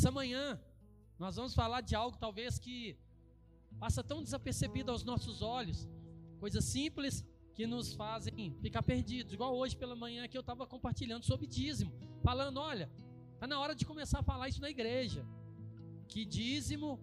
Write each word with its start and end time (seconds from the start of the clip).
Essa 0.00 0.10
manhã 0.10 0.58
nós 1.18 1.36
vamos 1.36 1.54
falar 1.54 1.82
de 1.82 1.94
algo 1.94 2.16
talvez 2.16 2.58
que 2.58 2.96
passa 3.78 4.02
tão 4.02 4.22
desapercebido 4.22 4.90
aos 4.90 5.04
nossos 5.04 5.42
olhos, 5.42 5.86
coisas 6.38 6.64
simples 6.64 7.22
que 7.54 7.66
nos 7.66 7.92
fazem 7.92 8.56
ficar 8.62 8.82
perdidos. 8.82 9.34
Igual 9.34 9.54
hoje 9.54 9.76
pela 9.76 9.94
manhã 9.94 10.26
que 10.26 10.38
eu 10.38 10.40
estava 10.40 10.66
compartilhando 10.66 11.26
sobre 11.26 11.46
dízimo, 11.46 11.92
falando, 12.22 12.60
olha, 12.60 12.90
tá 13.38 13.46
na 13.46 13.60
hora 13.60 13.74
de 13.74 13.84
começar 13.84 14.20
a 14.20 14.22
falar 14.22 14.48
isso 14.48 14.62
na 14.62 14.70
igreja, 14.70 15.22
que 16.08 16.24
dízimo 16.24 16.98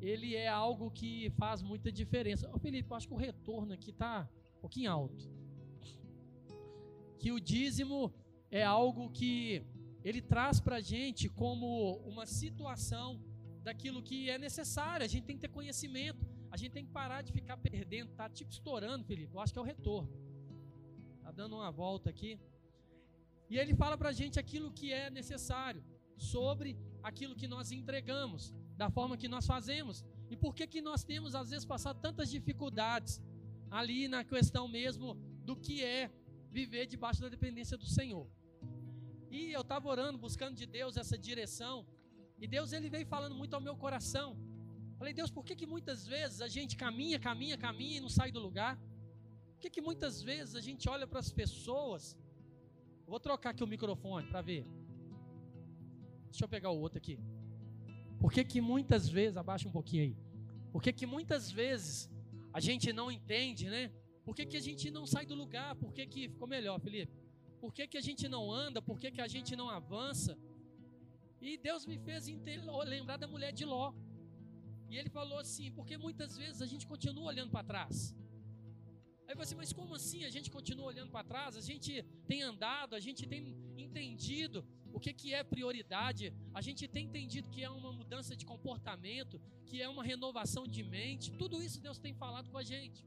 ele 0.00 0.34
é 0.34 0.48
algo 0.48 0.90
que 0.90 1.28
faz 1.42 1.60
muita 1.60 1.92
diferença. 1.92 2.50
Ô 2.50 2.58
Felipe, 2.58 2.90
eu 2.90 2.96
acho 2.96 3.08
que 3.08 3.12
o 3.12 3.18
retorno 3.18 3.74
aqui 3.74 3.92
tá 3.92 4.26
um 4.56 4.60
pouquinho 4.62 4.90
alto. 4.90 5.30
Que 7.18 7.30
o 7.30 7.38
dízimo 7.38 8.10
é 8.50 8.64
algo 8.64 9.10
que 9.10 9.66
ele 10.04 10.20
traz 10.22 10.60
para 10.60 10.76
a 10.76 10.80
gente 10.80 11.28
como 11.28 11.96
uma 12.06 12.26
situação 12.26 13.20
daquilo 13.62 14.02
que 14.02 14.30
é 14.30 14.38
necessário. 14.38 15.04
A 15.04 15.08
gente 15.08 15.24
tem 15.24 15.36
que 15.36 15.42
ter 15.42 15.48
conhecimento. 15.48 16.26
A 16.50 16.56
gente 16.56 16.72
tem 16.72 16.84
que 16.84 16.92
parar 16.92 17.22
de 17.22 17.32
ficar 17.32 17.56
perdendo. 17.56 18.12
Tá 18.12 18.28
tipo 18.28 18.50
estourando, 18.50 19.04
Felipe. 19.04 19.34
Eu 19.34 19.40
acho 19.40 19.52
que 19.52 19.58
é 19.58 19.62
o 19.62 19.64
retorno. 19.64 20.10
Tá 21.22 21.30
dando 21.30 21.56
uma 21.56 21.70
volta 21.70 22.08
aqui. 22.10 22.38
E 23.50 23.58
ele 23.58 23.74
fala 23.74 23.96
para 23.96 24.10
a 24.10 24.12
gente 24.12 24.38
aquilo 24.38 24.70
que 24.70 24.92
é 24.92 25.10
necessário 25.10 25.82
sobre 26.16 26.76
aquilo 27.02 27.34
que 27.34 27.46
nós 27.46 27.70
entregamos, 27.70 28.54
da 28.76 28.90
forma 28.90 29.16
que 29.16 29.28
nós 29.28 29.46
fazemos. 29.46 30.04
E 30.30 30.36
por 30.36 30.54
que 30.54 30.66
que 30.66 30.80
nós 30.80 31.04
temos 31.04 31.34
às 31.34 31.50
vezes 31.50 31.64
passado 31.64 32.00
tantas 32.00 32.30
dificuldades 32.30 33.22
ali 33.70 34.08
na 34.08 34.24
questão 34.24 34.66
mesmo 34.68 35.14
do 35.44 35.56
que 35.56 35.82
é 35.82 36.10
viver 36.50 36.86
debaixo 36.86 37.20
da 37.20 37.28
dependência 37.28 37.76
do 37.76 37.86
Senhor. 37.86 38.26
E 39.30 39.52
eu 39.52 39.60
estava 39.60 39.88
orando, 39.88 40.16
buscando 40.18 40.56
de 40.56 40.66
Deus 40.66 40.96
essa 40.96 41.16
direção, 41.18 41.86
e 42.38 42.46
Deus 42.46 42.72
ele 42.72 42.88
veio 42.88 43.06
falando 43.06 43.34
muito 43.34 43.54
ao 43.54 43.60
meu 43.60 43.76
coração. 43.76 44.36
Falei, 44.98 45.12
Deus, 45.12 45.30
por 45.30 45.44
que, 45.44 45.54
que 45.54 45.66
muitas 45.66 46.06
vezes 46.06 46.40
a 46.40 46.48
gente 46.48 46.76
caminha, 46.76 47.18
caminha, 47.18 47.56
caminha 47.56 47.98
e 47.98 48.00
não 48.00 48.08
sai 48.08 48.30
do 48.32 48.40
lugar? 48.40 48.76
Por 49.52 49.60
que, 49.60 49.70
que 49.70 49.80
muitas 49.80 50.22
vezes 50.22 50.54
a 50.54 50.60
gente 50.60 50.88
olha 50.88 51.06
para 51.06 51.20
as 51.20 51.30
pessoas? 51.32 52.16
Vou 53.06 53.20
trocar 53.20 53.50
aqui 53.50 53.62
o 53.62 53.66
microfone 53.66 54.26
para 54.28 54.40
ver. 54.40 54.66
Deixa 56.30 56.44
eu 56.44 56.48
pegar 56.48 56.70
o 56.70 56.80
outro 56.80 56.98
aqui. 56.98 57.18
Por 58.20 58.32
que, 58.32 58.44
que 58.44 58.60
muitas 58.60 59.08
vezes, 59.08 59.36
abaixa 59.36 59.68
um 59.68 59.72
pouquinho 59.72 60.02
aí. 60.04 60.16
Por 60.72 60.82
que, 60.82 60.92
que 60.92 61.06
muitas 61.06 61.50
vezes 61.50 62.10
a 62.52 62.60
gente 62.60 62.92
não 62.92 63.10
entende, 63.10 63.68
né? 63.68 63.92
Por 64.24 64.34
que, 64.34 64.44
que 64.44 64.56
a 64.56 64.60
gente 64.60 64.90
não 64.90 65.06
sai 65.06 65.24
do 65.24 65.34
lugar? 65.34 65.74
Por 65.76 65.92
que, 65.92 66.06
que 66.06 66.28
ficou 66.28 66.46
melhor, 66.46 66.78
Felipe? 66.80 67.12
Por 67.62 67.72
que, 67.76 67.86
que 67.86 67.98
a 67.98 68.04
gente 68.08 68.28
não 68.28 68.44
anda? 68.64 68.80
Por 68.80 68.98
que, 68.98 69.10
que 69.10 69.20
a 69.20 69.28
gente 69.28 69.54
não 69.60 69.68
avança? 69.68 70.38
E 71.40 71.56
Deus 71.56 71.86
me 71.86 71.98
fez 71.98 72.26
lembrar 72.94 73.16
da 73.16 73.28
mulher 73.34 73.52
de 73.52 73.64
Ló. 73.64 73.92
E 74.90 74.96
ele 74.96 75.10
falou 75.18 75.38
assim: 75.38 75.70
porque 75.72 75.96
muitas 75.96 76.36
vezes 76.36 76.60
a 76.62 76.66
gente 76.66 76.86
continua 76.86 77.26
olhando 77.32 77.50
para 77.50 77.64
trás. 77.72 78.14
Aí 79.28 79.34
você, 79.34 79.54
mas 79.54 79.72
como 79.72 79.94
assim 79.94 80.24
a 80.24 80.30
gente 80.30 80.50
continua 80.50 80.86
olhando 80.86 81.10
para 81.10 81.22
trás? 81.32 81.54
A 81.54 81.60
gente 81.60 82.02
tem 82.26 82.40
andado, 82.42 82.94
a 82.94 83.00
gente 83.06 83.26
tem 83.26 83.54
entendido 83.76 84.64
o 84.90 84.98
que, 84.98 85.12
que 85.12 85.34
é 85.34 85.44
prioridade, 85.44 86.32
a 86.54 86.62
gente 86.62 86.88
tem 86.88 87.04
entendido 87.04 87.50
que 87.50 87.62
é 87.62 87.68
uma 87.68 87.92
mudança 87.92 88.34
de 88.34 88.46
comportamento, 88.46 89.38
que 89.66 89.82
é 89.82 89.88
uma 89.88 90.02
renovação 90.02 90.66
de 90.66 90.82
mente. 90.82 91.30
Tudo 91.32 91.62
isso 91.62 91.78
Deus 91.78 91.98
tem 91.98 92.14
falado 92.14 92.50
com 92.50 92.56
a 92.56 92.62
gente. 92.62 93.04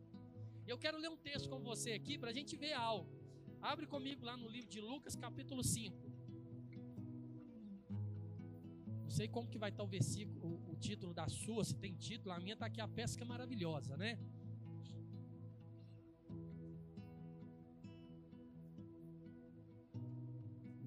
Eu 0.68 0.78
quero 0.78 1.00
ler 1.00 1.10
um 1.10 1.18
texto 1.18 1.50
com 1.50 1.60
você 1.60 1.94
aqui 1.94 2.20
para 2.20 2.30
a 2.30 2.34
gente 2.34 2.56
ver 2.56 2.74
algo. 2.74 3.21
Abre 3.62 3.86
comigo 3.86 4.26
lá 4.26 4.36
no 4.36 4.48
livro 4.48 4.70
de 4.70 4.82
Lucas, 4.82 5.16
capítulo 5.16 5.64
5. 5.64 6.12
Não 9.04 9.10
sei 9.10 9.28
como 9.28 9.48
que 9.48 9.60
vai 9.60 9.70
estar 9.70 9.84
o 9.84 9.88
versículo, 9.88 10.40
o, 10.48 10.72
o 10.72 10.76
título 10.78 11.14
da 11.14 11.28
sua, 11.28 11.64
se 11.64 11.76
tem 11.76 11.94
título. 11.94 12.34
A 12.34 12.40
minha 12.40 12.54
está 12.54 12.66
aqui, 12.66 12.82
a 12.82 12.88
pesca 12.88 13.24
maravilhosa, 13.24 13.96
né? 13.98 14.18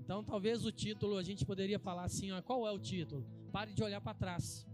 Então, 0.04 0.24
talvez 0.24 0.66
o 0.66 0.72
título 0.72 1.16
a 1.16 1.22
gente 1.22 1.46
poderia 1.46 1.78
falar 1.78 2.04
assim: 2.04 2.32
ó, 2.32 2.42
qual 2.42 2.66
é 2.66 2.72
o 2.72 2.78
título? 2.78 3.24
Pare 3.52 3.72
de 3.72 3.82
olhar 3.82 4.00
para 4.00 4.14
trás. 4.14 4.66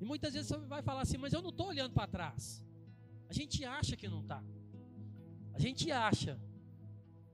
E 0.00 0.04
muitas 0.04 0.32
vezes 0.34 0.48
você 0.48 0.58
vai 0.66 0.82
falar 0.82 1.02
assim, 1.02 1.18
mas 1.18 1.32
eu 1.32 1.40
não 1.40 1.50
estou 1.50 1.68
olhando 1.68 1.92
para 1.92 2.06
trás. 2.06 2.64
A 3.28 3.32
gente 3.32 3.64
acha 3.64 3.96
que 3.96 4.08
não 4.08 4.22
está. 4.22 4.42
A 5.52 5.58
gente 5.58 5.90
acha. 5.90 6.47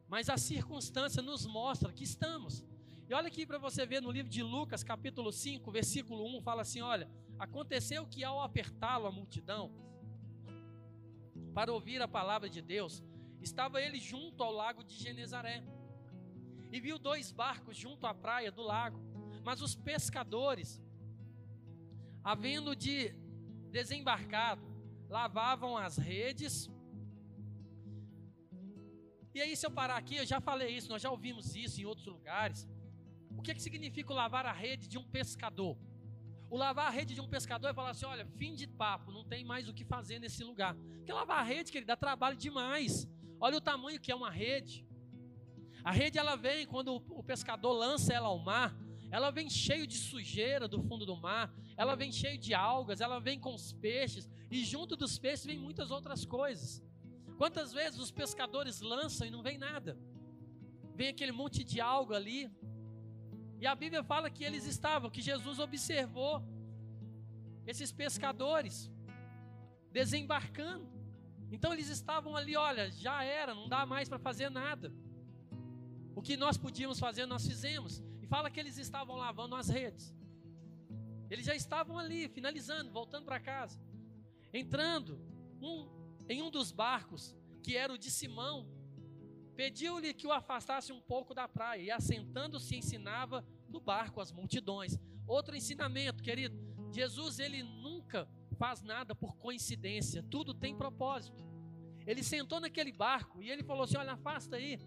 Mas 0.09 0.28
a 0.28 0.37
circunstância 0.37 1.22
nos 1.22 1.47
mostra 1.47 1.92
que 1.92 2.04
estamos. 2.04 2.65
E 3.09 3.15
olha 3.15 3.28
aqui 3.28 3.47
para 3.47 3.59
você 3.59 3.84
ver 3.84 4.00
no 4.00 4.10
livro 4.10 4.31
de 4.31 4.42
Lucas, 4.42 4.82
capítulo 4.82 5.32
5, 5.32 5.70
versículo 5.70 6.25
1, 6.38 6.41
fala 6.42 6.62
assim: 6.62 6.81
olha, 6.81 7.10
aconteceu 7.38 8.06
que 8.06 8.25
ao 8.25 8.41
apertá-lo 8.42 9.06
a 9.06 9.12
multidão 9.12 9.84
para 11.54 11.72
ouvir 11.72 12.03
a 12.03 12.09
palavra 12.09 12.50
de 12.50 12.60
Deus, 12.60 13.03
estava 13.41 13.81
ele 13.81 14.00
junto 14.00 14.42
ao 14.42 14.53
lago 14.53 14.82
de 14.82 14.94
Genezaré. 14.94 15.62
E 16.72 16.81
viu 16.81 16.98
dois 16.98 17.31
barcos 17.31 17.76
junto 17.76 18.06
à 18.06 18.12
praia 18.12 18.50
do 18.50 18.62
lago, 18.62 18.98
mas 19.44 19.62
os 19.62 19.76
pescadores, 19.76 20.82
havendo 22.25 22.75
de 22.75 23.15
desembarcado, 23.71 24.62
lavavam 25.09 25.76
as 25.76 25.97
redes. 25.97 26.69
E 29.34 29.41
aí, 29.43 29.56
se 29.56 29.67
eu 29.67 29.71
parar 29.71 29.97
aqui, 29.97 30.17
eu 30.17 30.25
já 30.25 30.41
falei 30.41 30.77
isso, 30.77 30.89
nós 30.89 31.03
já 31.03 31.11
ouvimos 31.11 31.56
isso 31.56 31.81
em 31.81 31.84
outros 31.84 32.06
lugares. 32.06 32.69
O 33.37 33.43
que, 33.43 33.50
é 33.50 33.55
que 33.55 33.62
significa 33.62 34.12
o 34.12 34.17
lavar 34.17 34.47
a 34.47 34.53
rede 34.53 34.87
de 34.87 34.97
um 34.97 35.03
pescador? 35.03 35.77
O 36.49 36.56
lavar 36.56 36.87
a 36.87 36.91
rede 36.91 37.15
de 37.15 37.21
um 37.21 37.28
pescador 37.28 37.69
é 37.69 37.75
falar 37.75 37.91
assim: 37.91 38.06
olha, 38.06 38.25
fim 38.39 38.55
de 38.55 38.69
papo, 38.69 39.11
não 39.11 39.25
tem 39.25 39.45
mais 39.45 39.69
o 39.69 39.75
que 39.75 39.84
fazer 39.84 40.21
nesse 40.21 40.45
lugar. 40.45 40.77
Porque 40.99 41.12
lavar 41.12 41.41
a 41.41 41.43
rede, 41.43 41.72
que 41.72 41.78
ele 41.78 41.84
dá 41.84 41.97
trabalho 41.97 42.37
demais. 42.37 43.09
Olha 43.41 43.56
o 43.56 43.61
tamanho 43.61 44.00
que 44.00 44.12
é 44.12 44.15
uma 44.15 44.31
rede. 44.31 44.87
A 45.83 45.91
rede 45.91 46.16
ela 46.16 46.37
vem 46.37 46.65
quando 46.65 46.95
o 46.95 47.22
pescador 47.22 47.72
lança 47.72 48.12
ela 48.12 48.28
ao 48.28 48.39
mar, 48.39 48.75
ela 49.11 49.31
vem 49.31 49.51
cheio 49.51 49.87
de 49.87 49.99
sujeira 49.99 50.66
do 50.69 50.81
fundo 50.81 51.05
do 51.05 51.16
mar, 51.16 51.53
ela 51.77 51.95
vem 51.95 52.11
cheio 52.11 52.39
de 52.39 52.55
algas, 52.55 53.01
ela 53.01 53.19
vem 53.19 53.39
com 53.39 53.53
os 53.53 53.72
peixes 53.72 54.31
e 54.51 54.65
junto 54.65 54.97
dos 54.97 55.19
peixes 55.19 55.45
vem 55.45 55.59
muitas 55.59 55.91
outras 55.91 56.25
coisas. 56.25 56.83
Quantas 57.37 57.72
vezes 57.72 57.99
os 57.99 58.11
pescadores 58.11 58.81
lançam 58.81 59.27
e 59.27 59.31
não 59.31 59.43
vem 59.43 59.59
nada? 59.59 59.99
Vem 60.95 61.09
aquele 61.09 61.33
monte 61.33 61.65
de 61.65 61.81
alga 61.81 62.17
ali, 62.17 62.50
e 63.65 63.67
a 63.67 63.75
Bíblia 63.75 64.03
fala 64.03 64.28
que 64.31 64.45
eles 64.45 64.67
estavam, 64.67 65.11
que 65.11 65.22
Jesus 65.22 65.59
observou 65.59 66.43
esses 67.67 67.91
pescadores 67.91 68.91
desembarcando. 69.91 70.87
Então 71.50 71.72
eles 71.72 71.89
estavam 71.89 72.37
ali, 72.37 72.56
olha, 72.56 72.91
já 72.91 73.25
era, 73.25 73.55
não 73.55 73.66
dá 73.66 73.87
mais 73.87 74.06
para 74.06 74.19
fazer 74.19 74.51
nada. 74.51 74.93
O 76.15 76.21
que 76.21 76.37
nós 76.37 76.59
podíamos 76.59 76.99
fazer, 76.99 77.25
nós 77.27 77.47
fizemos. 77.47 78.03
E 78.21 78.27
fala 78.27 78.51
que 78.51 78.61
eles 78.61 78.77
estavam 78.77 79.16
lavando 79.16 79.55
as 79.55 79.69
redes. 79.69 80.15
Eles 81.31 81.47
já 81.47 81.55
estavam 81.55 81.99
ali, 81.99 82.28
finalizando, 82.28 82.91
voltando 82.91 83.25
para 83.25 83.41
casa. 83.41 83.81
Entrando 84.53 85.19
um, 85.61 85.89
em 86.29 86.43
um 86.43 86.51
dos 86.51 86.73
barcos, 86.73 87.35
que 87.62 87.77
era 87.77 87.93
o 87.93 87.99
de 87.99 88.11
Simão, 88.11 88.69
Pediu-lhe 89.57 90.12
que 90.12 90.27
o 90.27 90.33
afastasse 90.33 90.93
um 90.93 91.01
pouco 91.01 91.33
da 91.33 91.47
praia 91.47 91.81
e, 91.81 91.91
assentando-se, 91.91 92.77
ensinava 92.77 93.45
no 93.69 93.81
barco 93.81 94.21
as 94.21 94.33
multidões. 94.33 94.99
Outro 95.27 95.55
ensinamento, 95.55 96.23
querido: 96.23 96.59
Jesus 96.93 97.39
ele 97.39 97.63
nunca 97.63 98.29
faz 98.59 98.83
nada 98.83 99.15
por 99.15 99.37
coincidência, 99.37 100.25
tudo 100.25 100.53
tem 100.53 100.77
propósito. 100.77 101.45
Ele 102.07 102.23
sentou 102.23 102.61
naquele 102.61 102.93
barco 102.93 103.41
e 103.41 103.51
ele 103.51 103.63
falou 103.63 103.84
assim: 103.84 103.97
Olha, 103.97 104.13
afasta 104.13 104.57
aí, 104.57 104.78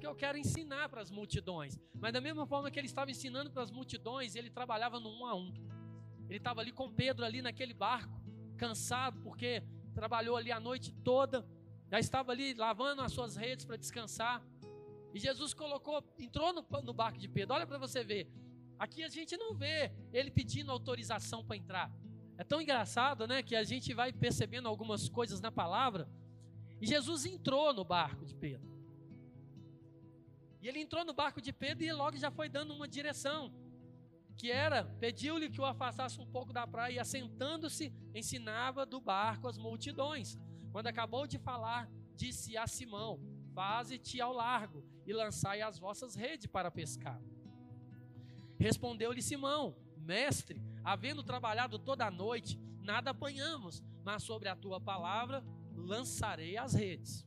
que 0.00 0.06
eu 0.06 0.16
quero 0.16 0.36
ensinar 0.36 0.88
para 0.88 1.00
as 1.00 1.10
multidões. 1.10 1.78
Mas 1.94 2.12
da 2.12 2.20
mesma 2.20 2.44
forma 2.44 2.70
que 2.70 2.78
ele 2.78 2.86
estava 2.86 3.10
ensinando 3.10 3.50
para 3.52 3.62
as 3.62 3.70
multidões, 3.70 4.34
ele 4.34 4.50
trabalhava 4.50 4.98
no 4.98 5.10
um 5.10 5.26
a 5.26 5.34
um. 5.34 5.54
Ele 6.28 6.38
estava 6.38 6.60
ali 6.60 6.72
com 6.72 6.92
Pedro 6.92 7.24
ali 7.24 7.40
naquele 7.40 7.72
barco, 7.72 8.20
cansado 8.56 9.20
porque 9.22 9.62
trabalhou 9.98 10.36
ali 10.36 10.52
a 10.52 10.60
noite 10.60 10.92
toda 10.92 11.44
já 11.90 11.98
estava 11.98 12.32
ali 12.32 12.54
lavando 12.54 13.02
as 13.02 13.12
suas 13.12 13.34
redes 13.34 13.64
para 13.64 13.76
descansar. 13.76 14.44
E 15.14 15.18
Jesus 15.18 15.54
colocou, 15.54 16.04
entrou 16.18 16.52
no, 16.52 16.64
no 16.84 16.92
barco 16.92 17.18
de 17.18 17.28
Pedro. 17.28 17.54
Olha 17.54 17.66
para 17.66 17.78
você 17.78 18.04
ver. 18.04 18.30
Aqui 18.78 19.02
a 19.02 19.08
gente 19.08 19.36
não 19.36 19.54
vê 19.54 19.90
ele 20.12 20.30
pedindo 20.30 20.70
autorização 20.70 21.42
para 21.44 21.56
entrar. 21.56 21.90
É 22.36 22.44
tão 22.44 22.60
engraçado, 22.60 23.26
né, 23.26 23.42
que 23.42 23.56
a 23.56 23.64
gente 23.64 23.92
vai 23.94 24.12
percebendo 24.12 24.68
algumas 24.68 25.08
coisas 25.08 25.40
na 25.40 25.50
palavra. 25.50 26.08
E 26.80 26.86
Jesus 26.86 27.24
entrou 27.24 27.72
no 27.72 27.84
barco 27.84 28.24
de 28.24 28.34
Pedro. 28.34 28.68
E 30.60 30.68
ele 30.68 30.80
entrou 30.80 31.04
no 31.04 31.14
barco 31.14 31.40
de 31.40 31.52
Pedro 31.52 31.84
e 31.84 31.92
logo 31.92 32.16
já 32.18 32.30
foi 32.30 32.48
dando 32.48 32.74
uma 32.74 32.86
direção. 32.86 33.52
Que 34.38 34.52
era, 34.52 34.84
pediu-lhe 34.84 35.50
que 35.50 35.60
o 35.60 35.64
afastasse 35.64 36.20
um 36.20 36.26
pouco 36.26 36.52
da 36.52 36.64
praia 36.64 36.94
e 36.94 36.98
assentando-se, 37.00 37.92
ensinava 38.14 38.86
do 38.86 39.00
barco 39.00 39.48
as 39.48 39.58
multidões. 39.58 40.38
Quando 40.70 40.86
acabou 40.86 41.26
de 41.26 41.38
falar, 41.38 41.90
disse 42.14 42.56
a 42.56 42.66
Simão: 42.66 43.20
Faze-te 43.52 44.20
ao 44.20 44.32
largo 44.32 44.84
e 45.04 45.12
lançai 45.12 45.60
as 45.60 45.76
vossas 45.76 46.14
redes 46.14 46.46
para 46.46 46.70
pescar. 46.70 47.20
Respondeu-lhe 48.58 49.20
Simão: 49.20 49.76
Mestre, 49.96 50.62
havendo 50.84 51.24
trabalhado 51.24 51.76
toda 51.76 52.06
a 52.06 52.10
noite, 52.10 52.60
nada 52.80 53.10
apanhamos, 53.10 53.82
mas 54.04 54.22
sobre 54.22 54.48
a 54.48 54.54
tua 54.54 54.80
palavra 54.80 55.44
lançarei 55.74 56.56
as 56.56 56.74
redes. 56.74 57.26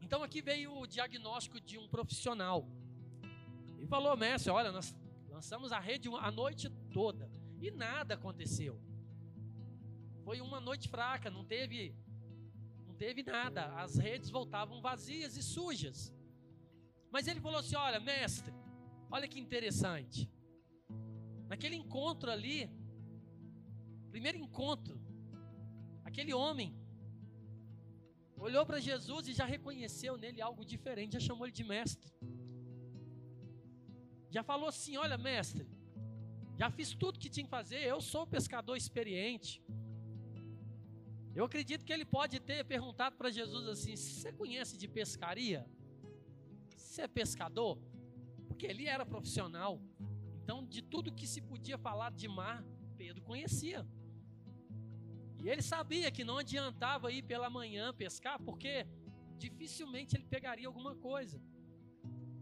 Então 0.00 0.22
aqui 0.22 0.40
veio 0.40 0.72
o 0.72 0.86
diagnóstico 0.86 1.60
de 1.60 1.76
um 1.76 1.86
profissional. 1.86 2.66
E 3.78 3.86
falou, 3.86 4.16
mestre, 4.16 4.50
olha, 4.50 4.72
nós 4.72 4.96
lançamos 5.38 5.70
a 5.70 5.78
rede 5.78 6.08
a 6.28 6.30
noite 6.32 6.68
toda 6.92 7.30
e 7.60 7.70
nada 7.70 8.14
aconteceu. 8.14 8.74
Foi 10.24 10.40
uma 10.40 10.60
noite 10.68 10.88
fraca, 10.88 11.30
não 11.30 11.44
teve 11.44 11.94
não 12.86 12.94
teve 12.94 13.22
nada. 13.22 13.66
As 13.84 13.94
redes 13.96 14.30
voltavam 14.30 14.80
vazias 14.80 15.36
e 15.36 15.42
sujas. 15.54 16.12
Mas 17.12 17.28
ele 17.28 17.40
falou 17.40 17.60
assim: 17.60 17.76
"Olha, 17.76 18.00
mestre, 18.00 18.52
olha 19.08 19.28
que 19.28 19.38
interessante. 19.38 20.28
Naquele 21.52 21.76
encontro 21.76 22.32
ali, 22.36 22.58
primeiro 24.10 24.38
encontro, 24.38 25.00
aquele 26.04 26.34
homem 26.34 26.70
olhou 28.36 28.66
para 28.66 28.80
Jesus 28.80 29.28
e 29.28 29.38
já 29.40 29.44
reconheceu 29.44 30.16
nele 30.16 30.42
algo 30.42 30.64
diferente, 30.64 31.12
já 31.12 31.20
chamou 31.20 31.46
ele 31.46 31.58
de 31.60 31.66
mestre. 31.74 32.10
Já 34.30 34.42
falou 34.42 34.68
assim: 34.68 34.96
Olha, 34.96 35.16
mestre, 35.16 35.66
já 36.56 36.70
fiz 36.70 36.92
tudo 36.94 37.18
que 37.18 37.28
tinha 37.28 37.44
que 37.44 37.50
fazer, 37.50 37.80
eu 37.84 38.00
sou 38.00 38.26
pescador 38.26 38.76
experiente. 38.76 39.62
Eu 41.34 41.44
acredito 41.44 41.84
que 41.84 41.92
ele 41.92 42.04
pode 42.04 42.40
ter 42.40 42.64
perguntado 42.64 43.16
para 43.16 43.30
Jesus 43.30 43.68
assim: 43.68 43.94
Você 43.96 44.32
conhece 44.32 44.76
de 44.76 44.88
pescaria? 44.88 45.66
Você 46.76 47.02
é 47.02 47.08
pescador? 47.08 47.78
Porque 48.48 48.66
ele 48.66 48.86
era 48.86 49.06
profissional. 49.06 49.80
Então, 50.42 50.64
de 50.64 50.82
tudo 50.82 51.12
que 51.12 51.26
se 51.26 51.40
podia 51.40 51.78
falar 51.78 52.10
de 52.10 52.26
mar, 52.26 52.64
Pedro 52.96 53.22
conhecia. 53.22 53.86
E 55.42 55.48
ele 55.48 55.62
sabia 55.62 56.10
que 56.10 56.24
não 56.24 56.38
adiantava 56.38 57.12
ir 57.12 57.22
pela 57.22 57.48
manhã 57.48 57.94
pescar, 57.94 58.40
porque 58.40 58.86
dificilmente 59.36 60.16
ele 60.16 60.24
pegaria 60.24 60.66
alguma 60.66 60.94
coisa. 60.96 61.40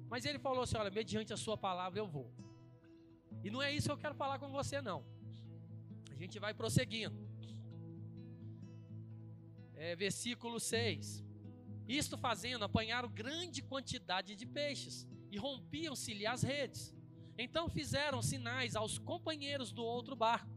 Mas 0.09 0.25
ele 0.25 0.39
falou 0.39 0.63
assim: 0.63 0.77
Olha, 0.77 0.91
mediante 0.91 1.33
a 1.33 1.37
sua 1.37 1.57
palavra 1.57 1.99
eu 1.99 2.07
vou. 2.07 2.31
E 3.43 3.51
não 3.51 3.63
é 3.63 3.73
isso 3.73 3.89
que 3.89 3.93
eu 3.93 3.99
quero 3.99 4.15
falar 4.15 4.39
com 4.39 4.49
você, 4.51 4.81
não. 4.81 5.05
A 6.11 6.15
gente 6.15 6.39
vai 6.39 6.55
prosseguindo. 6.55 7.17
É, 9.75 9.95
versículo 9.95 10.59
6. 10.59 11.25
Isto 11.87 12.17
fazendo, 12.17 12.65
apanharam 12.65 13.09
grande 13.09 13.63
quantidade 13.63 14.35
de 14.35 14.47
peixes 14.47 15.07
e 15.31 15.39
rompiam-se-lhe 15.39 16.27
as 16.27 16.43
redes. 16.43 16.95
Então 17.39 17.69
fizeram 17.69 18.23
sinais 18.23 18.75
aos 18.75 18.99
companheiros 18.99 19.71
do 19.73 19.85
outro 19.85 20.17
barco 20.17 20.57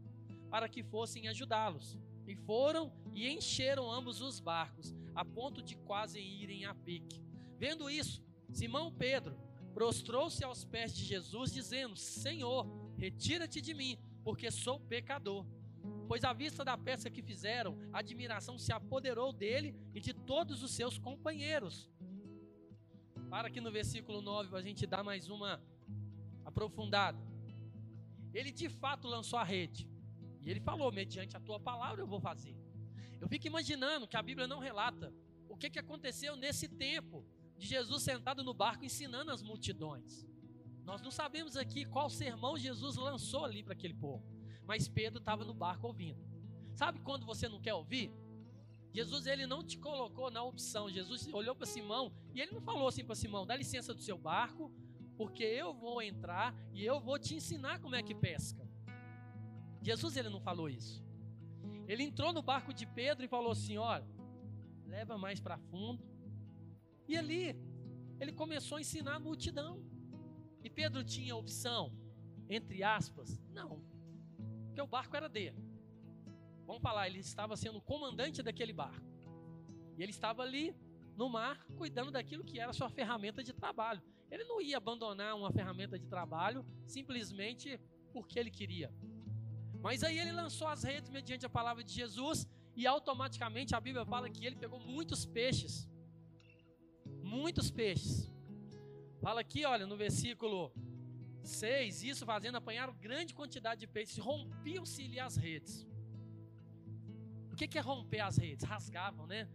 para 0.50 0.68
que 0.68 0.82
fossem 0.82 1.28
ajudá-los. 1.28 1.96
E 2.26 2.34
foram 2.34 2.92
e 3.14 3.28
encheram 3.28 3.90
ambos 3.90 4.20
os 4.20 4.40
barcos, 4.40 4.94
a 5.14 5.24
ponto 5.24 5.62
de 5.62 5.76
quase 5.76 6.18
irem 6.18 6.64
a 6.64 6.74
pique. 6.74 7.22
Vendo 7.58 7.90
isso, 7.90 8.22
Simão 8.52 8.92
Pedro 8.92 9.36
prostrou-se 9.72 10.42
aos 10.44 10.64
pés 10.64 10.94
de 10.94 11.04
Jesus, 11.04 11.52
dizendo: 11.52 11.96
Senhor, 11.96 12.66
retira-te 12.96 13.60
de 13.60 13.72
mim, 13.74 13.98
porque 14.22 14.50
sou 14.50 14.80
pecador. 14.80 15.46
Pois 16.06 16.24
à 16.24 16.32
vista 16.32 16.64
da 16.64 16.76
peça 16.76 17.08
que 17.08 17.22
fizeram, 17.22 17.78
a 17.92 18.00
admiração 18.00 18.58
se 18.58 18.72
apoderou 18.72 19.32
dele 19.32 19.74
e 19.94 20.00
de 20.00 20.12
todos 20.12 20.62
os 20.62 20.72
seus 20.72 20.98
companheiros. 20.98 21.88
Para 23.28 23.48
que 23.48 23.60
no 23.60 23.70
versículo 23.70 24.20
9 24.20 24.56
a 24.56 24.60
gente 24.60 24.86
dá 24.86 25.04
mais 25.04 25.28
uma 25.28 25.62
aprofundada. 26.44 27.24
Ele 28.34 28.50
de 28.50 28.68
fato 28.68 29.06
lançou 29.06 29.38
a 29.38 29.44
rede. 29.44 29.88
E 30.42 30.50
ele 30.50 30.60
falou: 30.60 30.90
mediante 30.90 31.36
a 31.36 31.40
tua 31.40 31.60
palavra 31.60 32.02
eu 32.02 32.06
vou 32.06 32.20
fazer. 32.20 32.56
Eu 33.20 33.28
fico 33.28 33.46
imaginando 33.46 34.08
que 34.08 34.16
a 34.16 34.22
Bíblia 34.22 34.48
não 34.48 34.58
relata 34.58 35.12
o 35.48 35.56
que, 35.56 35.70
que 35.70 35.78
aconteceu 35.78 36.36
nesse 36.36 36.68
tempo 36.68 37.24
de 37.60 37.66
Jesus 37.66 38.02
sentado 38.02 38.42
no 38.42 38.54
barco 38.54 38.86
ensinando 38.86 39.30
as 39.30 39.42
multidões. 39.42 40.26
Nós 40.82 41.02
não 41.02 41.10
sabemos 41.10 41.56
aqui 41.56 41.84
qual 41.84 42.08
sermão 42.08 42.58
Jesus 42.58 42.96
lançou 42.96 43.44
ali 43.44 43.62
para 43.62 43.74
aquele 43.74 43.92
povo, 43.92 44.24
mas 44.66 44.88
Pedro 44.88 45.20
estava 45.20 45.44
no 45.44 45.52
barco 45.52 45.86
ouvindo. 45.86 46.18
Sabe 46.74 47.00
quando 47.00 47.26
você 47.26 47.48
não 47.48 47.60
quer 47.60 47.74
ouvir? 47.74 48.10
Jesus 48.92 49.26
ele 49.26 49.46
não 49.46 49.62
te 49.62 49.78
colocou 49.78 50.30
na 50.30 50.42
opção. 50.42 50.90
Jesus 50.90 51.28
olhou 51.32 51.54
para 51.54 51.66
Simão 51.66 52.10
e 52.34 52.40
ele 52.40 52.52
não 52.52 52.62
falou 52.62 52.88
assim 52.88 53.04
para 53.04 53.14
Simão: 53.14 53.46
dá 53.46 53.54
licença 53.54 53.92
do 53.92 54.00
seu 54.00 54.16
barco, 54.16 54.72
porque 55.18 55.44
eu 55.44 55.74
vou 55.74 56.00
entrar 56.00 56.56
e 56.72 56.82
eu 56.84 56.98
vou 56.98 57.18
te 57.18 57.34
ensinar 57.34 57.78
como 57.80 57.94
é 57.94 58.02
que 58.02 58.14
pesca. 58.14 58.66
Jesus 59.82 60.16
ele 60.16 60.30
não 60.30 60.40
falou 60.40 60.68
isso. 60.68 61.04
Ele 61.86 62.04
entrou 62.04 62.32
no 62.32 62.42
barco 62.42 62.72
de 62.72 62.86
Pedro 62.86 63.22
e 63.22 63.28
falou 63.28 63.52
assim: 63.52 63.76
olha, 63.76 64.06
leva 64.86 65.18
mais 65.18 65.38
para 65.38 65.58
fundo. 65.58 66.09
E 67.10 67.16
ali 67.16 67.56
ele 68.20 68.32
começou 68.32 68.78
a 68.78 68.80
ensinar 68.80 69.14
a 69.16 69.18
multidão. 69.18 69.72
E 70.62 70.70
Pedro 70.70 71.02
tinha 71.02 71.34
opção, 71.34 71.92
entre 72.48 72.84
aspas, 72.84 73.28
não, 73.52 73.82
porque 74.66 74.80
o 74.80 74.86
barco 74.86 75.16
era 75.16 75.28
dele. 75.28 75.60
Vamos 76.68 76.80
falar, 76.80 77.08
ele 77.08 77.18
estava 77.18 77.56
sendo 77.56 77.80
comandante 77.80 78.44
daquele 78.44 78.72
barco. 78.72 79.10
E 79.98 80.02
ele 80.04 80.12
estava 80.12 80.42
ali 80.42 80.72
no 81.16 81.28
mar, 81.28 81.66
cuidando 81.76 82.12
daquilo 82.12 82.44
que 82.44 82.60
era 82.60 82.72
sua 82.72 82.88
ferramenta 82.88 83.42
de 83.42 83.52
trabalho. 83.52 84.00
Ele 84.30 84.44
não 84.44 84.60
ia 84.60 84.76
abandonar 84.76 85.34
uma 85.34 85.50
ferramenta 85.50 85.98
de 85.98 86.06
trabalho 86.06 86.64
simplesmente 86.86 87.80
porque 88.12 88.38
ele 88.38 88.52
queria. 88.52 88.94
Mas 89.82 90.04
aí 90.04 90.16
ele 90.16 90.30
lançou 90.30 90.68
as 90.68 90.84
redes 90.84 91.10
mediante 91.10 91.44
a 91.44 91.50
palavra 91.50 91.82
de 91.82 91.92
Jesus 91.92 92.46
e 92.76 92.86
automaticamente 92.86 93.74
a 93.74 93.80
Bíblia 93.80 94.06
fala 94.06 94.30
que 94.30 94.46
ele 94.46 94.54
pegou 94.54 94.78
muitos 94.78 95.26
peixes. 95.26 95.89
Muitos 97.30 97.70
peixes. 97.70 98.28
Fala 99.20 99.40
aqui, 99.40 99.64
olha, 99.64 99.86
no 99.86 99.96
versículo 99.96 100.72
6, 101.44 102.02
isso 102.02 102.26
fazendo 102.26 102.56
apanhar 102.56 102.90
grande 102.92 103.32
quantidade 103.32 103.78
de 103.80 103.86
peixes, 103.86 104.18
rompiam-se-lhe 104.18 105.20
as 105.20 105.36
redes. 105.36 105.86
O 107.52 107.54
que 107.54 107.78
é 107.78 107.80
romper 107.80 108.20
as 108.20 108.36
redes? 108.36 108.64
Rasgavam, 108.64 109.28
né? 109.28 109.48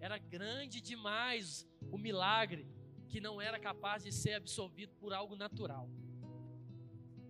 Era 0.00 0.18
grande 0.18 0.80
demais 0.80 1.68
o 1.92 1.96
milagre 1.96 2.66
que 3.08 3.20
não 3.20 3.40
era 3.40 3.60
capaz 3.60 4.02
de 4.02 4.10
ser 4.10 4.34
absorvido 4.34 4.92
por 4.96 5.12
algo 5.12 5.36
natural. 5.36 5.88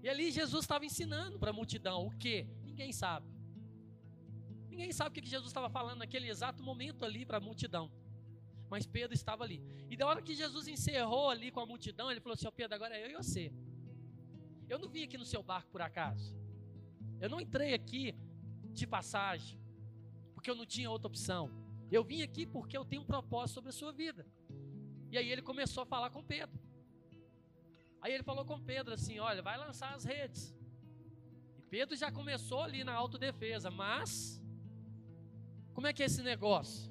E 0.02 0.09
ali 0.09 0.30
Jesus 0.30 0.64
estava 0.64 0.87
ensinando 0.87 1.38
para 1.38 1.50
a 1.50 1.52
multidão 1.52 2.07
o 2.07 2.11
que? 2.16 2.49
Ninguém 2.64 2.90
sabe. 2.90 3.28
Ninguém 4.71 4.92
sabe 4.92 5.11
o 5.11 5.23
que 5.23 5.28
Jesus 5.28 5.50
estava 5.50 5.69
falando 5.69 5.99
naquele 5.99 6.28
exato 6.28 6.62
momento 6.62 7.04
ali 7.04 7.26
para 7.26 7.37
a 7.37 7.40
multidão. 7.40 7.90
Mas 8.71 8.87
Pedro 8.87 9.12
estava 9.12 9.43
ali. 9.43 9.61
E 9.91 9.97
da 9.97 10.07
hora 10.07 10.23
que 10.23 10.35
Jesus 10.35 10.69
encerrou 10.69 11.29
ali 11.29 11.50
com 11.50 11.61
a 11.61 11.67
multidão, 11.67 12.11
ele 12.11 12.21
falou 12.21 12.35
assim: 12.35 12.47
Ó 12.47 12.50
oh, 12.50 12.53
Pedro, 12.53 12.77
agora 12.77 12.97
é 12.97 13.05
eu 13.05 13.11
e 13.11 13.17
você. 13.17 13.53
Eu 14.69 14.79
não 14.79 14.89
vim 14.89 15.03
aqui 15.03 15.19
no 15.19 15.25
seu 15.25 15.43
barco 15.43 15.69
por 15.71 15.83
acaso. 15.83 16.37
Eu 17.21 17.29
não 17.29 17.41
entrei 17.41 17.75
aqui 17.75 18.15
de 18.73 18.87
passagem, 18.87 19.61
porque 20.33 20.49
eu 20.49 20.55
não 20.55 20.65
tinha 20.65 20.89
outra 20.89 21.09
opção. 21.09 21.50
Eu 21.91 22.05
vim 22.05 22.23
aqui 22.23 22.47
porque 22.47 22.79
eu 22.79 22.85
tenho 22.85 23.03
um 23.03 23.05
propósito 23.05 23.55
sobre 23.55 23.71
a 23.71 23.73
sua 23.73 23.93
vida. 23.93 24.25
E 25.11 25.19
aí 25.19 25.29
ele 25.29 25.43
começou 25.43 25.83
a 25.83 25.87
falar 25.87 26.11
com 26.11 26.23
Pedro. 26.23 26.57
Aí 28.00 28.12
ele 28.15 28.23
falou 28.23 28.45
com 28.45 28.61
Pedro 28.61 28.95
assim: 28.95 29.19
Olha, 29.19 29.43
vai 29.43 29.59
lançar 29.59 29.93
as 29.95 30.05
redes. 30.05 30.55
E 31.59 31.62
Pedro 31.62 31.97
já 31.97 32.12
começou 32.12 32.62
ali 32.62 32.85
na 32.85 32.93
autodefesa, 32.93 33.69
mas 33.69 34.41
como 35.75 35.89
é 35.89 35.93
que 35.93 36.03
é 36.05 36.07
esse 36.07 36.23
negócio? 36.23 36.89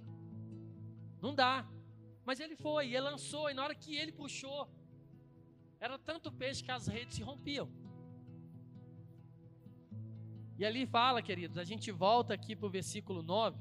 Não 1.21 1.33
dá. 1.33 1.67
Mas 2.25 2.39
ele 2.39 2.55
foi, 2.55 2.88
e 2.88 2.95
ele 2.95 3.09
lançou, 3.11 3.49
e 3.49 3.53
na 3.53 3.63
hora 3.63 3.75
que 3.75 3.95
ele 3.95 4.11
puxou, 4.11 4.69
era 5.79 5.97
tanto 5.97 6.31
peixe 6.31 6.63
que 6.63 6.71
as 6.71 6.88
redes 6.88 7.15
se 7.15 7.23
rompiam. 7.23 7.67
E 10.57 10.65
ali 10.65 10.85
fala, 10.85 11.21
queridos, 11.21 11.57
a 11.57 11.63
gente 11.63 11.89
volta 11.89 12.33
aqui 12.33 12.55
para 12.55 12.67
o 12.67 12.69
versículo 12.69 13.23
9. 13.23 13.57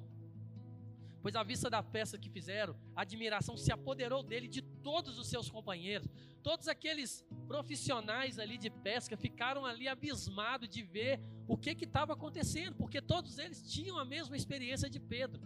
Pois 1.22 1.34
à 1.36 1.42
vista 1.42 1.68
da 1.70 1.82
peça 1.82 2.18
que 2.18 2.28
fizeram, 2.28 2.76
a 2.94 3.02
admiração 3.02 3.56
se 3.56 3.72
apoderou 3.72 4.22
dele 4.22 4.48
de 4.48 4.62
todos 4.62 5.18
os 5.18 5.28
seus 5.28 5.50
companheiros. 5.50 6.08
Todos 6.42 6.68
aqueles 6.68 7.24
profissionais 7.46 8.38
ali 8.38 8.56
de 8.58 8.70
pesca 8.70 9.16
ficaram 9.16 9.64
ali 9.64 9.86
abismados 9.88 10.68
de 10.68 10.82
ver 10.82 11.20
o 11.46 11.56
que 11.56 11.70
estava 11.84 12.12
acontecendo, 12.12 12.74
porque 12.76 13.00
todos 13.00 13.38
eles 13.38 13.62
tinham 13.70 13.98
a 13.98 14.04
mesma 14.04 14.36
experiência 14.36 14.88
de 14.90 15.00
Pedro. 15.00 15.40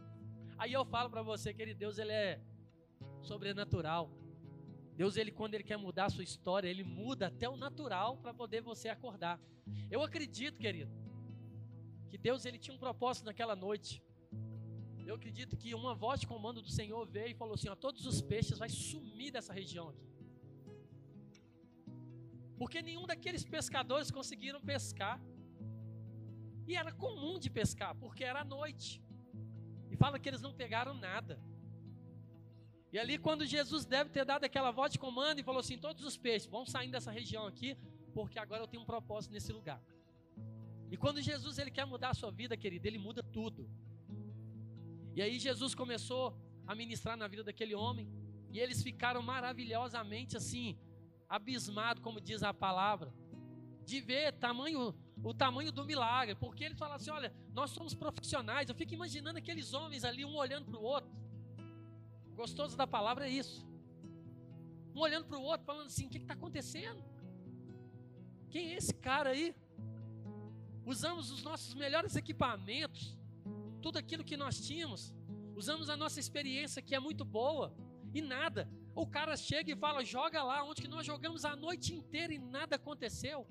Aí 0.59 0.73
eu 0.73 0.85
falo 0.85 1.11
para 1.11 1.23
você, 1.23 1.53
querido, 1.53 1.79
Deus 1.79 1.99
ele 1.99 2.13
é 2.13 2.41
sobrenatural. 3.23 4.11
Deus 4.95 5.17
ele 5.17 5.33
quando 5.33 5.55
ele 5.55 5.65
quer 5.65 5.77
mudar 5.77 6.07
a 6.07 6.11
sua 6.11 6.25
história, 6.25 6.69
ele 6.69 6.85
muda 6.85 7.29
até 7.29 7.49
o 7.49 7.57
natural 7.57 8.19
para 8.19 8.35
poder 8.35 8.61
você 8.61 8.89
acordar. 8.89 9.41
Eu 9.91 10.03
acredito, 10.03 10.59
querido, 10.59 10.93
que 12.11 12.19
Deus 12.19 12.45
ele 12.45 12.59
tinha 12.59 12.75
um 12.75 12.79
propósito 12.79 13.25
naquela 13.25 13.57
noite. 13.57 14.03
Eu 15.07 15.15
acredito 15.17 15.57
que 15.57 15.75
uma 15.75 15.95
voz 15.95 16.21
de 16.21 16.27
comando 16.27 16.61
do 16.63 16.71
Senhor 16.71 17.07
veio 17.07 17.31
e 17.33 17.35
falou 17.35 17.55
assim: 17.55 17.69
todos 17.87 18.07
os 18.07 18.21
peixes 18.21 18.59
vai 18.59 18.69
sumir 18.69 19.33
dessa 19.33 19.53
região 19.53 19.89
aqui. 19.89 20.09
Porque 22.57 22.81
nenhum 22.81 23.07
daqueles 23.07 23.45
pescadores 23.45 24.11
conseguiram 24.11 24.61
pescar. 24.61 25.21
E 26.67 26.77
era 26.77 26.93
comum 26.93 27.39
de 27.39 27.51
pescar, 27.51 27.95
porque 27.97 28.23
era 28.23 28.45
noite. 28.45 29.03
Fala 30.03 30.19
que 30.19 30.29
eles 30.29 30.43
não 30.47 30.53
pegaram 30.53 30.95
nada. 30.95 31.35
E 32.93 32.99
ali, 32.99 33.17
quando 33.27 33.47
Jesus 33.47 33.85
deve 33.85 34.11
ter 34.11 34.25
dado 34.25 34.43
aquela 34.49 34.73
voz 34.79 34.91
de 34.93 34.99
comando 34.99 35.39
e 35.39 35.45
falou 35.49 35.61
assim: 35.61 35.79
todos 35.79 36.05
os 36.05 36.17
peixes 36.17 36.49
vão 36.55 36.65
saindo 36.67 36.91
dessa 36.91 37.13
região 37.19 37.47
aqui, 37.47 37.77
porque 38.13 38.37
agora 38.45 38.63
eu 38.65 38.67
tenho 38.67 38.83
um 38.83 38.91
propósito 38.95 39.33
nesse 39.33 39.53
lugar. 39.53 39.81
E 40.91 40.97
quando 40.97 41.23
Jesus 41.23 41.57
ele 41.57 41.71
quer 41.71 41.87
mudar 41.87 42.11
a 42.11 42.15
sua 42.15 42.33
vida, 42.33 42.57
querido, 42.57 42.85
ele 42.89 42.99
muda 42.99 43.23
tudo. 43.23 43.71
E 45.15 45.23
aí 45.23 45.39
Jesus 45.39 45.73
começou 45.73 46.37
a 46.67 46.75
ministrar 46.75 47.17
na 47.17 47.29
vida 47.29 47.45
daquele 47.45 47.77
homem, 47.77 48.09
e 48.51 48.59
eles 48.59 48.83
ficaram 48.83 49.23
maravilhosamente 49.23 50.37
assim, 50.37 50.77
abismados, 51.29 52.03
como 52.03 52.21
diz 52.21 52.43
a 52.43 52.53
palavra, 52.53 53.15
de 53.85 54.01
ver 54.01 54.33
tamanho 54.33 54.93
o 55.23 55.33
tamanho 55.33 55.71
do 55.71 55.85
milagre, 55.85 56.35
porque 56.35 56.65
ele 56.65 56.75
fala 56.75 56.97
assim: 56.97 57.11
olha, 57.11 57.33
nós 57.53 57.71
somos 57.71 57.95
profissionais. 57.95 58.69
Eu 58.69 58.75
fico 58.75 58.95
imaginando 58.95 59.39
aqueles 59.39 59.73
homens 59.73 60.05
ali, 60.05 60.25
um 60.25 60.37
olhando 60.37 60.67
para 60.71 60.79
o 60.79 60.83
outro. 60.83 61.11
Gostoso 62.35 62.77
da 62.77 62.87
palavra 62.87 63.27
é 63.29 63.31
isso. 63.31 63.67
Um 64.95 65.01
olhando 65.01 65.27
para 65.27 65.39
o 65.39 65.43
outro, 65.43 65.65
falando 65.65 65.87
assim: 65.87 66.07
o 66.07 66.11
que 66.11 66.19
está 66.19 66.35
acontecendo? 66.35 67.03
Quem 68.51 68.73
é 68.73 68.75
esse 68.75 68.95
cara 68.95 69.31
aí? 69.31 69.55
Usamos 70.85 71.31
os 71.31 71.43
nossos 71.43 71.75
melhores 71.75 72.17
equipamentos, 72.17 73.17
tudo 73.81 73.99
aquilo 73.99 74.25
que 74.25 74.37
nós 74.37 74.61
tínhamos, 74.67 75.15
usamos 75.55 75.89
a 75.89 75.97
nossa 75.97 76.19
experiência 76.19 76.83
que 76.83 76.95
é 76.95 76.99
muito 76.99 77.25
boa, 77.25 77.73
e 78.13 78.21
nada. 78.21 78.69
O 78.95 79.07
cara 79.07 79.37
chega 79.37 79.73
e 79.73 79.77
fala: 79.77 80.05
joga 80.05 80.43
lá, 80.43 80.65
onde 80.65 80.83
que 80.83 80.89
nós 80.89 81.07
jogamos 81.07 81.45
a 81.45 81.55
noite 81.55 81.95
inteira 81.95 82.35
e 82.35 82.39
nada 82.39 82.77
aconteceu. 82.77 83.47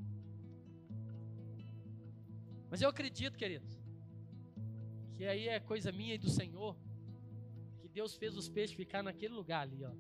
Mas 2.72 2.82
eu 2.82 2.90
acredito, 2.90 3.38
queridos, 3.38 3.72
que 5.13 5.25
aí 5.25 5.50
é 5.50 5.60
coisa 5.60 5.92
minha 5.92 6.16
e 6.16 6.18
do 6.18 6.30
Senhor, 6.30 6.74
que 7.82 7.90
Deus 7.90 8.16
fez 8.16 8.38
os 8.42 8.48
peixes 8.48 8.75
ficar 8.75 9.04
naquele 9.04 9.34
lugar 9.34 9.63
ali, 9.63 9.84
ó. 9.84 9.92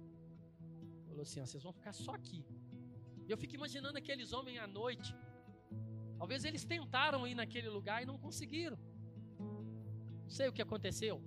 Falou 1.09 1.23
assim: 1.23 1.41
ó, 1.41 1.45
vocês 1.45 1.61
vão 1.61 1.73
ficar 1.73 1.91
só 1.91 2.11
aqui. 2.19 2.45
E 3.27 3.29
eu 3.29 3.37
fico 3.37 3.55
imaginando 3.55 3.97
aqueles 3.97 4.31
homens 4.31 4.57
à 4.57 4.67
noite. 4.67 5.13
Talvez 6.17 6.45
eles 6.45 6.63
tentaram 6.63 7.27
ir 7.27 7.35
naquele 7.35 7.67
lugar 7.67 8.01
e 8.01 8.05
não 8.05 8.17
conseguiram. 8.17 8.79
Não 9.37 10.29
sei 10.29 10.47
o 10.47 10.53
que 10.53 10.61
aconteceu. 10.61 11.21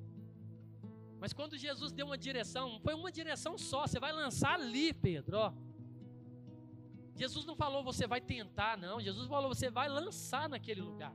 Mas 1.20 1.34
quando 1.34 1.58
Jesus 1.58 1.92
deu 1.92 2.06
uma 2.06 2.16
direção, 2.16 2.80
foi 2.80 2.94
uma 2.94 3.12
direção 3.12 3.58
só. 3.58 3.86
Você 3.86 4.00
vai 4.00 4.12
lançar 4.12 4.54
ali, 4.54 4.94
Pedro. 4.94 5.36
Ó. 5.36 5.52
Jesus 7.14 7.44
não 7.44 7.54
falou 7.54 7.84
você 7.84 8.06
vai 8.06 8.20
tentar, 8.20 8.78
não. 8.78 8.98
Jesus 8.98 9.28
falou 9.28 9.54
você 9.54 9.68
vai 9.70 9.88
lançar 9.90 10.48
naquele 10.48 10.80
lugar. 10.80 11.14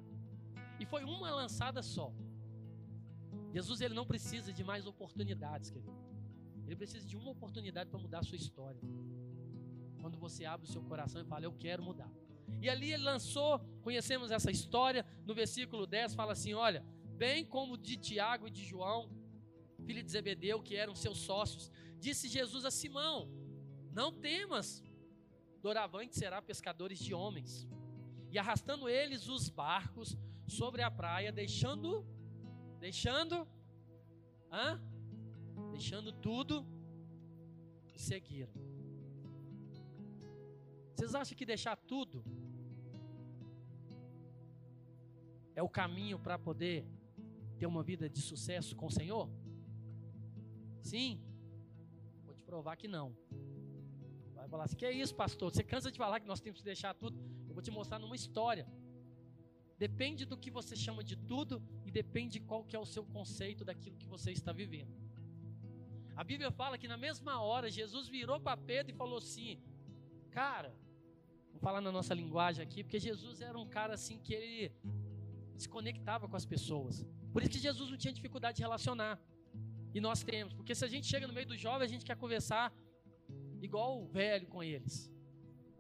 E 0.79 0.86
foi 0.86 1.03
uma 1.03 1.31
lançada 1.31 1.81
só. 1.81 2.13
Jesus 3.51 3.81
ele 3.81 3.93
não 3.93 4.05
precisa 4.05 4.53
de 4.53 4.63
mais 4.63 4.86
oportunidades, 4.86 5.69
querido. 5.69 5.98
Ele 6.65 6.75
precisa 6.75 7.05
de 7.05 7.17
uma 7.17 7.31
oportunidade 7.31 7.89
para 7.89 8.00
mudar 8.00 8.19
a 8.19 8.24
sua 8.24 8.38
história. 8.38 8.79
Quando 10.00 10.17
você 10.17 10.45
abre 10.45 10.67
o 10.67 10.71
seu 10.71 10.83
coração 10.83 11.21
e 11.21 11.25
fala, 11.25 11.45
eu 11.45 11.53
quero 11.53 11.83
mudar. 11.83 12.12
E 12.62 12.69
ali 12.69 12.91
ele 12.93 13.03
lançou, 13.03 13.59
conhecemos 13.81 14.31
essa 14.31 14.51
história, 14.51 15.05
no 15.25 15.33
versículo 15.33 15.86
10 15.86 16.15
fala 16.15 16.33
assim: 16.33 16.53
olha, 16.53 16.86
bem 17.17 17.45
como 17.45 17.77
de 17.77 17.98
Tiago 17.98 18.48
e 18.48 18.51
de 18.51 18.63
João, 18.63 19.09
filho 19.86 20.03
de 20.03 20.12
Zebedeu, 20.12 20.62
que 20.62 20.75
eram 20.75 20.95
seus 20.95 21.19
sócios, 21.19 21.71
disse 21.98 22.27
Jesus 22.27 22.65
a 22.65 22.71
Simão: 22.71 23.29
Não 23.91 24.12
temas, 24.12 24.83
doravante 25.62 26.17
será 26.17 26.41
pescadores 26.41 27.00
de 27.00 27.13
homens. 27.13 27.67
E 28.31 28.38
arrastando 28.38 28.88
eles 28.88 29.27
os 29.27 29.50
barcos, 29.50 30.15
sobre 30.49 30.81
a 30.81 30.91
praia, 30.91 31.31
deixando, 31.31 32.05
deixando, 32.79 33.47
hã? 34.51 34.81
deixando 35.71 36.11
tudo 36.11 36.65
e 37.93 37.99
seguiram. 37.99 38.53
Vocês 40.95 41.15
acham 41.15 41.37
que 41.37 41.45
deixar 41.45 41.75
tudo 41.77 42.23
é 45.55 45.63
o 45.63 45.69
caminho 45.69 46.17
para 46.17 46.37
poder 46.39 46.85
ter 47.57 47.65
uma 47.65 47.83
vida 47.83 48.09
de 48.09 48.21
sucesso 48.21 48.75
com 48.75 48.87
o 48.87 48.91
Senhor? 48.91 49.29
Sim? 50.81 51.21
Vou 52.25 52.33
te 52.33 52.43
provar 52.43 52.75
que 52.77 52.87
não. 52.87 53.15
Vai 54.33 54.47
falar 54.47 54.63
assim: 54.65 54.77
que 54.77 54.85
é 54.85 54.91
isso, 54.91 55.13
pastor? 55.13 55.51
Você 55.51 55.63
cansa 55.63 55.91
de 55.91 55.97
falar 55.97 56.19
que 56.19 56.27
nós 56.27 56.39
temos 56.39 56.59
que 56.59 56.65
deixar 56.65 56.93
tudo? 56.93 57.17
Eu 57.47 57.53
vou 57.53 57.61
te 57.61 57.71
mostrar 57.71 57.99
numa 57.99 58.15
história. 58.15 58.65
Depende 59.86 60.25
do 60.25 60.38
que 60.38 60.51
você 60.51 60.75
chama 60.75 61.01
de 61.09 61.15
tudo 61.31 61.63
e 61.88 61.91
depende 62.00 62.38
qual 62.50 62.63
que 62.67 62.75
é 62.75 62.79
o 62.79 62.89
seu 62.93 63.03
conceito 63.17 63.63
daquilo 63.69 63.95
que 64.01 64.09
você 64.15 64.31
está 64.39 64.51
vivendo. 64.51 64.93
A 66.21 66.24
Bíblia 66.31 66.51
fala 66.51 66.77
que 66.77 66.88
na 66.93 66.98
mesma 66.98 67.41
hora 67.41 67.71
Jesus 67.71 68.09
virou 68.09 68.39
para 68.41 68.57
Pedro 68.71 68.91
e 68.93 68.95
falou 69.01 69.19
assim: 69.19 69.51
"Cara, 70.39 70.71
vou 71.53 71.62
falar 71.67 71.81
na 71.88 71.93
nossa 71.98 72.13
linguagem 72.13 72.62
aqui, 72.62 72.83
porque 72.83 73.00
Jesus 73.00 73.39
era 73.50 73.57
um 73.57 73.69
cara 73.77 73.93
assim 73.93 74.17
que 74.25 74.33
ele 74.33 74.71
se 75.57 75.69
conectava 75.75 76.27
com 76.27 76.36
as 76.41 76.45
pessoas. 76.45 77.05
Por 77.31 77.41
isso 77.41 77.51
que 77.51 77.59
Jesus 77.59 77.89
não 77.89 77.98
tinha 77.98 78.13
dificuldade 78.19 78.57
de 78.57 78.63
relacionar. 78.67 79.15
E 79.93 80.00
nós 80.07 80.24
temos, 80.24 80.53
porque 80.53 80.75
se 80.75 80.83
a 80.86 80.88
gente 80.93 81.07
chega 81.07 81.25
no 81.27 81.33
meio 81.33 81.48
dos 81.48 81.59
jovens, 81.59 81.88
a 81.89 81.93
gente 81.93 82.05
quer 82.05 82.17
conversar 82.17 82.74
igual 83.62 84.01
o 84.01 84.07
velho 84.07 84.48
com 84.48 84.62
eles. 84.62 85.12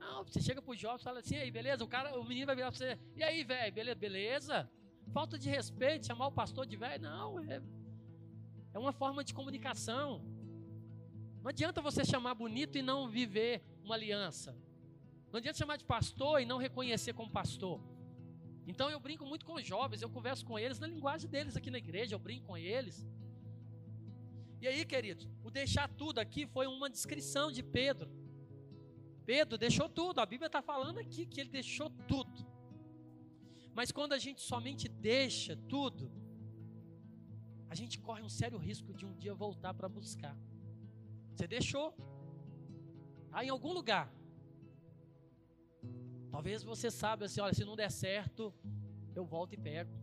Não, 0.09 0.23
você 0.23 0.41
chega 0.41 0.61
pro 0.61 0.75
jovem 0.75 0.99
e 0.99 1.03
fala 1.03 1.19
assim, 1.19 1.35
aí, 1.35 1.51
beleza? 1.51 1.83
O 1.83 1.87
cara, 1.87 2.19
o 2.19 2.23
menino 2.23 2.47
vai 2.47 2.55
virar 2.55 2.71
pra 2.71 2.77
você, 2.77 2.99
e 3.15 3.21
aí, 3.23 3.43
velho, 3.43 3.71
beleza, 3.71 3.99
beleza? 4.07 4.71
Falta 5.13 5.37
de 5.37 5.47
respeito, 5.49 6.07
chamar 6.07 6.27
o 6.27 6.31
pastor 6.31 6.65
de 6.65 6.75
velho, 6.75 7.03
não, 7.03 7.39
é, 7.39 7.61
é 8.73 8.79
uma 8.79 8.91
forma 8.91 9.23
de 9.23 9.35
comunicação. 9.39 10.09
Não 11.43 11.49
adianta 11.49 11.79
você 11.89 12.03
chamar 12.03 12.33
bonito 12.33 12.75
e 12.77 12.81
não 12.81 13.07
viver 13.07 13.63
uma 13.83 13.93
aliança. 13.95 14.57
Não 15.31 15.37
adianta 15.37 15.59
chamar 15.59 15.77
de 15.77 15.85
pastor 15.85 16.41
e 16.41 16.45
não 16.45 16.57
reconhecer 16.57 17.13
como 17.13 17.31
pastor. 17.31 17.79
Então 18.65 18.89
eu 18.89 18.99
brinco 18.99 19.25
muito 19.25 19.45
com 19.45 19.53
os 19.53 19.65
jovens, 19.65 20.01
eu 20.01 20.09
converso 20.09 20.43
com 20.43 20.57
eles 20.57 20.79
na 20.79 20.87
linguagem 20.87 21.29
deles 21.29 21.55
aqui 21.55 21.69
na 21.69 21.77
igreja, 21.77 22.15
eu 22.15 22.19
brinco 22.19 22.47
com 22.47 22.57
eles. 22.57 23.07
E 24.59 24.67
aí, 24.67 24.83
queridos, 24.85 25.29
o 25.43 25.51
deixar 25.51 25.87
tudo 25.87 26.19
aqui 26.19 26.47
foi 26.47 26.65
uma 26.67 26.89
descrição 26.89 27.51
de 27.51 27.61
Pedro. 27.61 28.09
Pedro 29.31 29.59
deixou 29.59 29.87
tudo, 29.87 30.17
a 30.21 30.25
Bíblia 30.25 30.47
está 30.47 30.59
falando 30.59 30.97
aqui 30.97 31.23
que 31.31 31.39
ele 31.39 31.51
deixou 31.51 31.87
tudo. 32.11 32.39
Mas 33.77 33.91
quando 33.91 34.13
a 34.13 34.17
gente 34.17 34.41
somente 34.41 34.85
deixa 34.89 35.55
tudo, 35.73 36.11
a 37.69 37.75
gente 37.75 37.99
corre 37.99 38.23
um 38.23 38.31
sério 38.37 38.57
risco 38.57 38.91
de 38.91 39.05
um 39.05 39.13
dia 39.13 39.35
voltar 39.35 39.75
para 39.75 39.87
buscar. 39.87 40.35
Você 41.31 41.45
deixou, 41.47 41.87
está 43.25 43.45
em 43.45 43.49
algum 43.49 43.71
lugar. 43.71 44.11
Talvez 46.31 46.63
você 46.63 46.89
saiba 46.89 47.25
assim, 47.25 47.39
olha, 47.39 47.53
se 47.53 47.63
não 47.63 47.75
der 47.75 47.91
certo, 47.91 48.51
eu 49.13 49.23
volto 49.23 49.53
e 49.53 49.57
pego. 49.57 49.93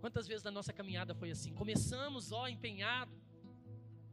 Quantas 0.00 0.26
vezes 0.26 0.42
na 0.42 0.50
nossa 0.50 0.72
caminhada 0.72 1.14
foi 1.14 1.30
assim? 1.32 1.52
Começamos, 1.52 2.32
ó, 2.32 2.48
empenhado, 2.48 3.12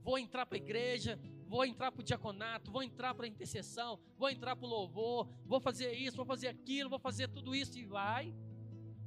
vou 0.04 0.18
entrar 0.20 0.46
para 0.46 0.58
a 0.58 0.64
igreja, 0.66 1.18
vou 1.48 1.66
entrar 1.66 1.92
para 1.92 2.02
o 2.02 2.04
diaconato, 2.04 2.72
vou 2.72 2.84
entrar 2.84 3.14
para 3.14 3.26
a 3.26 3.30
intercessão, 3.30 4.00
vou 4.18 4.30
entrar 4.30 4.56
para 4.56 4.66
o 4.66 4.70
louvor, 4.70 5.30
vou 5.46 5.60
fazer 5.60 5.94
isso, 5.94 6.18
vou 6.18 6.26
fazer 6.26 6.48
aquilo, 6.48 6.90
vou 6.90 7.00
fazer 7.00 7.28
tudo 7.28 7.56
isso 7.56 7.78
e 7.78 7.86
vai. 7.86 8.34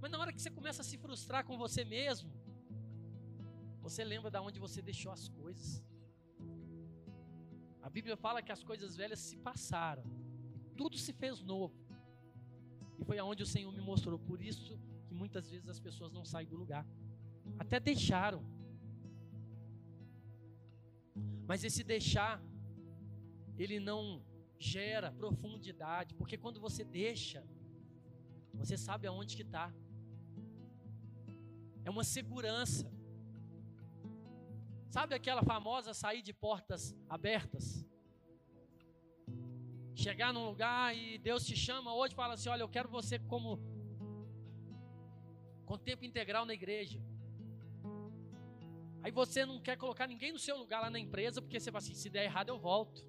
Mas 0.00 0.10
na 0.10 0.18
hora 0.18 0.32
que 0.32 0.40
você 0.40 0.50
começa 0.50 0.82
a 0.82 0.84
se 0.84 0.96
frustrar 0.96 1.44
com 1.44 1.58
você 1.58 1.84
mesmo, 1.84 2.30
você 3.80 4.04
lembra 4.04 4.30
de 4.30 4.38
onde 4.38 4.58
você 4.60 4.80
deixou 4.80 5.10
as 5.10 5.28
coisas. 5.28 5.82
A 7.82 7.90
Bíblia 7.90 8.16
fala 8.16 8.42
que 8.42 8.52
as 8.52 8.62
coisas 8.62 8.94
velhas 8.94 9.18
se 9.18 9.36
passaram, 9.36 10.04
tudo 10.76 10.96
se 10.96 11.12
fez 11.12 11.42
novo. 11.42 11.74
E 12.98 13.04
foi 13.04 13.18
aonde 13.18 13.42
o 13.42 13.46
Senhor 13.46 13.72
me 13.72 13.80
mostrou. 13.80 14.18
Por 14.18 14.42
isso 14.42 14.78
que 15.06 15.14
muitas 15.14 15.50
vezes 15.50 15.68
as 15.68 15.80
pessoas 15.80 16.12
não 16.12 16.24
saem 16.24 16.46
do 16.46 16.56
lugar. 16.56 16.86
Até 17.58 17.80
deixaram 17.80 18.44
mas 21.48 21.64
esse 21.64 21.82
deixar, 21.82 22.34
ele 23.56 23.80
não 23.80 24.22
gera 24.58 25.10
profundidade, 25.10 26.14
porque 26.14 26.36
quando 26.36 26.60
você 26.60 26.84
deixa, 26.84 27.42
você 28.52 28.76
sabe 28.76 29.06
aonde 29.06 29.34
que 29.34 29.46
está. 29.48 29.72
É 31.86 31.88
uma 31.88 32.04
segurança. 32.04 32.86
Sabe 34.90 35.14
aquela 35.14 35.42
famosa 35.42 35.94
sair 35.94 36.20
de 36.20 36.34
portas 36.34 36.94
abertas? 37.08 37.64
Chegar 39.94 40.34
num 40.34 40.44
lugar 40.44 40.94
e 40.94 41.18
Deus 41.18 41.46
te 41.46 41.56
chama 41.56 41.94
hoje 41.94 42.12
e 42.12 42.16
fala 42.16 42.34
assim: 42.34 42.50
Olha, 42.50 42.62
eu 42.62 42.68
quero 42.68 42.90
você 42.90 43.18
como 43.18 43.58
com 45.64 45.78
tempo 45.78 46.04
integral 46.04 46.44
na 46.44 46.52
igreja. 46.52 47.00
Aí 49.08 49.12
você 49.12 49.46
não 49.46 49.58
quer 49.58 49.74
colocar 49.78 50.06
ninguém 50.06 50.32
no 50.32 50.38
seu 50.38 50.54
lugar 50.54 50.82
lá 50.82 50.90
na 50.90 50.98
empresa, 50.98 51.40
porque 51.40 51.58
você 51.58 51.72
fala 51.72 51.82
assim: 51.82 51.94
se 51.94 52.10
der 52.10 52.24
errado 52.24 52.50
eu 52.50 52.58
volto. 52.58 53.02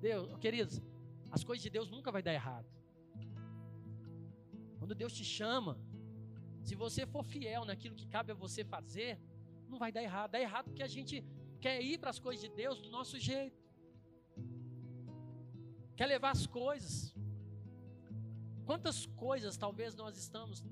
Deus, 0.00 0.38
queridos, 0.38 0.80
as 1.30 1.44
coisas 1.44 1.62
de 1.62 1.68
Deus 1.68 1.90
nunca 1.90 2.10
vai 2.10 2.22
dar 2.22 2.32
errado. 2.32 2.66
Quando 4.78 4.94
Deus 4.94 5.12
te 5.12 5.22
chama, 5.22 5.78
se 6.62 6.74
você 6.74 7.04
for 7.04 7.22
fiel 7.26 7.66
naquilo 7.66 7.94
que 7.94 8.06
cabe 8.06 8.32
a 8.32 8.34
você 8.34 8.64
fazer, 8.64 9.20
não 9.68 9.78
vai 9.78 9.92
dar 9.92 10.02
errado. 10.02 10.30
Dá 10.30 10.40
errado 10.40 10.64
porque 10.70 10.82
a 10.82 10.92
gente 10.96 11.22
quer 11.60 11.82
ir 11.82 11.98
para 11.98 12.08
as 12.08 12.18
coisas 12.18 12.40
de 12.48 12.56
Deus 12.56 12.80
do 12.80 12.88
nosso 12.88 13.18
jeito. 13.18 13.62
Quer 15.94 16.06
levar 16.06 16.30
as 16.30 16.46
coisas. 16.46 17.14
Quantas 18.64 19.04
coisas 19.04 19.58
talvez 19.58 19.94
nós 19.94 20.16
estamos 20.16 20.64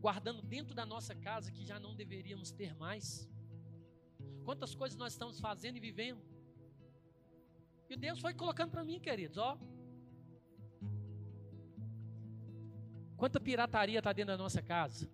guardando 0.00 0.42
dentro 0.42 0.74
da 0.74 0.86
nossa 0.86 1.14
casa 1.14 1.50
que 1.50 1.64
já 1.64 1.78
não 1.78 1.94
deveríamos 1.94 2.50
ter 2.50 2.74
mais? 2.74 3.28
Quantas 4.44 4.74
coisas 4.74 4.96
nós 4.96 5.12
estamos 5.12 5.40
fazendo 5.40 5.76
e 5.76 5.80
vivendo? 5.80 6.22
E 7.88 7.96
Deus 7.96 8.20
foi 8.20 8.34
colocando 8.34 8.70
para 8.70 8.84
mim, 8.84 9.00
queridos, 9.00 9.38
ó. 9.38 9.58
Quanta 13.16 13.40
pirataria 13.40 13.98
está 13.98 14.12
dentro 14.12 14.32
da 14.34 14.38
nossa 14.38 14.62
casa? 14.62 15.10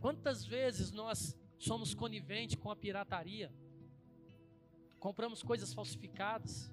Quantas 0.00 0.44
vezes 0.44 0.92
nós 0.92 1.36
somos 1.58 1.94
coniventes 1.94 2.56
com 2.56 2.70
a 2.70 2.76
pirataria? 2.76 3.52
Compramos 5.00 5.42
coisas 5.42 5.72
falsificadas, 5.74 6.72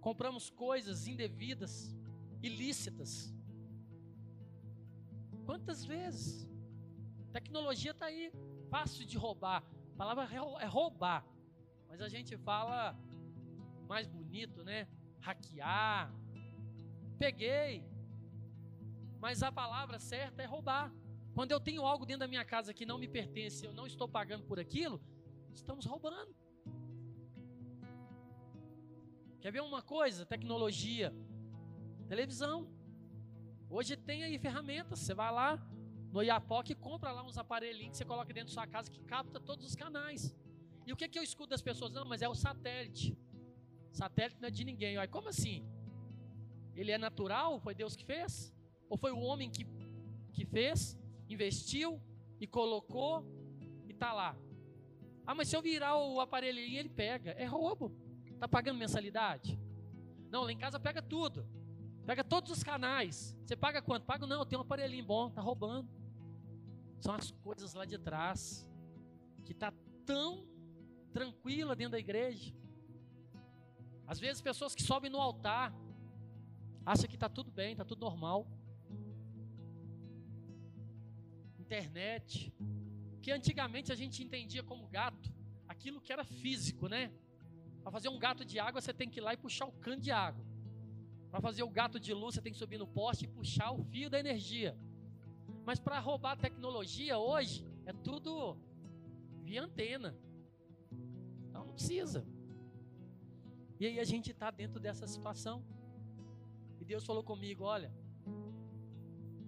compramos 0.00 0.50
coisas 0.50 1.06
indevidas, 1.06 1.96
ilícitas. 2.42 3.34
Quantas 5.44 5.84
vezes? 5.84 6.48
Tecnologia 7.32 7.90
está 7.90 8.06
aí, 8.06 8.32
fácil 8.70 9.04
de 9.04 9.16
roubar. 9.16 9.62
A 9.94 9.96
palavra 9.96 10.24
é 10.60 10.66
roubar, 10.66 11.26
mas 11.88 12.00
a 12.00 12.08
gente 12.08 12.36
fala 12.36 12.96
mais 13.86 14.06
bonito, 14.06 14.64
né? 14.64 14.88
Hackear. 15.20 16.12
Peguei, 17.18 17.84
mas 19.20 19.42
a 19.42 19.50
palavra 19.50 19.98
certa 19.98 20.42
é 20.42 20.46
roubar. 20.46 20.92
Quando 21.34 21.52
eu 21.52 21.60
tenho 21.60 21.82
algo 21.82 22.04
dentro 22.06 22.20
da 22.20 22.28
minha 22.28 22.44
casa 22.44 22.74
que 22.74 22.86
não 22.86 22.98
me 22.98 23.08
pertence, 23.08 23.64
eu 23.64 23.72
não 23.72 23.86
estou 23.86 24.08
pagando 24.08 24.44
por 24.44 24.58
aquilo, 24.60 25.00
estamos 25.52 25.84
roubando. 25.84 26.34
Quer 29.40 29.52
ver 29.52 29.60
uma 29.62 29.82
coisa? 29.82 30.24
Tecnologia, 30.24 31.14
televisão. 32.08 32.73
Hoje 33.76 33.96
tem 33.96 34.22
aí 34.22 34.38
ferramentas. 34.38 35.00
Você 35.00 35.14
vai 35.14 35.32
lá 35.32 35.50
no 36.12 36.22
Iapoc 36.22 36.70
e 36.70 36.76
compra 36.76 37.10
lá 37.10 37.24
uns 37.24 37.36
aparelhinhos 37.36 37.90
que 37.90 37.96
você 37.96 38.04
coloca 38.04 38.32
dentro 38.32 38.50
da 38.50 38.54
sua 38.54 38.68
casa 38.68 38.88
que 38.88 39.00
capta 39.00 39.40
todos 39.40 39.64
os 39.66 39.74
canais. 39.74 40.32
E 40.86 40.92
o 40.92 40.96
que, 40.96 41.08
que 41.08 41.18
eu 41.18 41.24
escuto 41.24 41.50
das 41.50 41.60
pessoas? 41.60 41.90
Não, 41.90 42.04
mas 42.04 42.22
é 42.22 42.28
o 42.28 42.36
satélite. 42.36 43.18
Satélite 43.90 44.40
não 44.40 44.46
é 44.46 44.50
de 44.52 44.64
ninguém. 44.64 44.96
Aí, 44.96 45.08
como 45.08 45.28
assim? 45.28 45.66
Ele 46.76 46.92
é 46.92 46.98
natural? 46.98 47.58
Foi 47.58 47.74
Deus 47.74 47.96
que 47.96 48.04
fez? 48.04 48.54
Ou 48.88 48.96
foi 48.96 49.10
o 49.10 49.18
homem 49.18 49.50
que, 49.50 49.66
que 50.32 50.46
fez? 50.46 50.96
investiu 51.28 52.00
e 52.40 52.46
colocou 52.46 53.24
e 53.88 53.90
está 53.90 54.12
lá. 54.12 54.36
Ah, 55.26 55.34
mas 55.34 55.48
se 55.48 55.56
eu 55.56 55.62
virar 55.62 55.96
o 55.96 56.20
aparelhinho, 56.20 56.78
ele 56.78 56.90
pega. 56.90 57.32
É 57.32 57.44
roubo. 57.44 57.92
Está 58.26 58.46
pagando 58.46 58.78
mensalidade? 58.78 59.58
Não, 60.30 60.44
lá 60.44 60.52
em 60.52 60.58
casa 60.58 60.78
pega 60.78 61.02
tudo. 61.02 61.44
Pega 62.06 62.22
todos 62.22 62.50
os 62.50 62.62
canais. 62.62 63.36
Você 63.44 63.56
paga 63.56 63.80
quanto? 63.80 64.04
Pago 64.04 64.26
não, 64.26 64.44
tenho 64.44 64.60
um 64.60 64.64
aparelhinho 64.64 65.04
bom, 65.04 65.30
tá 65.30 65.40
roubando. 65.40 65.88
São 67.00 67.14
as 67.14 67.30
coisas 67.30 67.74
lá 67.74 67.84
de 67.84 67.98
trás 67.98 68.68
que 69.44 69.52
está 69.52 69.72
tão 70.04 70.46
tranquila 71.12 71.74
dentro 71.76 71.92
da 71.92 71.98
igreja. 71.98 72.54
Às 74.06 74.18
vezes 74.18 74.42
pessoas 74.42 74.74
que 74.74 74.82
sobem 74.82 75.10
no 75.10 75.20
altar 75.20 75.74
acham 76.84 77.08
que 77.08 77.16
está 77.16 77.28
tudo 77.28 77.50
bem, 77.50 77.72
está 77.72 77.84
tudo 77.84 78.00
normal. 78.00 78.46
internet, 81.64 82.52
que 83.22 83.32
antigamente 83.32 83.90
a 83.90 83.94
gente 83.94 84.22
entendia 84.22 84.62
como 84.62 84.86
gato, 84.86 85.32
aquilo 85.66 86.00
que 86.00 86.12
era 86.12 86.24
físico, 86.24 86.88
né? 86.88 87.12
Para 87.82 87.90
fazer 87.90 88.08
um 88.08 88.18
gato 88.18 88.44
de 88.44 88.58
água, 88.58 88.80
você 88.80 88.92
tem 88.92 89.08
que 89.08 89.18
ir 89.18 89.22
lá 89.22 89.32
e 89.34 89.36
puxar 89.36 89.66
o 89.66 89.72
cano 89.72 90.00
de 90.00 90.10
água. 90.10 90.43
Para 91.34 91.40
fazer 91.40 91.64
o 91.64 91.68
gato 91.68 91.98
de 91.98 92.14
luz, 92.14 92.36
você 92.36 92.40
tem 92.40 92.52
que 92.52 92.58
subir 92.60 92.78
no 92.78 92.86
poste 92.86 93.24
e 93.24 93.26
puxar 93.26 93.72
o 93.72 93.82
fio 93.82 94.08
da 94.08 94.20
energia. 94.20 94.78
Mas 95.66 95.80
para 95.80 95.98
roubar 95.98 96.34
a 96.34 96.36
tecnologia 96.36 97.18
hoje, 97.18 97.66
é 97.84 97.92
tudo 97.92 98.56
via 99.42 99.64
antena. 99.64 100.16
Então 101.48 101.64
não 101.64 101.72
precisa. 101.72 102.24
E 103.80 103.86
aí 103.86 103.98
a 103.98 104.04
gente 104.04 104.30
está 104.30 104.48
dentro 104.52 104.78
dessa 104.78 105.08
situação. 105.08 105.64
E 106.80 106.84
Deus 106.84 107.04
falou 107.04 107.24
comigo: 107.24 107.64
olha, 107.64 107.92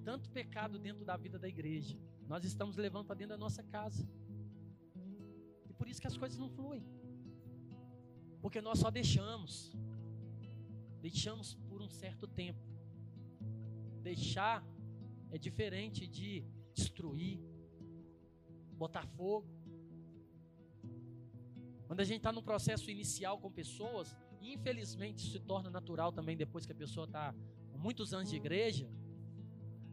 tanto 0.02 0.28
pecado 0.30 0.80
dentro 0.80 1.04
da 1.04 1.16
vida 1.16 1.38
da 1.38 1.46
igreja. 1.46 1.96
Nós 2.26 2.44
estamos 2.44 2.76
levando 2.76 3.06
para 3.06 3.14
dentro 3.14 3.36
da 3.36 3.38
nossa 3.38 3.62
casa. 3.62 4.04
E 5.70 5.72
por 5.72 5.86
isso 5.88 6.00
que 6.00 6.08
as 6.08 6.16
coisas 6.16 6.36
não 6.36 6.50
fluem. 6.50 6.84
Porque 8.42 8.60
nós 8.60 8.80
só 8.80 8.90
deixamos. 8.90 9.72
Deixamos 11.00 11.56
por 11.76 11.82
um 11.82 11.90
certo 11.90 12.26
tempo. 12.26 12.58
Deixar 14.02 14.64
é 15.30 15.36
diferente 15.36 16.06
de 16.06 16.42
destruir, 16.72 17.38
botar 18.72 19.06
fogo. 19.18 19.46
Quando 21.86 22.00
a 22.00 22.04
gente 22.04 22.16
está 22.16 22.32
no 22.32 22.42
processo 22.42 22.90
inicial 22.90 23.38
com 23.38 23.50
pessoas, 23.50 24.16
infelizmente 24.40 25.18
isso 25.18 25.32
se 25.32 25.40
torna 25.40 25.68
natural 25.68 26.10
também 26.12 26.34
depois 26.34 26.64
que 26.64 26.72
a 26.72 26.80
pessoa 26.84 27.04
está 27.04 27.34
com 27.70 27.78
muitos 27.78 28.14
anos 28.14 28.30
de 28.30 28.36
igreja 28.36 28.88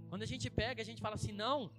quando 0.08 0.22
a 0.22 0.28
gente 0.28 0.48
pega, 0.48 0.80
a 0.80 0.86
gente 0.86 1.02
fala 1.02 1.16
assim: 1.16 1.32
não, 1.32 1.72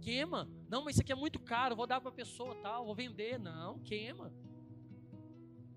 queima. 0.00 0.48
Não, 0.66 0.82
mas 0.82 0.94
isso 0.94 1.02
aqui 1.02 1.12
é 1.12 1.14
muito 1.14 1.38
caro, 1.38 1.76
vou 1.76 1.86
dar 1.86 2.00
para 2.00 2.08
a 2.08 2.14
pessoa 2.22 2.54
tal, 2.62 2.86
vou 2.86 2.94
vender. 2.94 3.38
Não, 3.38 3.78
queima. 3.80 4.32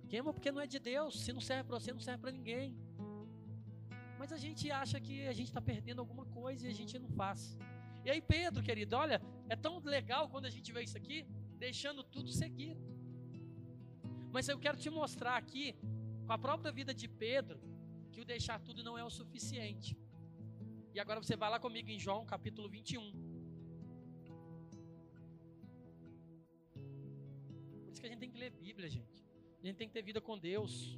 Queima 0.08 0.34
porque 0.34 0.50
não 0.50 0.62
é 0.62 0.66
de 0.66 0.80
Deus. 0.80 1.20
Se 1.20 1.34
não 1.34 1.42
serve 1.42 1.66
para 1.66 1.78
você, 1.78 1.92
não 1.92 2.00
serve 2.00 2.22
para 2.22 2.32
ninguém. 2.32 2.74
Mas 4.26 4.34
a 4.34 4.44
gente 4.44 4.72
acha 4.72 5.00
que 5.00 5.16
a 5.28 5.34
gente 5.38 5.50
está 5.50 5.62
perdendo 5.62 6.00
alguma 6.04 6.26
coisa 6.38 6.62
e 6.66 6.70
a 6.72 6.78
gente 6.78 6.98
não 6.98 7.10
faz. 7.10 7.42
E 8.04 8.10
aí, 8.10 8.20
Pedro, 8.20 8.64
querido, 8.68 8.96
olha, 8.96 9.22
é 9.48 9.56
tão 9.56 9.74
legal 9.98 10.28
quando 10.32 10.48
a 10.48 10.50
gente 10.56 10.74
vê 10.74 10.82
isso 10.82 10.98
aqui, 10.98 11.18
deixando 11.66 12.04
tudo 12.04 12.32
seguir. 12.32 12.76
Mas 14.34 14.50
eu 14.50 14.58
quero 14.58 14.80
te 14.84 14.90
mostrar 14.90 15.38
aqui, 15.38 15.76
com 16.26 16.34
a 16.34 16.40
própria 16.40 16.72
vida 16.72 16.92
de 16.92 17.08
Pedro, 17.08 17.60
que 18.12 18.20
o 18.20 18.26
deixar 18.26 18.58
tudo 18.60 18.84
não 18.84 18.98
é 18.98 19.04
o 19.04 19.12
suficiente. 19.12 19.96
E 20.96 21.00
agora 21.00 21.22
você 21.22 21.36
vai 21.36 21.52
lá 21.52 21.60
comigo 21.60 21.92
em 21.92 22.00
João 22.00 22.26
capítulo 22.26 22.68
21. 22.68 23.12
Por 27.84 27.92
isso 27.92 28.02
que 28.02 28.08
a 28.08 28.10
gente 28.10 28.22
tem 28.22 28.32
que 28.32 28.40
ler 28.40 28.50
Bíblia, 28.50 28.90
gente. 28.90 29.24
A 29.62 29.68
gente 29.68 29.78
tem 29.78 29.88
que 29.88 29.94
ter 29.94 30.02
vida 30.02 30.20
com 30.20 30.36
Deus. 30.36 30.98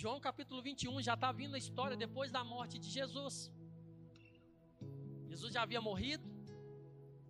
João 0.00 0.18
capítulo 0.18 0.60
21 0.60 1.00
já 1.00 1.14
está 1.14 1.30
vindo 1.30 1.54
a 1.54 1.58
história 1.58 1.96
depois 1.96 2.28
da 2.32 2.42
morte 2.42 2.80
de 2.80 2.90
Jesus. 2.90 3.52
Jesus 5.28 5.52
já 5.54 5.62
havia 5.62 5.80
morrido, 5.80 6.28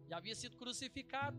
já 0.08 0.16
havia 0.16 0.34
sido 0.34 0.56
crucificado, 0.56 1.38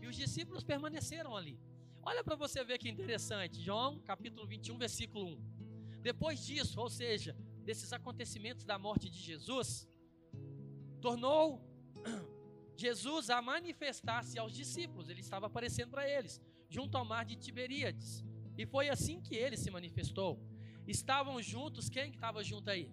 e 0.00 0.06
os 0.06 0.14
discípulos 0.14 0.62
permaneceram 0.62 1.36
ali. 1.36 1.58
Olha 2.04 2.22
para 2.22 2.36
você 2.36 2.62
ver 2.62 2.78
que 2.78 2.88
interessante, 2.88 3.60
João 3.60 3.98
capítulo 3.98 4.46
21, 4.46 4.78
versículo 4.78 5.26
1. 5.26 6.00
Depois 6.02 6.38
disso, 6.38 6.80
ou 6.80 6.88
seja, 6.88 7.36
desses 7.64 7.92
acontecimentos 7.92 8.64
da 8.64 8.78
morte 8.78 9.10
de 9.10 9.18
Jesus, 9.18 9.88
tornou 11.00 11.60
Jesus 12.76 13.28
a 13.28 13.42
manifestar-se 13.42 14.38
aos 14.38 14.52
discípulos, 14.52 15.08
ele 15.08 15.20
estava 15.20 15.46
aparecendo 15.46 15.90
para 15.90 16.08
eles, 16.08 16.40
junto 16.68 16.96
ao 16.96 17.04
mar 17.04 17.24
de 17.24 17.34
Tiberíades. 17.34 18.24
E 18.56 18.64
foi 18.64 18.88
assim 18.88 19.20
que 19.20 19.34
ele 19.34 19.56
se 19.56 19.68
manifestou. 19.68 20.49
Estavam 20.90 21.40
juntos, 21.40 21.88
quem 21.88 22.10
que 22.10 22.16
estava 22.16 22.42
junto 22.42 22.68
aí? 22.68 22.90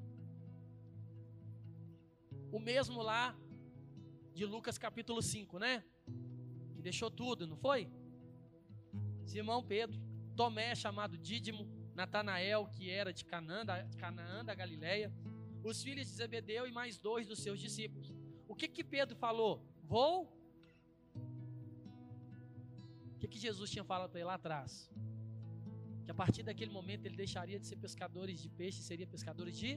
O 2.51 2.59
mesmo 2.59 3.01
lá 3.01 3.35
de 4.35 4.45
Lucas 4.45 4.77
capítulo 4.77 5.19
5, 5.19 5.57
né? 5.57 5.83
Que 6.75 6.81
deixou 6.83 7.09
tudo, 7.09 7.47
não 7.47 7.57
foi? 7.57 7.91
Simão 9.25 9.63
Pedro, 9.63 9.99
Tomé, 10.35 10.75
chamado 10.75 11.17
Dídimo, 11.17 11.67
Natanael, 11.95 12.67
que 12.67 12.87
era 12.87 13.11
de 13.11 13.25
Canaã, 13.25 13.65
da, 13.65 13.83
Canaã, 13.97 14.45
da 14.45 14.53
Galileia, 14.53 15.11
os 15.63 15.81
filhos 15.81 16.05
de 16.05 16.13
Zebedeu 16.13 16.67
e 16.67 16.71
mais 16.71 16.99
dois 16.99 17.25
dos 17.25 17.39
seus 17.39 17.59
discípulos. 17.59 18.13
O 18.47 18.55
que 18.55 18.67
que 18.67 18.83
Pedro 18.83 19.15
falou? 19.15 19.65
Vou? 19.83 20.31
O 23.15 23.17
que 23.17 23.27
que 23.27 23.39
Jesus 23.39 23.71
tinha 23.71 23.83
falado 23.83 24.11
para 24.11 24.19
ele 24.19 24.27
lá 24.27 24.35
atrás? 24.35 24.87
Que 26.07 26.11
a 26.11 26.19
partir 26.23 26.41
daquele 26.41 26.71
momento 26.71 27.05
ele 27.05 27.17
deixaria 27.17 27.59
de 27.61 27.67
ser 27.69 27.75
pescadores 27.85 28.39
de 28.43 28.49
peixe 28.59 28.81
seria 28.81 29.05
pescadores 29.05 29.55
de... 29.61 29.71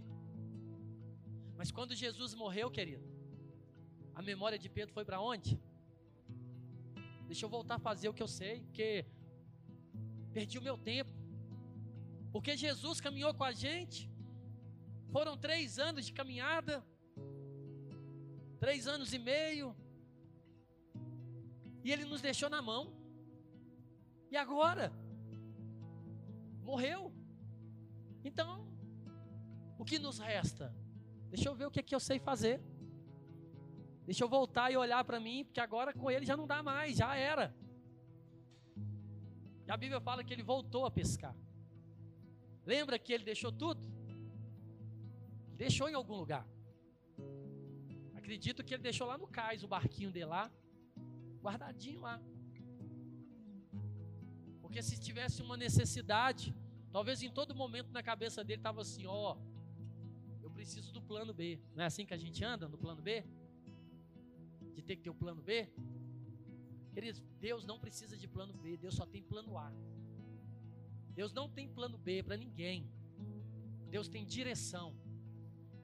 Mas 1.59 1.73
quando 1.77 1.93
Jesus 2.03 2.35
morreu, 2.43 2.69
querido, 2.71 3.05
a 4.15 4.23
memória 4.23 4.57
de 4.57 4.69
Pedro 4.69 4.95
foi 4.95 5.05
para 5.05 5.21
onde? 5.21 5.59
Deixa 7.27 7.45
eu 7.45 7.51
voltar 7.57 7.75
a 7.79 7.85
fazer 7.89 8.09
o 8.09 8.15
que 8.15 8.23
eu 8.23 8.29
sei, 8.29 8.61
porque 8.61 9.05
perdi 10.33 10.57
o 10.57 10.63
meu 10.63 10.79
tempo. 10.79 11.11
Porque 12.31 12.57
Jesus 12.57 13.01
caminhou 13.01 13.35
com 13.35 13.43
a 13.43 13.51
gente. 13.51 14.09
Foram 15.11 15.37
três 15.37 15.81
anos 15.81 16.07
de 16.07 16.13
caminhada. 16.13 16.77
Três 18.61 18.87
anos 18.87 19.13
e 19.13 19.19
meio. 19.19 19.75
E 21.83 21.91
Ele 21.91 22.05
nos 22.05 22.21
deixou 22.21 22.49
na 22.49 22.63
mão. 22.63 22.83
E 24.31 24.37
agora? 24.37 24.93
Morreu. 26.63 27.13
Então, 28.25 28.67
o 29.79 29.85
que 29.85 29.99
nos 29.99 30.19
resta? 30.19 30.75
Deixa 31.31 31.49
eu 31.49 31.55
ver 31.55 31.67
o 31.67 31.71
que, 31.71 31.81
é 31.81 31.83
que 31.83 31.95
eu 31.95 32.01
sei 32.01 32.19
fazer. 32.19 32.61
Deixa 34.05 34.25
eu 34.25 34.29
voltar 34.29 34.71
e 34.71 34.77
olhar 34.77 35.05
para 35.05 35.21
mim, 35.21 35.45
porque 35.45 35.61
agora 35.61 35.93
com 35.93 36.11
ele 36.11 36.27
já 36.27 36.37
não 36.37 36.47
dá 36.47 36.63
mais, 36.63 36.97
já 36.97 37.15
era. 37.15 37.55
E 39.67 39.71
a 39.71 39.77
Bíblia 39.77 40.01
fala 40.01 40.25
que 40.25 40.33
ele 40.33 40.43
voltou 40.43 40.85
a 40.85 40.91
pescar. 40.91 41.35
Lembra 42.67 42.99
que 42.99 43.13
ele 43.13 43.25
deixou 43.25 43.53
tudo? 43.53 43.81
Deixou 45.57 45.89
em 45.89 45.95
algum 45.95 46.17
lugar. 46.17 46.47
Acredito 48.15 48.65
que 48.65 48.75
ele 48.75 48.83
deixou 48.83 49.07
lá 49.07 49.17
no 49.17 49.27
cais 49.27 49.63
o 49.63 49.69
barquinho 49.69 50.11
dele 50.11 50.27
lá, 50.27 50.51
guardadinho 51.41 52.01
lá. 52.01 52.21
Porque 54.71 54.83
se 54.83 54.97
tivesse 55.01 55.43
uma 55.43 55.57
necessidade, 55.57 56.55
talvez 56.93 57.21
em 57.25 57.29
todo 57.29 57.53
momento 57.53 57.91
na 57.91 58.05
cabeça 58.05 58.45
dele 58.45 58.61
estava 58.61 58.83
assim: 58.83 59.05
ó, 59.05 59.33
oh, 59.33 59.37
eu 60.45 60.49
preciso 60.49 60.93
do 60.93 61.03
plano 61.03 61.35
B. 61.35 61.59
Não 61.75 61.83
é 61.83 61.87
assim 61.87 62.07
que 62.07 62.15
a 62.15 62.17
gente 62.17 62.45
anda 62.45 62.69
no 62.69 62.79
plano 62.79 63.03
B? 63.03 63.25
De 64.77 64.81
ter 64.81 64.95
que 64.95 65.03
ter 65.03 65.11
o 65.11 65.15
plano 65.23 65.43
B? 65.43 65.69
Queridos, 66.95 67.21
Deus 67.41 67.65
não 67.65 67.81
precisa 67.81 68.17
de 68.17 68.29
plano 68.29 68.53
B, 68.53 68.77
Deus 68.77 68.95
só 68.95 69.05
tem 69.05 69.21
plano 69.25 69.59
A. 69.59 69.73
Deus 71.17 71.33
não 71.33 71.49
tem 71.49 71.69
plano 71.69 71.99
B 71.99 72.23
para 72.23 72.37
ninguém. 72.37 72.89
Deus 73.89 74.09
tem 74.09 74.25
direção. 74.25 74.95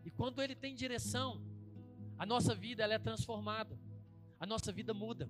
E 0.04 0.12
quando 0.12 0.40
Ele 0.40 0.54
tem 0.54 0.76
direção, 0.76 1.42
a 2.16 2.24
nossa 2.24 2.54
vida 2.54 2.84
ela 2.84 2.94
é 2.94 3.00
transformada. 3.00 3.76
A 4.38 4.46
nossa 4.46 4.70
vida 4.70 4.94
muda. 4.94 5.28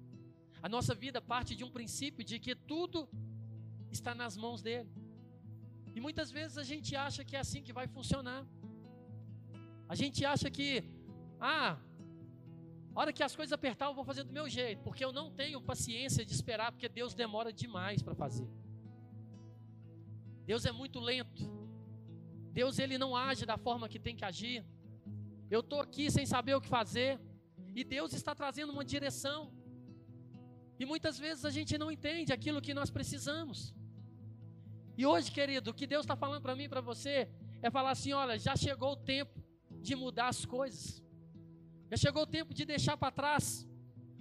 A 0.62 0.69
nossa 0.69 0.95
vida 0.95 1.23
parte 1.23 1.57
de 1.57 1.64
um 1.64 1.71
princípio 1.71 2.23
de 2.23 2.38
que 2.38 2.55
tudo 2.55 3.09
está 3.99 4.15
nas 4.23 4.35
mãos 4.45 4.61
dele. 4.67 4.91
E 5.97 6.01
muitas 6.07 6.31
vezes 6.37 6.57
a 6.65 6.67
gente 6.73 6.91
acha 7.07 7.25
que 7.29 7.35
é 7.39 7.41
assim 7.45 7.63
que 7.67 7.75
vai 7.79 7.87
funcionar. 7.97 8.43
A 9.93 9.95
gente 10.01 10.21
acha 10.33 10.49
que, 10.57 10.69
ah, 11.41 11.73
a 12.95 13.01
hora 13.01 13.13
que 13.17 13.25
as 13.29 13.35
coisas 13.39 13.53
apertar, 13.53 13.87
eu 13.87 13.97
vou 13.99 14.07
fazer 14.11 14.25
do 14.29 14.33
meu 14.39 14.47
jeito, 14.59 14.81
porque 14.87 15.05
eu 15.07 15.13
não 15.19 15.27
tenho 15.41 15.67
paciência 15.73 16.25
de 16.29 16.33
esperar, 16.39 16.71
porque 16.73 16.89
Deus 17.01 17.15
demora 17.23 17.53
demais 17.63 18.03
para 18.07 18.15
fazer. 18.15 18.49
Deus 20.51 20.65
é 20.71 20.73
muito 20.73 20.99
lento. 21.11 21.45
Deus 22.59 22.79
ele 22.79 22.97
não 23.05 23.11
age 23.29 23.45
da 23.53 23.59
forma 23.67 23.89
que 23.93 24.01
tem 24.07 24.17
que 24.17 24.25
agir. 24.25 24.65
Eu 25.51 25.61
estou 25.61 25.81
aqui 25.87 26.11
sem 26.17 26.27
saber 26.35 26.55
o 26.55 26.61
que 26.61 26.69
fazer. 26.69 27.21
E 27.79 27.85
Deus 27.85 28.13
está 28.13 28.35
trazendo 28.35 28.73
uma 28.73 28.85
direção. 28.85 29.41
E 30.81 30.85
muitas 30.93 31.19
vezes 31.19 31.45
a 31.45 31.51
gente 31.51 31.77
não 31.83 31.91
entende 31.97 32.33
aquilo 32.33 32.63
que 32.67 32.75
nós 32.79 32.91
precisamos. 32.91 33.75
E 34.97 35.05
hoje, 35.05 35.31
querido, 35.31 35.71
o 35.71 35.75
que 35.75 35.87
Deus 35.87 36.05
está 36.05 36.17
falando 36.17 36.43
para 36.43 36.57
mim 36.57 36.65
e 36.65 36.69
para 36.69 36.81
você 36.81 37.29
é 37.63 37.71
falar 37.71 37.91
assim: 37.91 38.13
olha, 38.13 38.39
já 38.39 38.57
chegou 38.57 38.93
o 38.93 38.97
tempo 38.97 39.43
de 39.81 39.95
mudar 39.95 40.29
as 40.29 40.45
coisas. 40.45 41.03
Já 41.91 41.97
chegou 41.97 42.23
o 42.23 42.27
tempo 42.27 42.55
de 42.55 42.65
deixar 42.65 42.97
para 42.97 43.13
trás 43.13 43.69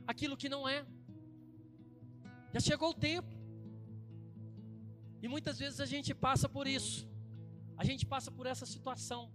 aquilo 0.05 0.37
que 0.37 0.49
não 0.49 0.67
é. 0.67 0.85
Já 2.53 2.59
chegou 2.59 2.89
o 2.89 2.93
tempo. 2.93 3.33
E 5.21 5.27
muitas 5.27 5.57
vezes 5.57 5.79
a 5.79 5.85
gente 5.85 6.13
passa 6.13 6.47
por 6.47 6.67
isso. 6.67 7.09
A 7.77 7.83
gente 7.83 8.05
passa 8.05 8.29
por 8.31 8.45
essa 8.45 8.65
situação. 8.65 9.31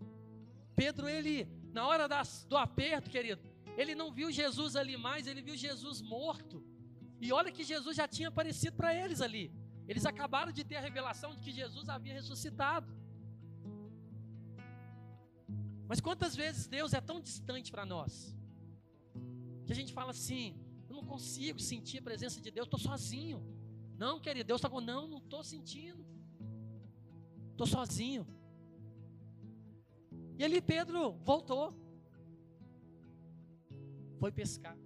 Pedro, 0.76 1.08
ele, 1.08 1.48
na 1.72 1.86
hora 1.86 2.06
das, 2.06 2.44
do 2.44 2.56
aperto, 2.56 3.10
querido, 3.10 3.42
ele 3.76 3.94
não 3.94 4.12
viu 4.12 4.30
Jesus 4.30 4.76
ali 4.76 4.96
mais, 4.96 5.26
ele 5.26 5.42
viu 5.42 5.56
Jesus 5.56 6.00
morto. 6.00 6.64
E 7.20 7.32
olha 7.32 7.52
que 7.52 7.64
Jesus 7.64 7.96
já 7.96 8.06
tinha 8.06 8.28
aparecido 8.28 8.76
para 8.76 8.94
eles 8.94 9.20
ali. 9.20 9.52
Eles 9.90 10.06
acabaram 10.06 10.52
de 10.56 10.62
ter 10.62 10.76
a 10.76 10.80
revelação 10.88 11.30
de 11.34 11.42
que 11.44 11.52
Jesus 11.60 11.88
havia 11.94 12.14
ressuscitado. 12.14 12.88
Mas 15.88 16.00
quantas 16.06 16.36
vezes 16.42 16.68
Deus 16.68 16.92
é 16.98 17.00
tão 17.00 17.18
distante 17.20 17.72
para 17.72 17.84
nós? 17.84 18.12
Que 19.66 19.72
a 19.72 19.78
gente 19.80 19.92
fala 19.92 20.12
assim: 20.12 20.44
eu 20.88 20.94
não 20.94 21.04
consigo 21.04 21.58
sentir 21.58 21.98
a 21.98 22.02
presença 22.02 22.40
de 22.40 22.52
Deus, 22.52 22.66
estou 22.68 22.78
sozinho. 22.78 23.38
Não, 23.98 24.20
querido, 24.20 24.46
Deus 24.46 24.60
está 24.60 24.70
falando, 24.70 24.86
não, 24.86 25.08
não 25.08 25.18
estou 25.18 25.42
sentindo. 25.42 26.06
Estou 27.50 27.66
sozinho. 27.66 28.24
E 30.38 30.44
ali 30.44 30.60
Pedro 30.62 31.00
voltou. 31.30 31.74
Foi 34.20 34.30
pescar. 34.30 34.78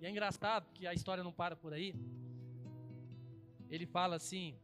E 0.00 0.06
é 0.06 0.10
engraçado 0.10 0.72
que 0.72 0.86
a 0.86 0.94
história 0.94 1.22
não 1.22 1.32
para 1.32 1.54
por 1.54 1.74
aí. 1.74 1.94
Ele 3.72 3.86
fala 3.86 4.16
assim: 4.16 4.54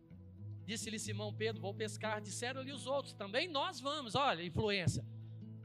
Disse-lhe 0.67 0.99
Simão 0.99 1.33
Pedro: 1.33 1.63
Vou 1.63 1.73
pescar. 1.73 2.21
Disseram-lhe 2.21 2.71
os 2.71 2.87
outros 2.87 3.15
também. 3.15 3.49
Nós 3.49 3.81
vamos. 3.81 4.15
Olha, 4.15 4.45
influência. 4.45 5.03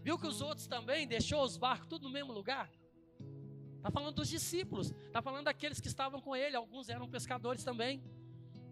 Viu 0.02 0.18
que 0.18 0.26
os 0.26 0.42
outros 0.42 0.66
também 0.66 1.06
deixou 1.06 1.44
os 1.44 1.58
barcos 1.58 1.88
tudo 1.90 2.04
no 2.08 2.14
mesmo 2.14 2.32
lugar? 2.32 2.72
Está 3.78 3.92
falando 3.92 4.16
dos 4.16 4.30
discípulos, 4.30 4.92
está 4.92 5.22
falando 5.22 5.46
daqueles 5.46 5.82
que 5.82 5.90
estavam 5.90 6.22
com 6.22 6.34
ele, 6.34 6.56
alguns 6.56 6.88
eram 6.88 7.06
pescadores 7.10 7.66
também. 7.66 8.02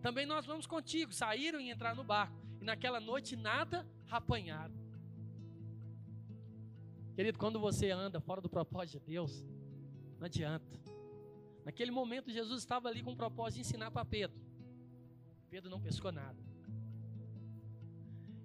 Também 0.01 0.25
nós 0.25 0.45
vamos 0.45 0.65
contigo. 0.65 1.13
Saíram 1.13 1.59
e 1.59 1.69
entraram 1.69 1.97
no 1.97 2.03
barco. 2.05 2.41
E 2.61 2.63
naquela 2.63 3.01
noite 3.01 3.35
nada 3.35 3.85
apanharam. 4.09 4.73
Querido, 7.13 7.37
quando 7.37 7.59
você 7.59 7.91
anda 7.91 8.21
fora 8.21 8.39
do 8.39 8.49
propósito 8.49 8.99
de 8.99 9.05
Deus, 9.05 9.45
não 10.17 10.25
adianta. 10.27 10.79
Naquele 11.65 11.91
momento, 11.91 12.31
Jesus 12.31 12.59
estava 12.61 12.87
ali 12.87 13.03
com 13.03 13.11
o 13.11 13.17
propósito 13.17 13.55
de 13.55 13.61
ensinar 13.61 13.91
para 13.91 14.05
Pedro. 14.05 14.50
Pedro 15.51 15.69
não 15.69 15.81
pescou 15.87 16.11
nada. 16.13 16.41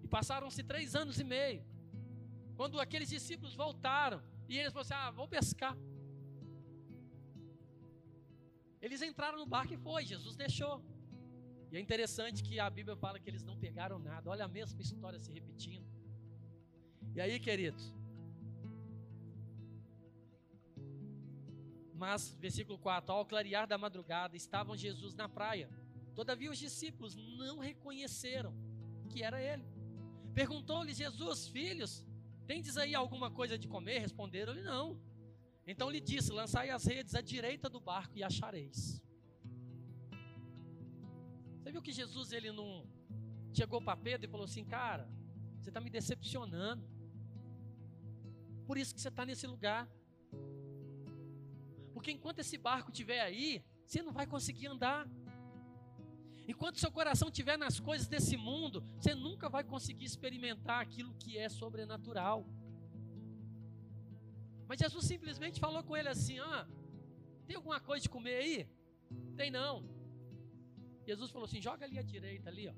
E 0.05 0.09
passaram-se 0.09 0.63
três 0.73 0.97
anos 1.03 1.21
e 1.21 1.25
meio. 1.37 1.63
Quando 2.59 2.81
aqueles 2.81 3.09
discípulos 3.17 3.55
voltaram, 3.55 4.21
e 4.49 4.59
eles 4.59 4.73
falaram 4.73 4.87
assim: 4.89 5.01
Ah, 5.03 5.11
vou 5.13 5.29
pescar. 5.29 5.77
Eles 8.81 9.03
entraram 9.03 9.39
no 9.39 9.47
barco 9.47 9.73
e 9.75 9.79
foi, 9.87 10.05
Jesus 10.05 10.35
deixou. 10.45 10.75
E 11.71 11.77
é 11.77 11.81
interessante 11.81 12.43
que 12.43 12.59
a 12.59 12.69
Bíblia 12.69 12.97
fala 12.97 13.21
que 13.21 13.31
eles 13.31 13.45
não 13.45 13.57
pegaram 13.57 13.99
nada. 14.01 14.29
Olha 14.29 14.45
a 14.45 14.49
mesma 14.49 14.81
história 14.81 15.21
se 15.21 15.33
repetindo. 15.33 15.87
E 17.15 17.21
aí, 17.21 17.39
queridos? 17.39 17.95
Mas, 21.95 22.35
versículo 22.47 22.79
4: 22.79 23.13
Ao 23.13 23.25
clarear 23.25 23.67
da 23.69 23.79
madrugada, 23.79 24.37
estavam 24.37 24.77
Jesus 24.77 25.15
na 25.15 25.29
praia. 25.29 25.69
Todavia, 26.17 26.51
os 26.51 26.59
discípulos 26.59 27.15
não 27.15 27.59
reconheceram 27.59 28.53
que 29.11 29.23
era 29.23 29.39
ele. 29.41 29.65
Perguntou-lhe 30.35 30.95
Jesus: 30.95 31.47
Filhos, 31.49 31.93
tendes 32.47 32.79
aí 32.79 32.95
alguma 32.95 33.31
coisa 33.31 33.59
de 33.59 33.69
comer? 33.69 33.99
Responderam-lhe: 33.99 34.63
Não. 34.63 34.99
Então 35.67 35.91
lhe 35.91 36.01
disse: 36.01 36.33
Lançai 36.33 36.71
as 36.71 36.87
redes 36.87 37.15
à 37.15 37.21
direita 37.21 37.69
do 37.69 37.79
barco 37.79 38.17
e 38.17 38.25
achareis. 38.25 39.03
Você 41.59 41.71
viu 41.71 41.83
que 41.83 41.93
Jesus 41.93 42.33
ele 42.33 42.51
não 42.51 42.87
chegou 43.53 43.83
para 43.83 43.97
Pedro 43.97 44.27
e 44.27 44.31
falou 44.31 44.45
assim: 44.45 44.65
Cara, 44.65 45.07
você 45.61 45.69
está 45.69 45.81
me 45.81 45.91
decepcionando. 45.91 46.89
Por 48.67 48.79
isso 48.79 48.95
que 48.95 49.01
você 49.03 49.09
está 49.09 49.27
nesse 49.27 49.47
lugar. 49.47 49.87
Porque 51.93 52.11
enquanto 52.11 52.39
esse 52.39 52.57
barco 52.57 52.91
estiver 52.91 53.21
aí, 53.21 53.63
você 53.85 54.03
não 54.03 54.13
vai 54.13 54.27
conseguir 54.27 54.69
andar. 54.69 55.07
Enquanto 56.49 56.79
seu 56.79 56.93
coração 56.93 57.29
estiver 57.29 57.57
nas 57.59 57.81
coisas 57.81 58.07
desse 58.07 58.37
mundo, 58.37 58.83
você 58.99 59.15
nunca 59.15 59.49
vai 59.49 59.65
conseguir 59.65 60.05
experimentar 60.05 60.81
aquilo 60.81 61.15
que 61.15 61.37
é 61.37 61.49
sobrenatural. 61.49 62.47
Mas 64.69 64.79
Jesus 64.79 65.05
simplesmente 65.05 65.59
falou 65.59 65.83
com 65.83 65.97
ele 65.97 66.09
assim: 66.09 66.39
Ah, 66.39 66.67
tem 67.47 67.57
alguma 67.57 67.81
coisa 67.81 68.03
de 68.03 68.09
comer 68.09 68.37
aí? 68.37 68.69
Tem 69.37 69.51
não. 69.51 69.75
Jesus 71.07 71.31
falou 71.31 71.47
assim: 71.47 71.61
joga 71.61 71.85
ali 71.85 71.99
à 71.99 72.03
direita, 72.03 72.49
ali, 72.49 72.69
ó. 72.69 72.75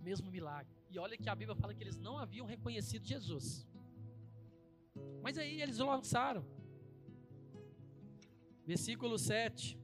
Mesmo 0.00 0.30
milagre. 0.30 0.74
E 0.90 0.98
olha 0.98 1.16
que 1.16 1.28
a 1.28 1.34
Bíblia 1.34 1.56
fala 1.56 1.74
que 1.74 1.82
eles 1.82 1.98
não 1.98 2.18
haviam 2.18 2.46
reconhecido 2.46 3.04
Jesus. 3.04 3.66
Mas 5.22 5.36
aí 5.36 5.60
eles 5.60 5.78
lançaram. 5.78 6.44
Versículo 8.66 9.18
7. 9.18 9.78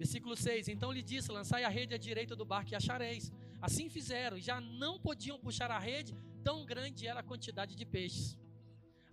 Versículo 0.00 0.34
6: 0.34 0.68
Então 0.68 0.90
lhe 0.90 1.02
disse: 1.02 1.30
Lançai 1.30 1.62
a 1.62 1.68
rede 1.68 1.94
à 1.94 1.98
direita 1.98 2.34
do 2.34 2.42
barco 2.42 2.72
e 2.72 2.74
achareis. 2.74 3.30
Assim 3.60 3.90
fizeram, 3.90 4.38
e 4.38 4.40
já 4.40 4.58
não 4.58 4.98
podiam 4.98 5.38
puxar 5.38 5.70
a 5.70 5.78
rede, 5.78 6.14
tão 6.42 6.64
grande 6.64 7.06
era 7.06 7.20
a 7.20 7.22
quantidade 7.22 7.76
de 7.76 7.84
peixes. 7.84 8.38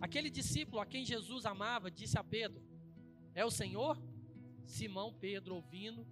Aquele 0.00 0.30
discípulo 0.30 0.80
a 0.80 0.86
quem 0.86 1.04
Jesus 1.04 1.44
amava 1.44 1.90
disse 1.90 2.18
a 2.18 2.24
Pedro: 2.24 2.62
É 3.34 3.44
o 3.44 3.50
Senhor? 3.50 4.00
Simão 4.64 5.12
Pedro, 5.12 5.56
ouvindo, 5.56 6.06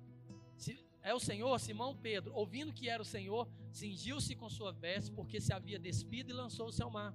é 1.02 1.14
o 1.14 1.20
Senhor, 1.20 1.58
Simão 1.58 1.96
Pedro, 1.96 2.34
ouvindo 2.34 2.72
que 2.72 2.88
era 2.88 3.02
o 3.02 3.10
Senhor, 3.14 3.48
cingiu-se 3.72 4.34
com 4.34 4.48
sua 4.50 4.72
veste, 4.72 5.10
porque 5.10 5.40
se 5.40 5.54
havia 5.54 5.78
despido 5.78 6.30
e 6.30 6.34
lançou-se 6.34 6.82
ao 6.82 6.90
mar. 6.90 7.14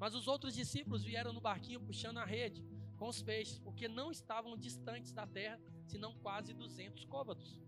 Mas 0.00 0.16
os 0.16 0.26
outros 0.26 0.54
discípulos 0.54 1.04
vieram 1.04 1.32
no 1.32 1.40
barquinho 1.40 1.80
puxando 1.80 2.18
a 2.18 2.24
rede 2.24 2.64
com 2.96 3.08
os 3.08 3.22
peixes, 3.22 3.58
porque 3.60 3.86
não 3.86 4.10
estavam 4.10 4.56
distantes 4.56 5.12
da 5.12 5.26
terra, 5.26 5.60
senão 5.88 6.14
quase 6.14 6.52
200 6.52 7.04
côvados. 7.04 7.58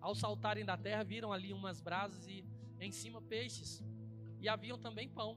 Ao 0.00 0.14
saltarem 0.14 0.64
da 0.64 0.76
terra, 0.76 1.04
viram 1.04 1.32
ali 1.32 1.52
umas 1.52 1.80
brasas 1.80 2.26
e 2.26 2.44
em 2.80 2.90
cima 2.90 3.20
peixes, 3.22 3.82
e 4.40 4.48
haviam 4.48 4.78
também 4.78 5.08
pão. 5.08 5.36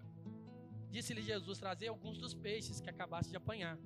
Disse-lhe 0.90 1.22
Jesus: 1.22 1.60
Trazer 1.60 1.88
alguns 1.88 2.18
dos 2.18 2.34
peixes 2.34 2.82
que 2.82 2.90
acabaste 2.90 3.30
de 3.32 3.38
apanhar. 3.38 3.78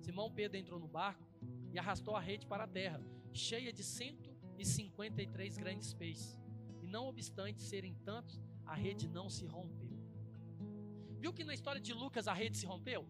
Simão 0.00 0.30
Pedro 0.30 0.56
entrou 0.56 0.78
no 0.80 0.88
barco 0.88 1.26
e 1.72 1.78
arrastou 1.78 2.16
a 2.16 2.20
rede 2.20 2.46
para 2.46 2.64
a 2.64 2.68
terra, 2.68 3.00
cheia 3.32 3.72
de 3.72 3.82
153 3.82 5.58
grandes 5.58 5.92
peixes. 5.94 6.38
E 6.82 6.86
não 6.86 7.06
obstante 7.06 7.60
serem 7.62 7.94
tantos, 8.04 8.40
a 8.66 8.74
rede 8.74 9.08
não 9.08 9.30
se 9.30 9.46
rompeu. 9.46 9.92
Viu 11.18 11.32
que 11.32 11.44
na 11.44 11.54
história 11.54 11.80
de 11.80 11.92
Lucas 11.92 12.26
a 12.26 12.32
rede 12.32 12.56
se 12.56 12.66
rompeu? 12.66 13.06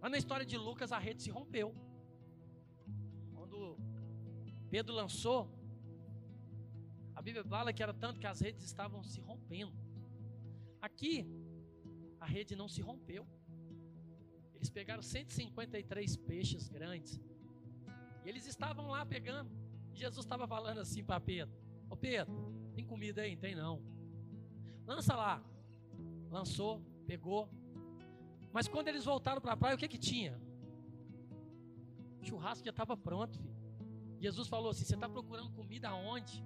Mas 0.00 0.10
na 0.10 0.18
história 0.18 0.46
de 0.46 0.56
Lucas 0.56 0.90
a 0.92 0.98
rede 0.98 1.22
se 1.22 1.30
rompeu. 1.30 1.74
Pedro 4.70 4.94
lançou, 4.94 5.48
a 7.14 7.22
Bíblia 7.22 7.44
fala 7.44 7.72
que 7.72 7.82
era 7.82 7.92
tanto 7.92 8.20
que 8.20 8.26
as 8.26 8.40
redes 8.40 8.64
estavam 8.64 9.02
se 9.02 9.20
rompendo. 9.20 9.72
Aqui, 10.80 11.26
a 12.20 12.26
rede 12.26 12.54
não 12.54 12.68
se 12.68 12.80
rompeu. 12.80 13.26
Eles 14.54 14.70
pegaram 14.70 15.02
153 15.02 16.16
peixes 16.16 16.68
grandes. 16.68 17.20
E 18.24 18.28
eles 18.28 18.46
estavam 18.46 18.88
lá 18.88 19.04
pegando. 19.06 19.50
E 19.92 19.96
Jesus 19.96 20.24
estava 20.24 20.46
falando 20.46 20.78
assim 20.78 21.02
para 21.02 21.20
Pedro: 21.20 21.54
Ô 21.88 21.96
Pedro, 21.96 22.52
tem 22.74 22.84
comida 22.84 23.22
aí? 23.22 23.36
Tem 23.36 23.54
não. 23.54 23.82
Lança 24.86 25.14
lá. 25.14 25.42
Lançou, 26.30 26.82
pegou. 27.06 27.48
Mas 28.52 28.68
quando 28.68 28.88
eles 28.88 29.04
voltaram 29.04 29.40
para 29.40 29.52
a 29.52 29.56
praia, 29.56 29.74
o 29.76 29.78
que 29.78 29.88
que 29.88 29.98
tinha? 29.98 30.40
O 32.20 32.24
churrasco 32.24 32.64
já 32.64 32.70
estava 32.70 32.96
pronto, 32.96 33.38
filho. 33.38 33.57
Jesus 34.20 34.48
falou 34.48 34.70
assim: 34.70 34.84
Você 34.84 34.94
está 34.94 35.08
procurando 35.08 35.50
comida 35.50 35.88
aonde? 35.88 36.44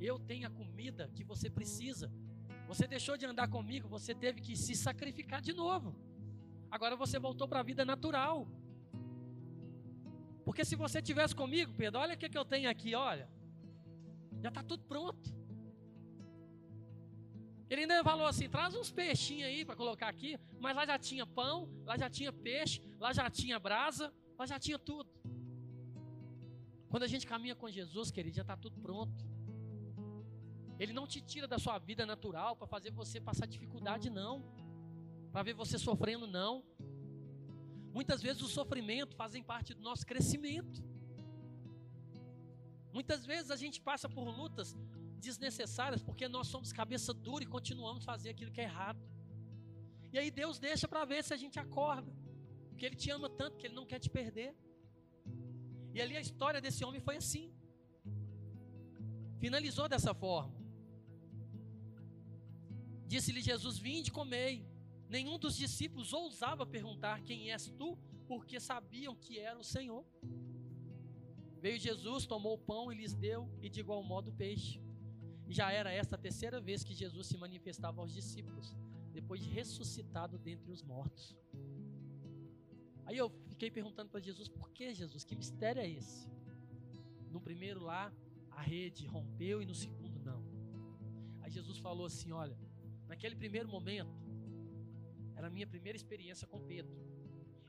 Eu 0.00 0.18
tenho 0.18 0.46
a 0.46 0.50
comida 0.50 1.10
que 1.14 1.24
você 1.24 1.48
precisa. 1.48 2.10
Você 2.66 2.86
deixou 2.86 3.16
de 3.16 3.26
andar 3.26 3.48
comigo, 3.48 3.88
você 3.88 4.14
teve 4.14 4.40
que 4.40 4.56
se 4.56 4.74
sacrificar 4.74 5.40
de 5.40 5.52
novo. 5.52 5.94
Agora 6.70 6.96
você 6.96 7.18
voltou 7.18 7.46
para 7.46 7.60
a 7.60 7.62
vida 7.62 7.84
natural. 7.84 8.48
Porque 10.44 10.64
se 10.64 10.74
você 10.74 11.00
tivesse 11.00 11.34
comigo, 11.36 11.72
Pedro, 11.74 12.00
olha 12.00 12.14
o 12.14 12.18
que, 12.18 12.28
que 12.28 12.38
eu 12.38 12.44
tenho 12.44 12.68
aqui, 12.68 12.94
olha. 12.94 13.28
Já 14.40 14.48
está 14.48 14.62
tudo 14.62 14.82
pronto. 14.84 15.42
Ele 17.70 17.82
ainda 17.82 18.02
falou 18.02 18.26
assim: 18.26 18.48
traz 18.48 18.74
uns 18.74 18.90
peixinhos 18.90 19.48
aí 19.48 19.64
para 19.64 19.76
colocar 19.76 20.08
aqui. 20.08 20.38
Mas 20.58 20.74
lá 20.74 20.84
já 20.84 20.98
tinha 20.98 21.26
pão, 21.26 21.68
lá 21.84 21.96
já 21.96 22.08
tinha 22.10 22.32
peixe, 22.32 22.82
lá 22.98 23.12
já 23.12 23.30
tinha 23.30 23.58
brasa, 23.58 24.12
lá 24.38 24.46
já 24.46 24.58
tinha 24.58 24.78
tudo. 24.78 25.10
Quando 26.92 27.04
a 27.04 27.06
gente 27.12 27.26
caminha 27.26 27.54
com 27.54 27.70
Jesus, 27.70 28.10
querido, 28.10 28.36
já 28.36 28.42
está 28.42 28.54
tudo 28.54 28.78
pronto. 28.78 29.24
Ele 30.78 30.92
não 30.92 31.06
te 31.06 31.22
tira 31.22 31.48
da 31.48 31.58
sua 31.58 31.78
vida 31.78 32.04
natural 32.04 32.54
para 32.54 32.66
fazer 32.66 32.90
você 32.90 33.18
passar 33.18 33.46
dificuldade, 33.46 34.10
não. 34.10 34.34
Para 35.32 35.42
ver 35.42 35.54
você 35.54 35.78
sofrendo, 35.78 36.26
não. 36.26 36.62
Muitas 37.94 38.20
vezes 38.20 38.42
o 38.42 38.46
sofrimento 38.46 39.16
fazem 39.16 39.42
parte 39.42 39.72
do 39.72 39.80
nosso 39.80 40.04
crescimento. 40.04 40.84
Muitas 42.92 43.24
vezes 43.24 43.50
a 43.50 43.56
gente 43.56 43.80
passa 43.80 44.06
por 44.06 44.28
lutas 44.28 44.76
desnecessárias 45.18 46.02
porque 46.02 46.28
nós 46.28 46.48
somos 46.48 46.74
cabeça 46.74 47.14
dura 47.14 47.42
e 47.42 47.46
continuamos 47.46 48.04
fazer 48.04 48.28
aquilo 48.28 48.52
que 48.52 48.60
é 48.60 48.64
errado. 48.64 49.00
E 50.12 50.18
aí 50.18 50.30
Deus 50.30 50.58
deixa 50.58 50.86
para 50.86 51.06
ver 51.06 51.24
se 51.24 51.32
a 51.32 51.38
gente 51.38 51.58
acorda. 51.58 52.12
Porque 52.68 52.84
Ele 52.84 52.96
te 52.96 53.10
ama 53.10 53.30
tanto 53.30 53.56
que 53.56 53.66
Ele 53.66 53.74
não 53.74 53.86
quer 53.86 53.98
te 53.98 54.10
perder. 54.10 54.54
E 55.94 56.00
ali 56.00 56.16
a 56.16 56.20
história 56.20 56.60
desse 56.60 56.84
homem 56.84 57.00
foi 57.00 57.16
assim. 57.16 57.52
Finalizou 59.38 59.88
dessa 59.88 60.14
forma. 60.14 60.54
Disse-lhe 63.06 63.42
Jesus: 63.42 63.78
Vinde, 63.78 64.10
comei. 64.10 64.66
Nenhum 65.08 65.38
dos 65.38 65.56
discípulos 65.56 66.12
ousava 66.12 66.64
perguntar: 66.64 67.22
Quem 67.22 67.50
és 67.52 67.66
tu? 67.78 67.98
Porque 68.26 68.58
sabiam 68.58 69.14
que 69.14 69.38
era 69.38 69.58
o 69.58 69.64
Senhor. 69.64 70.04
Veio 71.60 71.78
Jesus, 71.78 72.26
tomou 72.26 72.54
o 72.54 72.58
pão 72.70 72.90
e 72.90 72.96
lhes 72.96 73.14
deu, 73.14 73.48
e 73.60 73.68
de 73.68 73.80
igual 73.80 74.02
modo 74.02 74.30
o 74.30 74.34
peixe. 74.34 74.80
Já 75.48 75.70
era 75.70 75.92
esta 75.92 76.16
a 76.16 76.18
terceira 76.18 76.60
vez 76.60 76.82
que 76.82 76.94
Jesus 76.94 77.26
se 77.26 77.36
manifestava 77.36 78.00
aos 78.00 78.12
discípulos, 78.12 78.74
depois 79.12 79.40
de 79.42 79.50
ressuscitado 79.50 80.38
dentre 80.38 80.70
os 80.72 80.82
mortos. 80.82 81.36
Aí 83.04 83.16
eu 83.16 83.30
fiquei 83.62 83.70
perguntando 83.70 84.10
para 84.10 84.18
Jesus: 84.18 84.48
Por 84.48 84.70
que 84.70 84.92
Jesus? 84.92 85.22
Que 85.24 85.36
mistério 85.36 85.80
é 85.80 85.88
esse? 85.88 86.28
No 87.30 87.40
primeiro 87.40 87.80
lá, 87.80 88.12
a 88.50 88.60
rede 88.60 89.06
rompeu, 89.06 89.62
e 89.62 89.66
no 89.66 89.74
segundo, 89.74 90.18
não. 90.28 90.42
Aí 91.40 91.50
Jesus 91.50 91.78
falou 91.78 92.06
assim: 92.06 92.32
Olha 92.32 92.56
Naquele 93.06 93.36
primeiro 93.36 93.68
momento, 93.68 94.10
era 95.36 95.46
a 95.46 95.50
minha 95.50 95.66
primeira 95.66 95.96
experiência 95.96 96.46
com 96.52 96.58
Pedro. 96.72 96.92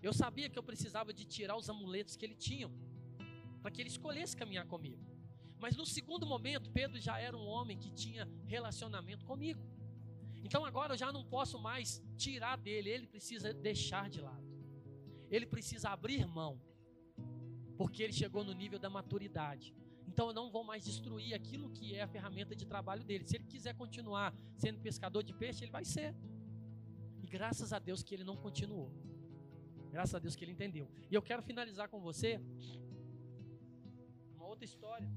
Eu 0.01 0.13
sabia 0.13 0.49
que 0.49 0.57
eu 0.57 0.63
precisava 0.63 1.13
de 1.13 1.25
tirar 1.25 1.55
os 1.55 1.69
amuletos 1.69 2.15
que 2.15 2.25
ele 2.25 2.35
tinha, 2.35 2.67
para 3.61 3.69
que 3.69 3.79
ele 3.81 3.89
escolhesse 3.89 4.35
caminhar 4.35 4.65
comigo. 4.65 5.01
Mas 5.59 5.75
no 5.75 5.85
segundo 5.85 6.25
momento, 6.25 6.71
Pedro 6.71 6.99
já 6.99 7.19
era 7.19 7.37
um 7.37 7.45
homem 7.45 7.77
que 7.77 7.91
tinha 7.91 8.27
relacionamento 8.45 9.25
comigo. 9.25 9.61
Então 10.43 10.65
agora 10.65 10.93
eu 10.93 10.97
já 10.97 11.11
não 11.11 11.23
posso 11.23 11.59
mais 11.59 12.01
tirar 12.17 12.57
dele, 12.57 12.89
ele 12.89 13.07
precisa 13.07 13.53
deixar 13.53 14.09
de 14.09 14.21
lado. 14.21 14.42
Ele 15.35 15.47
precisa 15.53 15.89
abrir 15.89 16.25
mão, 16.39 16.53
porque 17.79 18.03
ele 18.03 18.15
chegou 18.21 18.43
no 18.49 18.53
nível 18.61 18.79
da 18.85 18.89
maturidade. 18.97 19.67
Então 20.09 20.27
eu 20.27 20.33
não 20.39 20.47
vou 20.55 20.63
mais 20.63 20.83
destruir 20.89 21.33
aquilo 21.33 21.71
que 21.77 21.95
é 21.95 22.01
a 22.03 22.07
ferramenta 22.15 22.55
de 22.55 22.65
trabalho 22.73 23.03
dele. 23.03 23.25
Se 23.29 23.35
ele 23.37 23.47
quiser 23.53 23.73
continuar 23.73 24.27
sendo 24.63 24.79
pescador 24.79 25.23
de 25.23 25.33
peixe, 25.33 25.63
ele 25.63 25.71
vai 25.71 25.85
ser. 25.93 26.09
E 27.23 27.25
graças 27.25 27.73
a 27.73 27.79
Deus 27.79 28.03
que 28.03 28.13
ele 28.15 28.23
não 28.23 28.37
continuou. 28.45 28.91
Graças 29.95 30.13
a 30.13 30.19
Deus 30.19 30.35
que 30.35 30.43
ele 30.45 30.51
entendeu. 30.51 30.87
E 31.09 31.15
eu 31.15 31.21
quero 31.29 31.41
finalizar 31.41 31.87
com 31.89 31.99
você 32.09 32.39
uma 34.35 34.45
outra 34.45 34.65
história. 34.65 35.09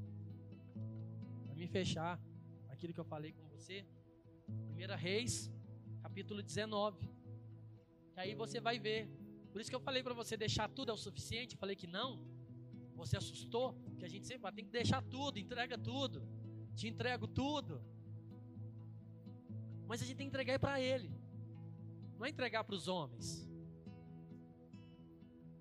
Para 1.45 1.55
me 1.55 1.67
fechar 1.67 2.19
aquilo 2.71 2.95
que 2.95 3.01
eu 3.01 3.11
falei 3.15 3.33
com 3.33 3.47
você. 3.49 3.85
1 4.49 4.97
Reis, 4.97 5.53
capítulo 6.01 6.43
19. 6.43 7.07
Que 8.13 8.21
aí 8.21 8.35
você 8.35 8.61
vai 8.61 8.79
ver. 8.79 9.26
Por 9.57 9.63
isso 9.63 9.71
que 9.71 9.75
eu 9.75 9.81
falei 9.81 10.03
para 10.03 10.13
você 10.13 10.37
deixar 10.37 10.69
tudo 10.69 10.91
é 10.91 10.93
o 10.93 10.99
suficiente. 10.99 11.57
Falei 11.57 11.75
que 11.75 11.87
não. 11.87 12.23
Você 12.95 13.17
assustou? 13.17 13.75
Que 13.99 14.05
a 14.05 14.09
gente 14.15 14.27
sempre 14.27 14.43
fala, 14.43 14.55
tem 14.55 14.67
que 14.67 14.71
deixar 14.71 15.01
tudo, 15.01 15.39
entrega 15.39 15.79
tudo. 15.79 16.23
Te 16.75 16.87
entrego 16.87 17.27
tudo. 17.27 17.83
Mas 19.87 20.03
a 20.03 20.05
gente 20.05 20.19
tem 20.19 20.27
que 20.27 20.33
entregar 20.35 20.59
para 20.59 20.79
Ele. 20.79 21.11
Não 22.19 22.27
é 22.27 22.29
entregar 22.29 22.65
para 22.65 22.75
os 22.75 22.87
homens. 22.87 23.49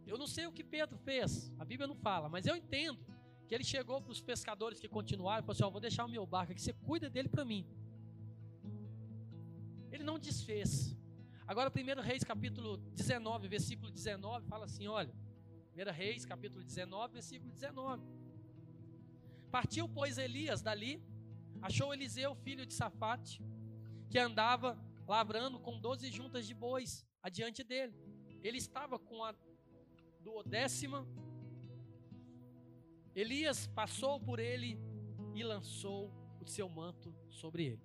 Eu 0.05 0.17
não 0.17 0.27
sei 0.27 0.45
o 0.45 0.51
que 0.51 0.61
Pedro 0.61 0.97
fez. 0.97 1.49
A 1.57 1.63
Bíblia 1.63 1.87
não 1.87 1.95
fala, 1.95 2.27
mas 2.27 2.45
eu 2.45 2.55
entendo 2.57 2.99
que 3.47 3.55
ele 3.55 3.63
chegou 3.63 4.01
para 4.01 4.11
os 4.11 4.19
pescadores 4.19 4.77
que 4.77 4.89
continuaram 4.89 5.41
e 5.41 5.45
falou 5.45 5.53
assim: 5.53 5.63
ó, 5.63 5.69
vou 5.69 5.79
deixar 5.79 6.03
o 6.03 6.09
meu 6.09 6.25
barco 6.25 6.51
aqui, 6.51 6.61
você 6.61 6.73
cuida 6.73 7.09
dele 7.09 7.29
para 7.29 7.45
mim. 7.45 7.65
Ele 9.89 10.03
não 10.03 10.19
desfez. 10.19 10.94
Agora, 11.47 11.69
1 11.69 12.01
Reis 12.01 12.23
capítulo 12.23 12.77
19, 12.77 13.47
versículo 13.47 13.91
19, 13.91 14.47
fala 14.47 14.65
assim: 14.65 14.87
olha. 14.87 15.13
1 15.75 15.91
Reis, 15.91 16.25
capítulo 16.25 16.63
19, 16.63 17.13
versículo 17.13 17.51
19. 17.51 18.01
Partiu, 19.51 19.87
pois, 19.87 20.17
Elias 20.17 20.61
dali, 20.61 21.03
achou 21.61 21.93
Eliseu, 21.93 22.33
filho 22.33 22.65
de 22.65 22.73
Safate, 22.73 23.43
que 24.09 24.17
andava 24.17 24.79
lavrando 25.07 25.59
com 25.59 25.79
doze 25.79 26.09
juntas 26.09 26.47
de 26.47 26.53
bois 26.53 27.05
adiante 27.21 27.63
dele. 27.63 27.93
Ele 28.41 28.57
estava 28.57 28.97
com 28.97 29.23
a 29.23 29.35
duodécima. 30.21 31.05
Elias 33.13 33.67
passou 33.67 34.19
por 34.19 34.39
ele 34.39 34.79
e 35.35 35.43
lançou 35.43 36.11
o 36.41 36.47
seu 36.47 36.67
manto 36.67 37.13
sobre 37.29 37.65
ele. 37.65 37.83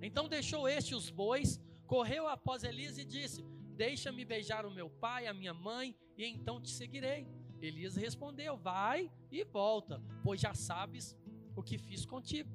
Então 0.00 0.28
deixou 0.28 0.68
este 0.68 0.94
os 0.94 1.10
bois, 1.10 1.60
correu 1.88 2.28
após 2.28 2.62
Elias 2.62 2.98
e 2.98 3.04
disse: 3.04 3.42
Deixa-me 3.74 4.24
beijar 4.24 4.64
o 4.66 4.70
meu 4.70 4.88
pai, 4.90 5.26
a 5.26 5.34
minha 5.34 5.54
mãe, 5.54 5.96
e 6.16 6.24
então 6.24 6.60
te 6.60 6.70
seguirei. 6.70 7.26
Elias 7.60 7.96
respondeu: 7.96 8.56
Vai 8.56 9.10
e 9.32 9.42
volta, 9.42 10.00
pois 10.22 10.40
já 10.40 10.54
sabes 10.54 11.16
o 11.56 11.62
que 11.62 11.78
fiz 11.78 12.04
contigo. 12.04 12.50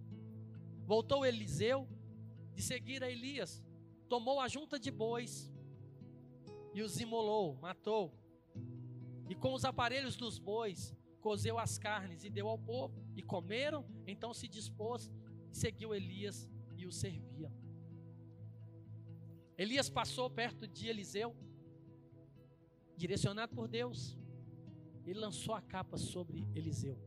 Voltou 0.86 1.26
Eliseu 1.26 1.90
de 2.54 2.62
seguir 2.62 3.04
a 3.04 3.10
Elias, 3.10 3.62
tomou 4.08 4.40
a 4.40 4.48
junta 4.48 4.80
de 4.80 4.92
bois 4.92 5.52
e 6.74 6.82
os 6.82 7.00
imolou, 7.00 7.56
matou. 7.56 8.14
E 9.28 9.36
com 9.36 9.54
os 9.54 9.66
aparelhos 9.66 10.16
dos 10.16 10.38
bois, 10.38 10.96
cozeu 11.22 11.58
as 11.58 11.78
carnes 11.80 12.24
e 12.24 12.30
deu 12.30 12.48
ao 12.48 12.60
povo. 12.60 13.02
E 13.16 13.24
comeram, 13.24 13.86
então 14.06 14.34
se 14.34 14.48
dispôs 14.48 15.12
e 15.52 15.58
seguiu 15.58 15.96
Elias 15.96 16.48
e 16.78 16.86
o 16.86 16.92
servia. 16.92 17.52
Elias 19.58 19.90
passou 19.90 20.30
perto 20.30 20.68
de 20.68 20.88
Eliseu, 20.88 21.36
direcionado 22.98 23.54
por 23.54 23.68
Deus. 23.68 24.18
Ele 25.06 25.20
lançou 25.20 25.54
a 25.54 25.62
capa 25.62 25.98
sobre 25.98 26.48
Eliseu. 26.56 26.98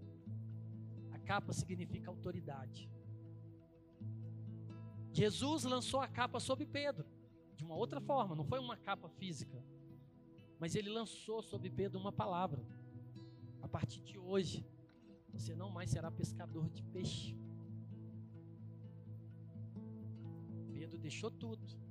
A 1.11 1.19
capa 1.19 1.53
significa 1.53 2.11
autoridade. 2.11 2.89
Jesus 5.13 5.65
lançou 5.65 6.01
a 6.01 6.07
capa 6.07 6.39
sobre 6.39 6.67
Pedro, 6.67 7.07
de 7.57 7.65
uma 7.65 7.75
outra 7.75 8.01
forma, 8.01 8.37
não 8.37 8.45
foi 8.45 8.59
uma 8.61 8.77
capa 8.77 9.09
física, 9.09 9.65
mas 10.59 10.75
ele 10.75 10.91
lançou 10.91 11.43
sobre 11.43 11.71
Pedro 11.71 11.99
uma 11.99 12.13
palavra. 12.13 12.63
A 13.63 13.67
partir 13.69 14.03
de 14.03 14.19
hoje, 14.19 14.65
você 15.33 15.55
não 15.55 15.71
mais 15.71 15.91
será 15.91 16.11
pescador 16.11 16.69
de 16.69 16.83
peixe. 16.83 17.37
Pedro 20.73 20.99
deixou 20.99 21.31
tudo 21.31 21.86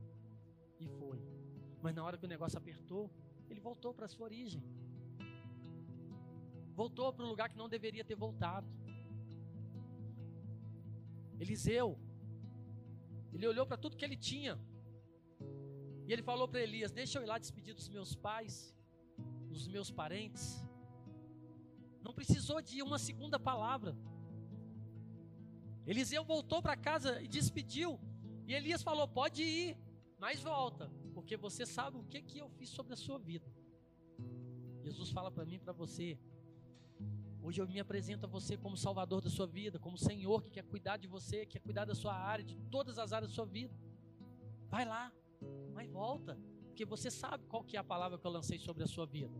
e 0.80 0.88
foi. 0.88 1.20
Mas 1.82 1.94
na 1.96 2.04
hora 2.04 2.18
que 2.18 2.26
o 2.26 2.30
negócio 2.30 2.58
apertou, 2.58 3.10
ele 3.50 3.60
voltou 3.60 3.94
para 3.94 4.06
a 4.06 4.08
sua 4.08 4.26
origem. 4.26 4.64
Voltou 6.74 7.12
para 7.14 7.26
um 7.26 7.30
lugar 7.30 7.50
que 7.50 7.58
não 7.58 7.70
deveria 7.70 8.04
ter 8.04 8.16
voltado. 8.16 8.68
Eliseu 11.40 11.98
ele 13.36 13.48
olhou 13.48 13.66
para 13.70 13.76
tudo 13.84 13.98
que 13.98 14.06
ele 14.08 14.16
tinha. 14.16 14.54
E 16.08 16.14
ele 16.14 16.24
falou 16.30 16.48
para 16.48 16.62
Elias: 16.62 16.92
Deixa 17.00 17.18
eu 17.18 17.24
ir 17.24 17.26
lá 17.32 17.38
despedir 17.38 17.74
dos 17.74 17.90
meus 17.90 18.16
pais, 18.16 18.74
dos 19.50 19.68
meus 19.68 19.92
parentes. 19.92 20.46
Não 22.02 22.14
precisou 22.14 22.62
de 22.62 22.82
uma 22.82 22.98
segunda 22.98 23.38
palavra. 23.38 23.94
Eliseu 25.86 26.24
voltou 26.24 26.62
para 26.62 26.78
casa 26.78 27.22
e 27.22 27.28
despediu. 27.28 28.00
E 28.48 28.54
Elias 28.54 28.82
falou: 28.82 29.06
Pode 29.06 29.44
ir, 29.44 29.78
mas 30.18 30.42
volta, 30.42 30.92
porque 31.14 31.36
você 31.38 31.66
sabe 31.66 31.98
o 31.98 32.04
que, 32.04 32.22
que 32.22 32.40
eu 32.40 32.50
fiz 32.50 32.70
sobre 32.70 32.94
a 32.94 32.98
sua 32.98 33.18
vida. 33.18 33.46
Jesus 34.84 35.10
fala 35.10 35.32
para 35.32 35.46
mim 35.46 35.56
e 35.56 35.60
para 35.60 35.74
você: 35.74 36.18
Hoje 37.42 37.62
eu 37.62 37.68
me 37.68 37.80
apresento 37.80 38.26
a 38.26 38.30
você 38.30 38.58
como 38.58 38.76
Salvador 38.76 39.22
da 39.22 39.30
sua 39.30 39.46
vida, 39.46 39.78
como 39.78 39.98
Senhor 39.98 40.42
que 40.44 40.50
quer 40.50 40.64
cuidar 40.64 40.98
de 40.98 41.08
você, 41.08 41.46
que 41.46 41.54
quer 41.54 41.60
cuidar 41.60 41.86
da 41.86 41.94
sua 41.94 42.16
área, 42.16 42.44
de 42.44 42.56
todas 42.72 42.98
as 42.98 43.14
áreas 43.14 43.30
da 43.30 43.36
sua 43.36 43.46
vida. 43.46 43.74
Vai 44.68 44.84
lá, 44.84 45.12
mas 45.74 45.90
volta, 45.90 46.40
porque 46.68 46.86
você 46.86 47.12
sabe 47.12 47.46
qual 47.46 47.64
que 47.64 47.78
é 47.78 47.80
a 47.80 47.84
palavra 47.84 48.18
que 48.18 48.26
eu 48.26 48.32
lancei 48.32 48.58
sobre 48.58 48.84
a 48.84 48.88
sua 48.88 49.06
vida. 49.06 49.38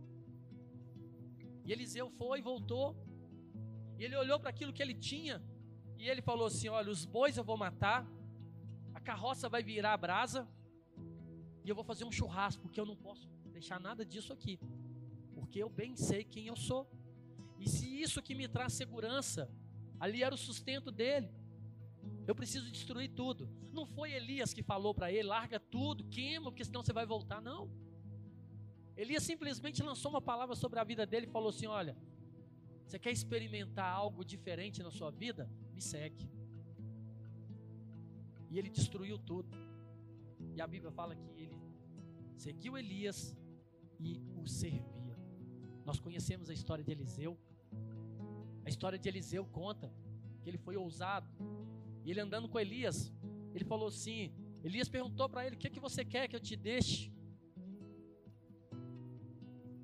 E 1.64 1.72
Eliseu 1.72 2.08
foi, 2.10 2.40
voltou, 2.40 2.96
e 3.98 4.04
ele 4.04 4.16
olhou 4.16 4.38
para 4.38 4.50
aquilo 4.50 4.72
que 4.72 4.82
ele 4.82 4.94
tinha, 4.94 5.42
e 5.98 6.08
ele 6.08 6.22
falou 6.22 6.46
assim: 6.46 6.68
Olha, 6.68 6.90
os 6.90 7.04
bois 7.04 7.36
eu 7.36 7.42
vou 7.42 7.56
matar, 7.56 8.06
a 8.94 9.00
carroça 9.00 9.48
vai 9.48 9.62
virar 9.62 9.94
a 9.94 9.96
brasa, 9.96 10.48
e 11.66 11.68
eu 11.68 11.74
vou 11.74 11.82
fazer 11.82 12.04
um 12.04 12.12
churrasco, 12.12 12.62
porque 12.62 12.80
eu 12.80 12.86
não 12.86 12.94
posso 12.94 13.28
deixar 13.52 13.80
nada 13.80 14.06
disso 14.06 14.32
aqui, 14.32 14.56
porque 15.34 15.58
eu 15.60 15.68
bem 15.68 15.96
sei 15.96 16.22
quem 16.22 16.46
eu 16.46 16.54
sou. 16.54 16.88
E 17.58 17.68
se 17.68 17.86
isso 18.00 18.22
que 18.22 18.36
me 18.36 18.46
traz 18.46 18.72
segurança, 18.74 19.50
ali 19.98 20.22
era 20.22 20.32
o 20.32 20.38
sustento 20.38 20.92
dele, 20.92 21.28
eu 22.24 22.36
preciso 22.36 22.70
destruir 22.70 23.10
tudo. 23.10 23.48
Não 23.72 23.84
foi 23.84 24.12
Elias 24.12 24.54
que 24.54 24.62
falou 24.62 24.94
para 24.94 25.10
ele: 25.10 25.24
larga 25.24 25.58
tudo, 25.58 26.04
queima, 26.04 26.52
porque 26.52 26.64
senão 26.64 26.84
você 26.84 26.92
vai 26.92 27.04
voltar. 27.04 27.42
Não. 27.42 27.68
Elias 28.96 29.24
simplesmente 29.24 29.82
lançou 29.82 30.12
uma 30.12 30.22
palavra 30.22 30.54
sobre 30.54 30.78
a 30.78 30.84
vida 30.84 31.04
dele 31.04 31.26
e 31.26 31.30
falou 31.30 31.48
assim: 31.48 31.66
Olha, 31.66 31.96
você 32.84 32.96
quer 32.96 33.10
experimentar 33.10 33.92
algo 33.92 34.24
diferente 34.24 34.84
na 34.84 34.92
sua 34.92 35.10
vida? 35.10 35.50
Me 35.74 35.82
segue. 35.82 36.30
E 38.50 38.56
ele 38.56 38.70
destruiu 38.70 39.18
tudo. 39.18 39.65
E 40.56 40.60
a 40.64 40.66
Bíblia 40.66 40.90
fala 40.90 41.14
que 41.14 41.28
ele 41.42 41.58
seguiu 42.44 42.78
Elias 42.82 43.18
e 44.00 44.12
o 44.40 44.46
serviu. 44.46 45.14
Nós 45.84 45.98
conhecemos 46.00 46.48
a 46.48 46.54
história 46.58 46.82
de 46.86 46.92
Eliseu. 46.96 47.32
A 48.64 48.68
história 48.72 48.98
de 48.98 49.06
Eliseu 49.10 49.44
conta 49.60 49.92
que 50.40 50.48
ele 50.50 50.60
foi 50.66 50.76
ousado. 50.84 51.28
E 52.04 52.10
ele 52.10 52.20
andando 52.20 52.48
com 52.48 52.58
Elias, 52.58 53.12
ele 53.54 53.66
falou 53.72 53.88
assim: 53.88 54.32
Elias 54.64 54.88
perguntou 54.88 55.28
para 55.28 55.46
ele: 55.46 55.56
O 55.56 55.58
que, 55.58 55.66
é 55.66 55.74
que 55.76 55.84
você 55.88 56.02
quer 56.04 56.26
que 56.26 56.36
eu 56.38 56.44
te 56.48 56.56
deixe? 56.56 57.12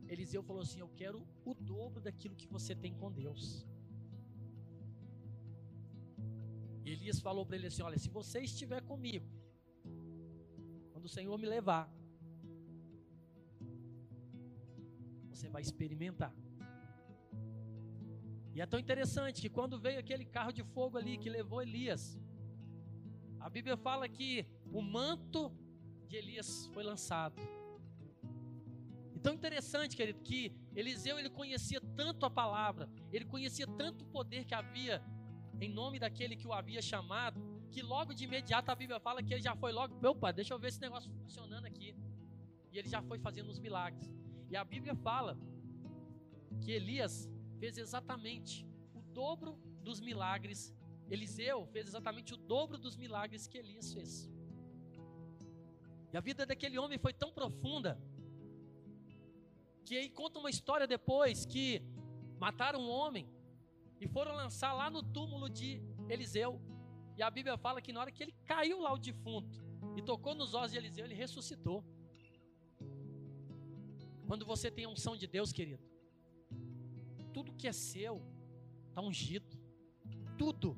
Eliseu 0.08 0.42
falou 0.42 0.62
assim: 0.62 0.80
Eu 0.80 0.90
quero 1.00 1.20
o 1.44 1.54
dobro 1.54 2.00
daquilo 2.00 2.35
que 2.35 2.48
você 2.56 2.74
tem 2.74 2.94
com 2.94 3.12
Deus. 3.12 3.44
E 6.85 6.90
Elias 6.94 7.20
falou 7.20 7.44
para 7.44 7.56
ele 7.56 7.66
assim: 7.66 7.82
Olha, 7.82 7.98
se 7.98 8.11
você 8.18 8.40
estiver 8.40 8.82
comigo, 8.92 9.28
quando 11.03 11.11
o 11.11 11.17
Senhor 11.19 11.37
me 11.37 11.47
levar, 11.47 11.93
você 15.31 15.49
vai 15.49 15.61
experimentar. 15.61 16.33
E 18.55 18.61
é 18.61 18.67
tão 18.67 18.79
interessante 18.79 19.41
que 19.43 19.49
quando 19.49 19.81
veio 19.81 19.99
aquele 19.99 20.25
carro 20.25 20.53
de 20.53 20.62
fogo 20.62 20.97
ali 20.97 21.19
que 21.19 21.29
levou 21.29 21.61
Elias, 21.61 22.17
a 23.41 23.51
Bíblia 23.51 23.77
fala 23.77 24.09
que 24.09 24.47
o 24.73 24.81
manto 24.81 25.51
de 26.07 26.15
Elias 26.15 26.69
foi 26.73 26.85
lançado. 26.85 27.43
E 29.12 29.19
tão 29.19 29.35
interessante, 29.35 29.97
querido, 29.97 30.21
que 30.21 30.55
Eliseu 30.77 31.19
ele 31.19 31.31
conhecia 31.31 31.81
tanto 31.97 32.25
a 32.27 32.31
palavra, 32.31 32.88
ele 33.11 33.25
conhecia 33.25 33.67
tanto 33.67 34.05
o 34.05 34.07
poder 34.19 34.45
que 34.45 34.55
havia 34.55 35.03
em 35.61 35.69
nome 35.69 35.99
daquele 35.99 36.37
que 36.37 36.47
o 36.47 36.53
havia 36.53 36.81
chamado, 36.81 37.41
que 37.72 37.82
logo 37.92 38.12
de 38.18 38.24
imediato 38.24 38.70
a 38.70 38.76
Bíblia 38.82 39.00
fala 39.00 39.22
que 39.22 39.32
ele 39.35 39.44
já 39.48 39.54
foi 39.62 39.72
logo, 39.72 39.92
opa, 40.12 40.30
deixa 40.40 40.52
eu 40.54 40.58
ver 40.58 40.68
esse 40.68 40.80
negócio 40.87 41.11
funcionando 41.22 41.66
aqui. 41.70 41.90
E 42.70 42.78
ele 42.78 42.88
já 42.94 43.00
foi 43.11 43.18
fazendo 43.18 43.50
os 43.54 43.58
milagres. 43.66 44.08
E 44.50 44.56
a 44.56 44.64
Bíblia 44.72 44.94
fala 45.08 45.32
que 46.62 46.70
Elias 46.70 47.14
fez 47.58 47.78
exatamente 47.78 48.66
o 48.94 49.00
dobro 49.20 49.52
dos 49.82 50.00
milagres. 50.00 50.61
Eliseu 51.11 51.66
fez 51.74 51.87
exatamente 51.88 52.35
o 52.35 52.37
dobro 52.37 52.78
dos 52.78 52.96
milagres 52.96 53.46
que 53.46 53.58
Elias 53.62 53.92
fez. 53.92 54.30
E 56.12 56.16
a 56.16 56.20
vida 56.20 56.44
daquele 56.44 56.78
homem 56.78 56.98
foi 56.98 57.14
tão 57.22 57.32
profunda 57.32 57.98
que 59.87 59.96
aí 59.96 60.08
conta 60.11 60.38
uma 60.38 60.50
história 60.50 60.87
depois 60.87 61.46
que 61.52 61.82
mataram 62.38 62.80
um 62.80 62.90
homem 62.90 63.26
e 64.00 64.06
foram 64.08 64.35
lançar 64.35 64.72
lá 64.72 64.90
no 64.90 65.02
túmulo 65.02 65.48
de 65.48 65.82
Eliseu. 66.08 66.61
E 67.16 67.22
a 67.22 67.31
Bíblia 67.31 67.57
fala 67.57 67.81
que 67.81 67.92
na 67.92 68.01
hora 68.01 68.12
que 68.12 68.22
ele 68.22 68.35
caiu 68.44 68.81
lá 68.81 68.92
o 68.92 68.98
defunto 68.98 69.62
e 69.96 70.03
tocou 70.03 70.35
nos 70.35 70.55
ossos 70.55 70.72
de 70.72 70.79
Eliseu, 70.79 71.05
ele 71.05 71.14
ressuscitou. 71.14 71.85
Quando 74.27 74.46
você 74.46 74.70
tem 74.70 74.85
a 74.85 74.88
unção 74.88 75.16
de 75.16 75.27
Deus, 75.27 75.53
querido, 75.53 75.83
tudo 77.33 77.53
que 77.55 77.68
é 77.68 77.72
seu 77.72 78.22
está 78.88 79.01
ungido. 79.01 79.59
Tudo. 80.38 80.77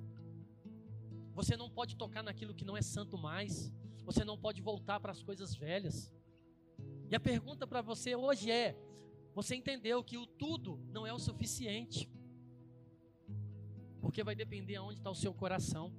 Você 1.34 1.56
não 1.56 1.68
pode 1.68 1.96
tocar 1.96 2.22
naquilo 2.22 2.54
que 2.54 2.64
não 2.64 2.76
é 2.76 2.82
santo 2.82 3.18
mais. 3.18 3.72
Você 4.04 4.24
não 4.24 4.38
pode 4.38 4.60
voltar 4.60 5.00
para 5.00 5.12
as 5.12 5.22
coisas 5.22 5.54
velhas. 5.54 6.12
E 7.10 7.14
a 7.14 7.20
pergunta 7.20 7.66
para 7.66 7.82
você 7.82 8.14
hoje 8.14 8.50
é: 8.50 8.76
você 9.34 9.54
entendeu 9.54 10.02
que 10.02 10.16
o 10.16 10.26
tudo 10.26 10.80
não 10.90 11.06
é 11.06 11.12
o 11.12 11.18
suficiente? 11.18 12.08
Porque 14.00 14.22
vai 14.22 14.34
depender 14.34 14.76
aonde 14.76 14.98
está 14.98 15.10
o 15.10 15.14
seu 15.14 15.34
coração. 15.34 15.92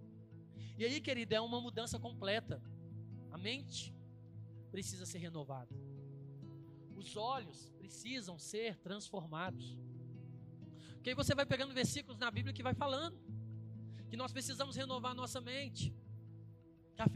E 0.77 0.83
aí, 0.83 0.99
querido, 0.99 1.33
é 1.33 1.41
uma 1.41 1.61
mudança 1.61 1.97
completa. 1.97 2.61
A 3.31 3.37
mente 3.37 3.95
precisa 4.71 5.05
ser 5.05 5.19
renovada. 5.19 5.73
Os 6.95 7.15
olhos 7.15 7.71
precisam 7.77 8.37
ser 8.37 8.77
transformados. 8.79 9.77
Porque 10.95 11.09
aí 11.11 11.15
você 11.15 11.33
vai 11.35 11.45
pegando 11.45 11.73
versículos 11.73 12.17
na 12.17 12.29
Bíblia 12.31 12.53
que 12.53 12.63
vai 12.63 12.73
falando 12.73 13.17
que 14.09 14.17
nós 14.17 14.31
precisamos 14.31 14.75
renovar 14.75 15.13
nossa 15.15 15.39
mente. 15.41 15.93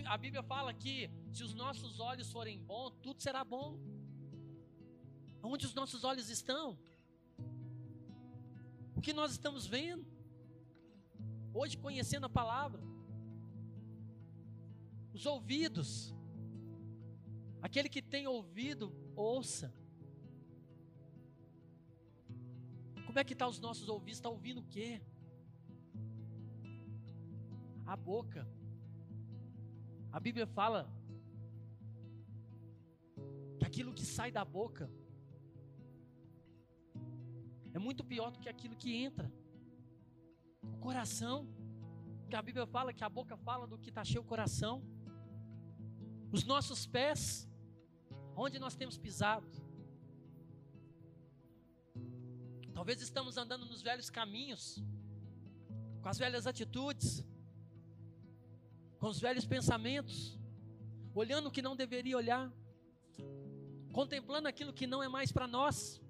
A 0.06 0.18
Bíblia 0.18 0.44
fala 0.44 0.74
que 0.74 1.10
se 1.32 1.44
os 1.44 1.54
nossos 1.54 2.00
olhos 2.00 2.32
forem 2.32 2.62
bons, 2.64 2.92
tudo 3.02 3.22
será 3.22 3.44
bom. 3.44 3.80
Onde 5.42 5.66
os 5.66 5.74
nossos 5.74 6.04
olhos 6.04 6.30
estão? 6.30 6.78
O 8.96 9.02
que 9.02 9.14
nós 9.14 9.32
estamos 9.32 9.66
vendo? 9.66 10.06
Hoje 11.54 11.78
conhecendo 11.78 12.26
a 12.26 12.30
palavra. 12.30 12.82
Os 15.14 15.26
ouvidos. 15.26 16.14
Aquele 17.62 17.90
que 17.90 18.02
tem 18.02 18.28
ouvido, 18.28 18.94
ouça. 19.16 19.74
Como 23.06 23.18
é 23.18 23.24
que 23.24 23.34
está 23.34 23.48
os 23.48 23.60
nossos 23.60 23.90
ouvidos? 23.90 24.20
Está 24.20 24.30
ouvindo 24.30 24.62
o 24.62 24.68
quê? 24.76 25.02
A 27.86 27.96
boca. 27.96 28.48
A 30.12 30.20
Bíblia 30.20 30.48
fala 30.48 30.92
que 33.58 33.66
aquilo 33.66 33.94
que 33.94 34.06
sai 34.06 34.32
da 34.32 34.46
boca 34.46 34.90
é 37.74 37.80
muito 37.80 38.04
pior 38.04 38.32
do 38.32 38.40
que 38.40 38.50
aquilo 38.50 38.76
que 38.76 38.96
entra. 38.96 39.32
O 40.64 40.78
coração, 40.78 41.48
que 42.30 42.36
a 42.36 42.42
Bíblia 42.42 42.66
fala 42.68 42.94
que 42.94 43.04
a 43.04 43.10
boca 43.10 43.36
fala 43.38 43.66
do 43.68 43.78
que 43.78 43.90
está 43.90 44.04
cheio 44.04 44.22
o 44.22 44.26
coração. 44.26 44.84
Os 46.32 46.44
nossos 46.44 46.86
pés, 46.86 47.50
onde 48.36 48.60
nós 48.60 48.76
temos 48.76 48.98
pisado. 48.98 49.48
Talvez 52.74 53.02
estamos 53.02 53.36
andando 53.38 53.66
nos 53.66 53.82
velhos 53.82 54.10
caminhos, 54.10 54.82
com 56.02 56.08
as 56.08 56.18
velhas 56.18 56.48
atitudes, 56.48 57.26
com 59.00 59.08
os 59.08 59.20
velhos 59.20 59.46
pensamentos, 59.46 60.40
olhando 61.14 61.48
o 61.48 61.52
que 61.52 61.62
não 61.62 61.76
deveria 61.76 62.16
olhar, 62.16 62.52
contemplando 63.92 64.48
aquilo 64.48 64.72
que 64.72 64.88
não 64.88 65.02
é 65.04 65.10
mais 65.10 65.32
para 65.32 65.48
nós. 65.48 66.02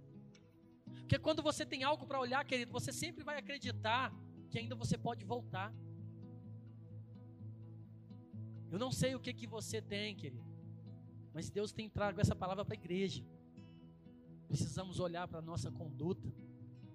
Porque 0.99 1.17
quando 1.17 1.41
você 1.41 1.65
tem 1.65 1.83
algo 1.83 2.05
para 2.05 2.19
olhar, 2.19 2.45
querido, 2.45 2.71
você 2.71 2.91
sempre 2.91 3.23
vai 3.23 3.37
acreditar 3.39 4.13
que 4.49 4.59
ainda 4.59 4.75
você 4.75 4.97
pode 4.97 5.25
voltar. 5.25 5.73
Eu 8.71 8.77
não 8.77 8.91
sei 8.91 9.15
o 9.15 9.19
que 9.19 9.33
que 9.33 9.47
você 9.47 9.81
tem, 9.81 10.15
querido, 10.15 10.45
mas 11.33 11.49
Deus 11.49 11.71
tem 11.71 11.89
trago 11.89 12.21
essa 12.21 12.35
palavra 12.35 12.63
para 12.63 12.75
a 12.75 12.81
igreja. 12.81 13.25
Precisamos 14.47 14.99
olhar 14.99 15.27
para 15.27 15.39
a 15.39 15.41
nossa 15.41 15.71
conduta, 15.71 16.31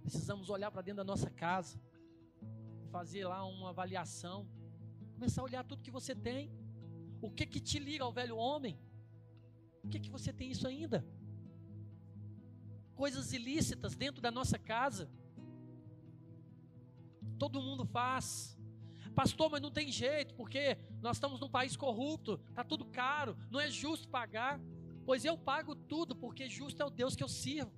precisamos 0.02 0.50
olhar 0.50 0.70
para 0.70 0.82
dentro 0.82 0.98
da 0.98 1.04
nossa 1.04 1.30
casa, 1.30 1.80
fazer 2.90 3.24
lá 3.24 3.44
uma 3.44 3.70
avaliação, 3.70 4.46
começar 5.14 5.40
a 5.40 5.44
olhar 5.44 5.64
tudo 5.64 5.82
que 5.82 5.90
você 5.90 6.14
tem. 6.14 6.50
O 7.20 7.30
que 7.30 7.46
que 7.46 7.60
te 7.60 7.78
liga 7.78 8.04
ao 8.04 8.12
velho 8.12 8.36
homem? 8.36 8.78
O 9.82 9.88
que 9.88 9.98
que 9.98 10.10
você 10.10 10.32
tem 10.32 10.50
isso 10.50 10.66
ainda? 10.66 11.04
Coisas 12.94 13.32
ilícitas 13.32 13.96
dentro 13.96 14.22
da 14.22 14.30
nossa 14.30 14.58
casa. 14.58 15.08
Todo 17.38 17.60
mundo 17.60 17.84
faz. 17.84 18.53
Pastor, 19.14 19.48
mas 19.50 19.60
não 19.60 19.70
tem 19.70 19.92
jeito, 19.92 20.34
porque 20.34 20.76
nós 21.00 21.16
estamos 21.16 21.38
num 21.40 21.48
país 21.48 21.76
corrupto, 21.76 22.40
está 22.48 22.64
tudo 22.64 22.84
caro, 22.84 23.36
não 23.50 23.60
é 23.60 23.70
justo 23.70 24.08
pagar. 24.08 24.60
Pois 25.06 25.24
eu 25.24 25.36
pago 25.36 25.74
tudo, 25.74 26.16
porque 26.16 26.48
justo 26.48 26.82
é 26.82 26.84
o 26.84 26.90
Deus 26.90 27.14
que 27.14 27.22
eu 27.22 27.28
sirvo. 27.28 27.72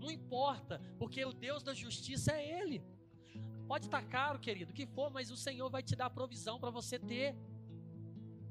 Não 0.00 0.10
importa, 0.10 0.80
porque 0.98 1.24
o 1.24 1.32
Deus 1.32 1.62
da 1.62 1.74
justiça 1.74 2.32
é 2.32 2.60
Ele. 2.60 2.82
Pode 3.68 3.86
estar 3.86 4.02
caro, 4.02 4.38
querido, 4.38 4.72
o 4.72 4.74
que 4.74 4.86
for, 4.86 5.10
mas 5.10 5.30
o 5.30 5.36
Senhor 5.36 5.68
vai 5.68 5.82
te 5.82 5.94
dar 5.94 6.08
provisão 6.10 6.58
para 6.58 6.70
você 6.70 6.98
ter, 6.98 7.36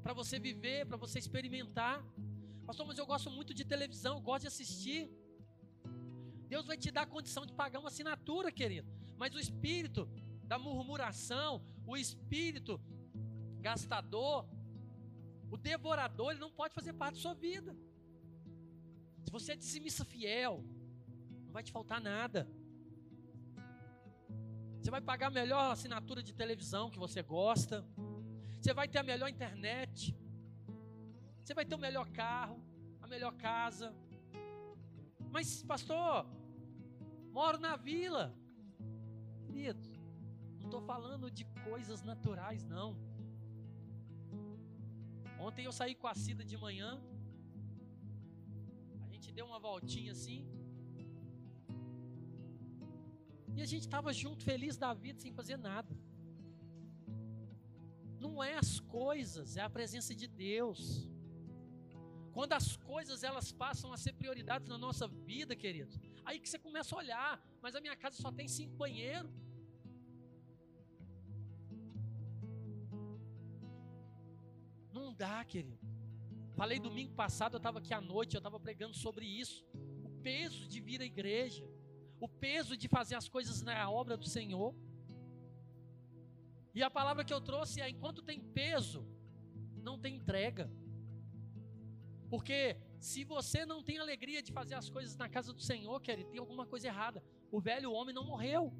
para 0.02 0.12
você 0.12 0.38
viver, 0.38 0.86
para 0.86 0.96
você 0.96 1.18
experimentar. 1.18 2.04
Pastor, 2.66 2.86
mas 2.86 2.98
eu 2.98 3.06
gosto 3.06 3.30
muito 3.30 3.52
de 3.54 3.64
televisão, 3.64 4.16
eu 4.16 4.20
gosto 4.20 4.42
de 4.42 4.48
assistir. 4.48 5.10
Deus 6.48 6.66
vai 6.66 6.76
te 6.76 6.90
dar 6.90 7.06
condição 7.06 7.44
de 7.44 7.52
pagar 7.52 7.80
uma 7.80 7.88
assinatura, 7.88 8.52
querido. 8.52 8.88
Mas 9.16 9.34
o 9.34 9.40
espírito 9.40 10.08
da 10.44 10.58
murmuração, 10.58 11.62
o 11.86 11.96
espírito 11.96 12.80
gastador, 13.60 14.46
o 15.50 15.56
devorador, 15.56 16.30
ele 16.32 16.40
não 16.40 16.50
pode 16.50 16.74
fazer 16.74 16.92
parte 16.92 17.14
da 17.14 17.20
sua 17.20 17.34
vida. 17.34 17.76
Se 19.24 19.30
você 19.30 19.52
é 19.52 19.56
dizimista 19.56 20.04
fiel, 20.04 20.64
não 21.44 21.52
vai 21.52 21.62
te 21.62 21.72
faltar 21.72 22.00
nada. 22.00 22.48
Você 24.80 24.90
vai 24.90 25.00
pagar 25.00 25.28
a 25.28 25.30
melhor 25.30 25.72
assinatura 25.72 26.22
de 26.22 26.32
televisão 26.32 26.90
que 26.90 26.98
você 26.98 27.22
gosta. 27.22 27.84
Você 28.60 28.72
vai 28.72 28.86
ter 28.88 28.98
a 28.98 29.02
melhor 29.02 29.28
internet. 29.28 30.16
Você 31.42 31.54
vai 31.54 31.64
ter 31.64 31.74
o 31.74 31.78
melhor 31.78 32.08
carro, 32.10 32.60
a 33.00 33.06
melhor 33.06 33.32
casa. 33.34 33.94
Mas, 35.30 35.62
pastor, 35.62 36.26
moro 37.32 37.58
na 37.58 37.76
vila. 37.76 38.34
Querido, 39.44 39.85
estou 40.68 40.82
falando 40.92 41.30
de 41.38 41.44
coisas 41.68 42.02
naturais, 42.10 42.62
não. 42.64 42.88
Ontem 45.46 45.64
eu 45.64 45.72
saí 45.72 45.94
com 45.94 46.08
a 46.12 46.14
Cida 46.14 46.44
de 46.44 46.56
manhã. 46.66 46.90
A 49.04 49.08
gente 49.12 49.32
deu 49.32 49.46
uma 49.50 49.60
voltinha 49.68 50.12
assim. 50.12 50.40
E 53.56 53.62
a 53.62 53.68
gente 53.72 53.84
estava 53.88 54.12
junto, 54.12 54.42
feliz 54.44 54.76
da 54.76 54.92
vida, 54.92 55.18
sem 55.20 55.32
fazer 55.32 55.56
nada. 55.56 55.92
Não 58.24 58.42
é 58.42 58.54
as 58.64 58.72
coisas, 58.80 59.56
é 59.56 59.62
a 59.62 59.70
presença 59.78 60.14
de 60.14 60.26
Deus. 60.26 60.80
Quando 62.36 62.52
as 62.52 62.76
coisas 62.76 63.22
elas 63.22 63.50
passam 63.50 63.92
a 63.94 63.96
ser 63.96 64.12
prioridades 64.12 64.68
na 64.68 64.76
nossa 64.76 65.06
vida, 65.08 65.54
querido, 65.56 65.92
aí 66.24 66.38
que 66.38 66.48
você 66.48 66.58
começa 66.58 66.94
a 66.94 66.98
olhar, 66.98 67.30
mas 67.62 67.74
a 67.74 67.80
minha 67.80 67.96
casa 67.96 68.16
só 68.20 68.30
tem 68.30 68.46
cinco 68.46 68.74
banheiros. 68.76 69.30
Dá, 75.12 75.44
querido. 75.44 75.78
Falei 76.54 76.78
domingo 76.78 77.12
passado, 77.14 77.54
eu 77.54 77.58
estava 77.58 77.78
aqui 77.78 77.92
à 77.92 78.00
noite, 78.00 78.34
eu 78.34 78.38
estava 78.38 78.58
pregando 78.58 78.96
sobre 78.96 79.26
isso. 79.26 79.64
O 80.04 80.10
peso 80.22 80.66
de 80.66 80.80
vir 80.80 81.00
à 81.02 81.04
igreja, 81.04 81.64
o 82.18 82.28
peso 82.28 82.76
de 82.76 82.88
fazer 82.88 83.14
as 83.14 83.28
coisas 83.28 83.62
na 83.62 83.90
obra 83.90 84.16
do 84.16 84.26
Senhor. 84.26 84.74
E 86.74 86.82
a 86.82 86.90
palavra 86.90 87.24
que 87.24 87.32
eu 87.32 87.40
trouxe 87.40 87.80
é: 87.80 87.88
enquanto 87.88 88.22
tem 88.22 88.40
peso, 88.40 89.06
não 89.76 89.98
tem 89.98 90.16
entrega. 90.16 90.70
Porque 92.28 92.76
se 92.98 93.22
você 93.24 93.64
não 93.64 93.82
tem 93.82 93.98
alegria 93.98 94.42
de 94.42 94.52
fazer 94.52 94.74
as 94.74 94.88
coisas 94.88 95.16
na 95.16 95.28
casa 95.28 95.52
do 95.52 95.60
Senhor, 95.60 96.00
querido, 96.00 96.30
tem 96.30 96.40
alguma 96.40 96.66
coisa 96.66 96.88
errada. 96.88 97.22
O 97.50 97.60
velho 97.60 97.92
homem 97.92 98.14
não 98.14 98.24
morreu, 98.24 98.72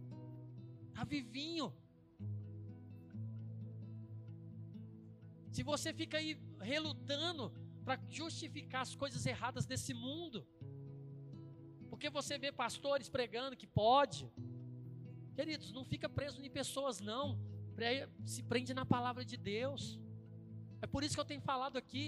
está 0.88 1.04
vivinho, 1.04 1.72
se 5.56 5.62
você 5.62 5.90
fica 6.00 6.18
aí 6.18 6.38
relutando 6.60 7.44
para 7.82 7.98
justificar 8.10 8.82
as 8.82 8.94
coisas 9.02 9.24
erradas 9.24 9.64
desse 9.64 9.92
mundo, 9.94 10.46
porque 11.88 12.10
você 12.10 12.36
vê 12.36 12.52
pastores 12.52 13.08
pregando 13.08 13.56
que 13.60 13.66
pode, 13.66 14.30
queridos, 15.34 15.72
não 15.72 15.82
fica 15.92 16.10
preso 16.10 16.44
em 16.44 16.50
pessoas, 16.50 17.00
não, 17.00 17.26
se 18.32 18.42
prende 18.42 18.74
na 18.74 18.84
palavra 18.84 19.24
de 19.24 19.38
Deus. 19.38 19.98
É 20.82 20.86
por 20.86 21.02
isso 21.02 21.14
que 21.14 21.22
eu 21.24 21.30
tenho 21.32 21.40
falado 21.40 21.78
aqui. 21.78 22.04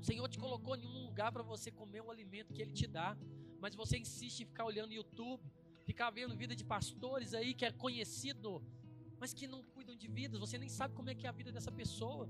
O 0.00 0.04
Senhor 0.04 0.28
te 0.28 0.38
colocou 0.38 0.76
em 0.76 0.86
um 0.86 1.06
lugar 1.06 1.32
para 1.32 1.42
você 1.42 1.72
comer 1.72 2.02
o 2.02 2.10
alimento 2.14 2.54
que 2.54 2.62
Ele 2.62 2.72
te 2.72 2.86
dá, 2.86 3.16
mas 3.58 3.74
você 3.74 3.98
insiste 3.98 4.42
em 4.42 4.46
ficar 4.46 4.64
olhando 4.64 4.92
YouTube, 4.92 5.42
ficar 5.84 6.10
vendo 6.10 6.36
vida 6.36 6.54
de 6.54 6.64
pastores 6.64 7.34
aí 7.34 7.52
que 7.52 7.64
é 7.64 7.72
conhecido 7.72 8.62
mas 9.20 9.34
que 9.34 9.46
não 9.46 9.62
cuidam 9.74 9.96
de 9.96 10.08
vidas, 10.08 10.40
você 10.40 10.56
nem 10.58 10.68
sabe 10.68 10.94
como 10.94 11.10
é 11.10 11.14
que 11.14 11.26
é 11.26 11.28
a 11.28 11.38
vida 11.40 11.50
dessa 11.50 11.72
pessoa. 11.72 12.28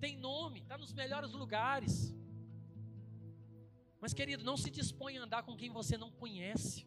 Tem 0.00 0.16
nome, 0.16 0.60
está 0.60 0.76
nos 0.78 0.92
melhores 0.92 1.32
lugares. 1.32 2.14
Mas, 4.00 4.12
querido, 4.12 4.44
não 4.44 4.56
se 4.56 4.70
dispõe 4.70 5.18
a 5.18 5.24
andar 5.24 5.42
com 5.42 5.56
quem 5.56 5.70
você 5.70 5.96
não 5.96 6.10
conhece. 6.10 6.86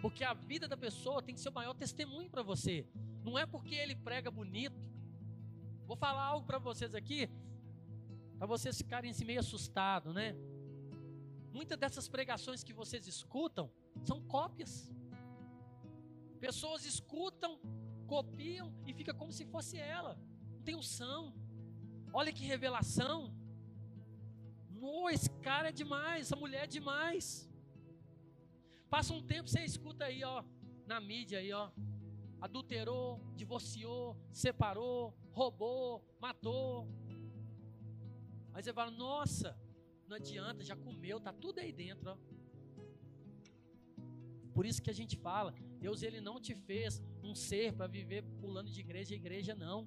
Porque 0.00 0.22
a 0.24 0.32
vida 0.32 0.66
da 0.68 0.76
pessoa 0.76 1.22
tem 1.22 1.34
que 1.34 1.40
ser 1.40 1.50
o 1.50 1.52
maior 1.60 1.74
testemunho 1.74 2.30
para 2.30 2.42
você. 2.42 2.86
Não 3.24 3.38
é 3.38 3.44
porque 3.44 3.74
ele 3.74 3.94
prega 3.94 4.30
bonito. 4.30 4.80
Vou 5.86 5.96
falar 5.96 6.24
algo 6.24 6.46
para 6.46 6.58
vocês 6.58 6.94
aqui, 6.94 7.28
para 8.38 8.46
vocês 8.46 8.76
ficarem 8.78 9.10
assim 9.10 9.24
meio 9.24 9.40
assustados, 9.40 10.14
né? 10.14 10.36
Muitas 11.52 11.76
dessas 11.76 12.08
pregações 12.08 12.62
que 12.62 12.72
vocês 12.72 13.06
escutam 13.06 13.68
são 14.04 14.20
cópias. 14.22 14.88
Pessoas 16.40 16.84
escutam, 16.84 17.52
copiam 18.06 18.68
e 18.86 18.92
fica 18.92 19.12
como 19.12 19.32
se 19.38 19.44
fosse 19.44 19.76
ela. 19.76 20.18
Não 20.54 20.62
tem 20.62 20.74
unção. 20.74 21.34
Olha 22.12 22.32
que 22.32 22.44
revelação. 22.44 23.32
No, 24.70 25.10
esse 25.10 25.30
cara 25.46 25.68
é 25.68 25.72
demais, 25.72 26.26
essa 26.26 26.36
mulher 26.36 26.64
é 26.64 26.66
demais. 26.78 27.48
Passa 28.88 29.12
um 29.12 29.22
tempo, 29.22 29.48
você 29.48 29.62
escuta 29.64 30.06
aí, 30.06 30.24
ó, 30.24 30.42
na 30.86 30.98
mídia 31.00 31.38
aí, 31.38 31.52
ó. 31.52 31.70
Adulterou, 32.40 33.20
divorciou, 33.36 34.16
separou, 34.32 35.14
roubou, 35.32 36.02
matou. 36.18 36.88
Aí 38.54 38.62
você 38.62 38.72
fala, 38.72 38.90
nossa, 38.90 39.56
não 40.08 40.16
adianta, 40.16 40.64
já 40.64 40.74
comeu, 40.74 41.20
tá 41.20 41.32
tudo 41.32 41.60
aí 41.60 41.72
dentro, 41.72 42.10
ó. 42.12 42.16
Por 44.54 44.66
isso 44.66 44.82
que 44.82 44.90
a 44.90 44.98
gente 45.00 45.16
fala, 45.16 45.54
Deus 45.84 46.02
ele 46.06 46.20
não 46.28 46.36
te 46.46 46.54
fez 46.68 47.02
um 47.28 47.34
ser 47.34 47.72
para 47.72 47.86
viver 47.86 48.22
pulando 48.42 48.70
de 48.70 48.80
igreja 48.86 49.14
em 49.14 49.20
igreja, 49.22 49.54
não. 49.54 49.78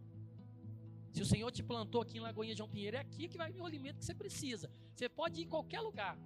Se 1.13 1.21
o 1.21 1.25
Senhor 1.31 1.51
te 1.57 1.63
plantou 1.71 2.01
aqui 2.01 2.17
em 2.17 2.25
Lagoinha 2.27 2.55
João 2.59 2.69
Pinheiro, 2.75 2.97
é 2.97 2.99
aqui 2.99 3.27
que 3.31 3.37
vai 3.41 3.51
vir 3.51 3.61
o 3.61 3.65
alimento 3.71 3.99
que 3.99 4.05
você 4.05 4.15
precisa. 4.23 4.67
Você 4.95 5.07
pode 5.07 5.39
ir 5.39 5.43
em 5.45 5.51
qualquer 5.55 5.81
lugar, 5.81 6.17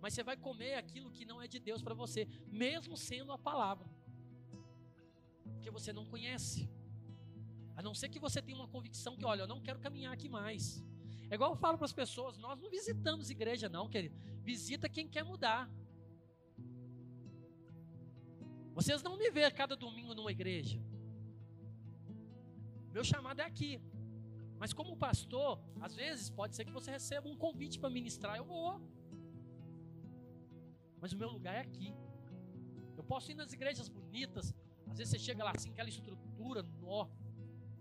mas 0.00 0.14
você 0.14 0.22
vai 0.22 0.36
comer 0.36 0.74
aquilo 0.74 1.10
que 1.10 1.24
não 1.30 1.42
é 1.42 1.48
de 1.48 1.58
Deus 1.58 1.82
para 1.82 1.94
você, 1.94 2.28
mesmo 2.64 2.96
sendo 2.96 3.32
a 3.32 3.38
palavra, 3.38 3.88
porque 5.54 5.70
você 5.70 5.92
não 5.92 6.06
conhece. 6.06 6.70
A 7.76 7.82
não 7.82 7.94
ser 7.94 8.08
que 8.08 8.20
você 8.26 8.40
tenha 8.40 8.58
uma 8.58 8.68
convicção 8.68 9.16
que, 9.16 9.24
olha, 9.24 9.42
eu 9.42 9.48
não 9.48 9.60
quero 9.60 9.80
caminhar 9.80 10.12
aqui 10.12 10.28
mais. 10.28 10.84
É 11.30 11.34
igual 11.34 11.50
eu 11.52 11.56
falo 11.56 11.76
para 11.76 11.84
as 11.84 11.92
pessoas: 11.92 12.38
nós 12.38 12.60
não 12.60 12.70
visitamos 12.70 13.30
igreja, 13.30 13.68
não, 13.68 13.88
querido. 13.88 14.16
Visita 14.42 14.88
quem 14.88 15.08
quer 15.08 15.24
mudar. 15.24 15.68
Vocês 18.78 19.02
não 19.02 19.14
me 19.20 19.28
vê 19.36 19.50
cada 19.50 19.74
domingo 19.84 20.14
numa 20.14 20.30
igreja. 20.30 20.80
Meu 22.94 23.02
chamado 23.02 23.40
é 23.40 23.44
aqui. 23.44 23.72
Mas 24.60 24.72
como 24.72 24.96
pastor, 24.96 25.60
às 25.80 25.96
vezes 26.00 26.30
pode 26.30 26.54
ser 26.54 26.64
que 26.64 26.70
você 26.78 26.88
receba 26.92 27.28
um 27.28 27.36
convite 27.36 27.76
para 27.80 27.90
ministrar, 27.90 28.36
eu 28.36 28.44
vou. 28.44 28.80
Mas 31.00 31.12
o 31.12 31.18
meu 31.22 31.28
lugar 31.28 31.56
é 31.56 31.62
aqui. 31.68 31.92
Eu 32.96 33.02
posso 33.02 33.32
ir 33.32 33.34
nas 33.34 33.52
igrejas 33.52 33.88
bonitas, 33.88 34.54
às 34.86 34.96
vezes 34.98 35.10
você 35.10 35.18
chega 35.18 35.42
lá 35.42 35.52
assim, 35.56 35.70
aquela 35.70 35.88
estrutura, 35.88 36.62
nó. 36.62 37.08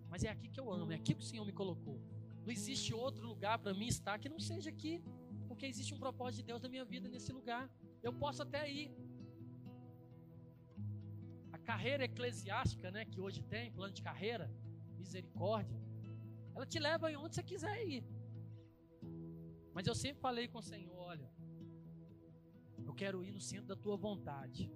Mas 0.09 0.23
é 0.23 0.29
aqui 0.29 0.49
que 0.49 0.59
eu 0.59 0.71
amo, 0.71 0.91
é 0.91 0.95
aqui 0.95 1.13
que 1.13 1.21
o 1.21 1.29
Senhor 1.31 1.45
me 1.45 1.53
colocou. 1.53 2.01
Não 2.43 2.51
existe 2.51 2.91
outro 2.91 3.23
lugar 3.27 3.59
para 3.59 3.71
mim 3.71 3.85
estar 3.85 4.17
que 4.17 4.29
não 4.29 4.39
seja 4.39 4.71
aqui, 4.71 5.03
porque 5.47 5.67
existe 5.67 5.93
um 5.93 5.99
propósito 5.99 6.37
de 6.37 6.47
Deus 6.51 6.61
na 6.63 6.69
minha 6.69 6.85
vida 6.85 7.07
nesse 7.07 7.31
lugar. 7.31 7.69
Eu 8.01 8.13
posso 8.13 8.41
até 8.41 8.67
ir. 8.67 8.89
Carreira 11.71 12.03
eclesiástica, 12.11 12.89
né, 12.95 13.03
que 13.11 13.19
hoje 13.25 13.39
tem, 13.53 13.71
plano 13.77 13.93
de 13.97 14.01
carreira, 14.09 14.45
misericórdia, 15.01 15.77
ela 16.55 16.65
te 16.65 16.79
leva 16.79 17.07
onde 17.23 17.35
você 17.35 17.43
quiser 17.51 17.77
ir. 17.85 18.03
Mas 19.75 19.85
eu 19.85 19.95
sempre 20.03 20.21
falei 20.27 20.47
com 20.47 20.59
o 20.59 20.67
Senhor, 20.73 20.97
olha, 21.11 21.29
eu 22.85 22.93
quero 23.01 23.23
ir 23.27 23.31
no 23.31 23.41
centro 23.49 23.67
da 23.67 23.75
tua 23.75 23.97
vontade. 23.97 24.71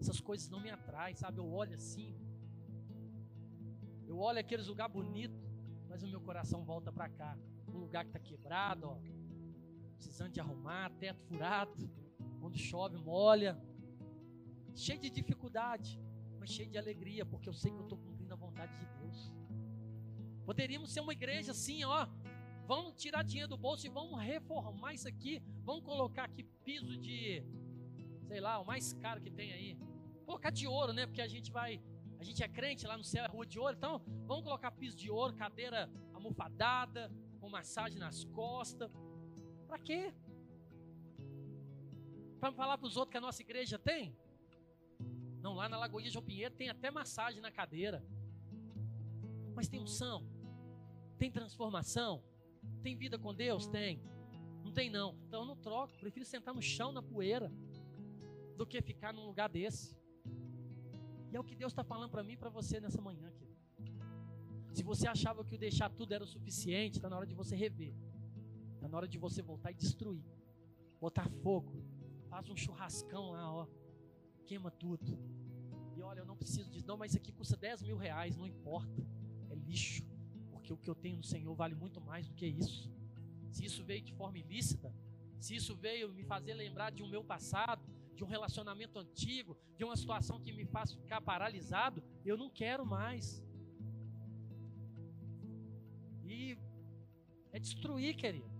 Essas 0.00 0.20
coisas 0.28 0.48
não 0.48 0.60
me 0.60 0.70
atraem, 0.70 1.16
sabe? 1.16 1.38
Eu 1.38 1.48
olho 1.62 1.74
assim, 1.74 2.10
eu 4.06 4.16
olho 4.18 4.38
aqueles 4.38 4.68
lugares 4.68 4.94
bonitos, 4.94 5.44
mas 5.88 6.04
o 6.04 6.08
meu 6.08 6.20
coração 6.20 6.64
volta 6.64 6.92
para 6.92 7.08
cá. 7.08 7.36
Um 7.66 7.78
lugar 7.78 8.04
que 8.04 8.10
está 8.10 8.20
quebrado, 8.20 8.86
ó, 8.86 8.96
precisando 9.96 10.30
de 10.30 10.40
arrumar, 10.40 10.90
teto 11.00 11.22
furado, 11.24 11.90
quando 12.40 12.56
chove, 12.56 12.96
molha, 12.98 13.60
cheio 14.74 15.00
de 15.00 15.10
dificuldade, 15.10 16.00
cheio 16.46 16.70
de 16.70 16.78
alegria, 16.78 17.24
porque 17.24 17.48
eu 17.48 17.52
sei 17.52 17.70
que 17.70 17.78
eu 17.78 17.82
estou 17.82 17.98
cumprindo 17.98 18.32
a 18.32 18.36
vontade 18.36 18.72
de 18.78 18.86
Deus. 18.98 19.32
Poderíamos 20.44 20.92
ser 20.92 21.00
uma 21.00 21.12
igreja 21.12 21.52
assim, 21.52 21.84
ó. 21.84 22.06
Vamos 22.66 22.94
tirar 22.94 23.22
dinheiro 23.22 23.48
do 23.48 23.56
bolso 23.56 23.86
e 23.86 23.88
vamos 23.88 24.20
reformar 24.20 24.94
isso 24.94 25.08
aqui. 25.08 25.42
Vamos 25.64 25.84
colocar 25.84 26.24
aqui 26.24 26.42
piso 26.64 26.96
de, 26.96 27.42
sei 28.26 28.40
lá, 28.40 28.58
o 28.58 28.64
mais 28.64 28.92
caro 28.94 29.20
que 29.20 29.30
tem 29.30 29.52
aí. 29.52 29.78
Colocar 30.24 30.50
de 30.50 30.66
ouro, 30.66 30.92
né? 30.92 31.06
Porque 31.06 31.22
a 31.22 31.28
gente 31.28 31.52
vai, 31.52 31.80
a 32.18 32.24
gente 32.24 32.42
é 32.42 32.48
crente 32.48 32.86
lá 32.86 32.96
no 32.96 33.04
céu, 33.04 33.24
é 33.24 33.28
rua 33.28 33.46
de 33.46 33.58
ouro. 33.58 33.74
Então, 33.76 34.00
vamos 34.26 34.44
colocar 34.44 34.70
piso 34.72 34.96
de 34.96 35.10
ouro, 35.10 35.34
cadeira 35.34 35.90
almofadada, 36.12 37.10
com 37.40 37.48
massagem 37.48 37.98
nas 37.98 38.24
costas. 38.24 38.90
Para 39.68 39.78
quê? 39.78 40.12
Para 42.40 42.52
falar 42.52 42.78
para 42.78 42.86
os 42.86 42.96
outros 42.96 43.12
que 43.12 43.18
a 43.18 43.20
nossa 43.20 43.42
igreja 43.42 43.78
tem? 43.78 44.16
Não, 45.46 45.54
lá 45.54 45.68
na 45.68 45.78
Lagoinha 45.78 46.10
João 46.10 46.24
Pinheiro 46.24 46.52
tem 46.56 46.68
até 46.68 46.90
massagem 46.90 47.40
na 47.40 47.52
cadeira. 47.52 48.04
Mas 49.54 49.68
tem 49.68 49.78
unção. 49.78 50.26
Tem 51.16 51.30
transformação? 51.30 52.20
Tem 52.82 52.96
vida 52.96 53.16
com 53.16 53.32
Deus? 53.32 53.68
Tem. 53.68 54.02
Não 54.64 54.72
tem 54.72 54.90
não. 54.90 55.16
Então 55.28 55.42
eu 55.42 55.46
não 55.46 55.54
troco. 55.54 55.96
Prefiro 56.00 56.26
sentar 56.26 56.52
no 56.52 56.60
chão, 56.60 56.90
na 56.90 57.00
poeira, 57.00 57.48
do 58.56 58.66
que 58.66 58.82
ficar 58.82 59.12
num 59.12 59.24
lugar 59.24 59.48
desse. 59.48 59.96
E 61.30 61.36
é 61.36 61.38
o 61.38 61.44
que 61.44 61.54
Deus 61.54 61.70
está 61.70 61.84
falando 61.84 62.10
para 62.10 62.24
mim 62.24 62.32
e 62.32 62.36
para 62.36 62.50
você 62.50 62.80
nessa 62.80 63.00
manhã, 63.00 63.30
querido. 63.30 63.60
Se 64.72 64.82
você 64.82 65.06
achava 65.06 65.44
que 65.44 65.54
o 65.54 65.58
deixar 65.58 65.90
tudo 65.90 66.12
era 66.12 66.24
o 66.24 66.26
suficiente, 66.26 66.98
está 66.98 67.08
na 67.08 67.18
hora 67.18 67.26
de 67.26 67.36
você 67.36 67.54
rever. 67.54 67.94
Está 68.74 68.88
na 68.88 68.96
hora 68.96 69.06
de 69.06 69.16
você 69.16 69.42
voltar 69.42 69.70
e 69.70 69.74
destruir. 69.74 70.26
Botar 71.00 71.28
fogo. 71.28 71.84
Faz 72.28 72.48
um 72.48 72.56
churrascão 72.56 73.30
lá, 73.30 73.54
ó. 73.54 73.85
Queima 74.46 74.70
tudo. 74.70 75.18
E 75.96 76.02
olha, 76.02 76.20
eu 76.20 76.26
não 76.26 76.36
preciso 76.36 76.70
disso, 76.70 76.86
não, 76.86 76.96
mas 76.96 77.10
isso 77.10 77.18
aqui 77.18 77.32
custa 77.32 77.56
10 77.56 77.82
mil 77.82 77.96
reais, 77.96 78.36
não 78.36 78.46
importa. 78.46 79.02
É 79.50 79.54
lixo 79.54 80.04
porque 80.66 80.72
o 80.72 80.76
que 80.76 80.90
eu 80.90 80.94
tenho 80.96 81.18
no 81.18 81.22
Senhor 81.24 81.54
vale 81.54 81.76
muito 81.76 82.00
mais 82.00 82.26
do 82.26 82.34
que 82.34 82.46
isso. 82.46 82.90
Se 83.52 83.64
isso 83.64 83.84
veio 83.84 84.02
de 84.02 84.12
forma 84.12 84.38
ilícita, 84.38 84.92
se 85.38 85.54
isso 85.54 85.76
veio 85.76 86.12
me 86.12 86.24
fazer 86.24 86.54
lembrar 86.54 86.90
de 86.90 87.02
um 87.04 87.08
meu 87.08 87.22
passado, 87.22 87.84
de 88.16 88.24
um 88.24 88.26
relacionamento 88.26 88.98
antigo, 88.98 89.56
de 89.76 89.84
uma 89.84 89.96
situação 89.96 90.40
que 90.40 90.52
me 90.52 90.64
faz 90.64 90.92
ficar 90.92 91.20
paralisado, 91.20 92.02
eu 92.24 92.36
não 92.36 92.50
quero 92.50 92.84
mais. 92.84 93.40
E 96.24 96.58
é 97.52 97.58
destruir, 97.60 98.16
querido. 98.16 98.50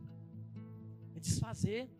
É 1.14 1.18
desfazer. 1.18 1.90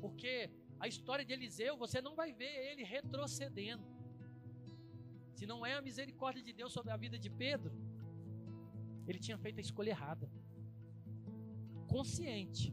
Porque 0.00 0.50
a 0.84 0.88
história 0.92 1.24
de 1.28 1.32
Eliseu, 1.36 1.72
você 1.84 1.98
não 2.06 2.14
vai 2.20 2.30
ver 2.40 2.52
ele 2.68 2.82
retrocedendo. 2.94 3.86
Se 5.36 5.44
não 5.50 5.58
é 5.68 5.72
a 5.74 5.82
misericórdia 5.88 6.42
de 6.48 6.52
Deus 6.58 6.72
sobre 6.76 6.90
a 6.92 6.98
vida 7.04 7.18
de 7.24 7.30
Pedro, 7.44 7.72
ele 9.08 9.20
tinha 9.26 9.38
feito 9.44 9.58
a 9.60 9.64
escolha 9.68 9.90
errada. 9.96 10.26
Consciente. 11.94 12.66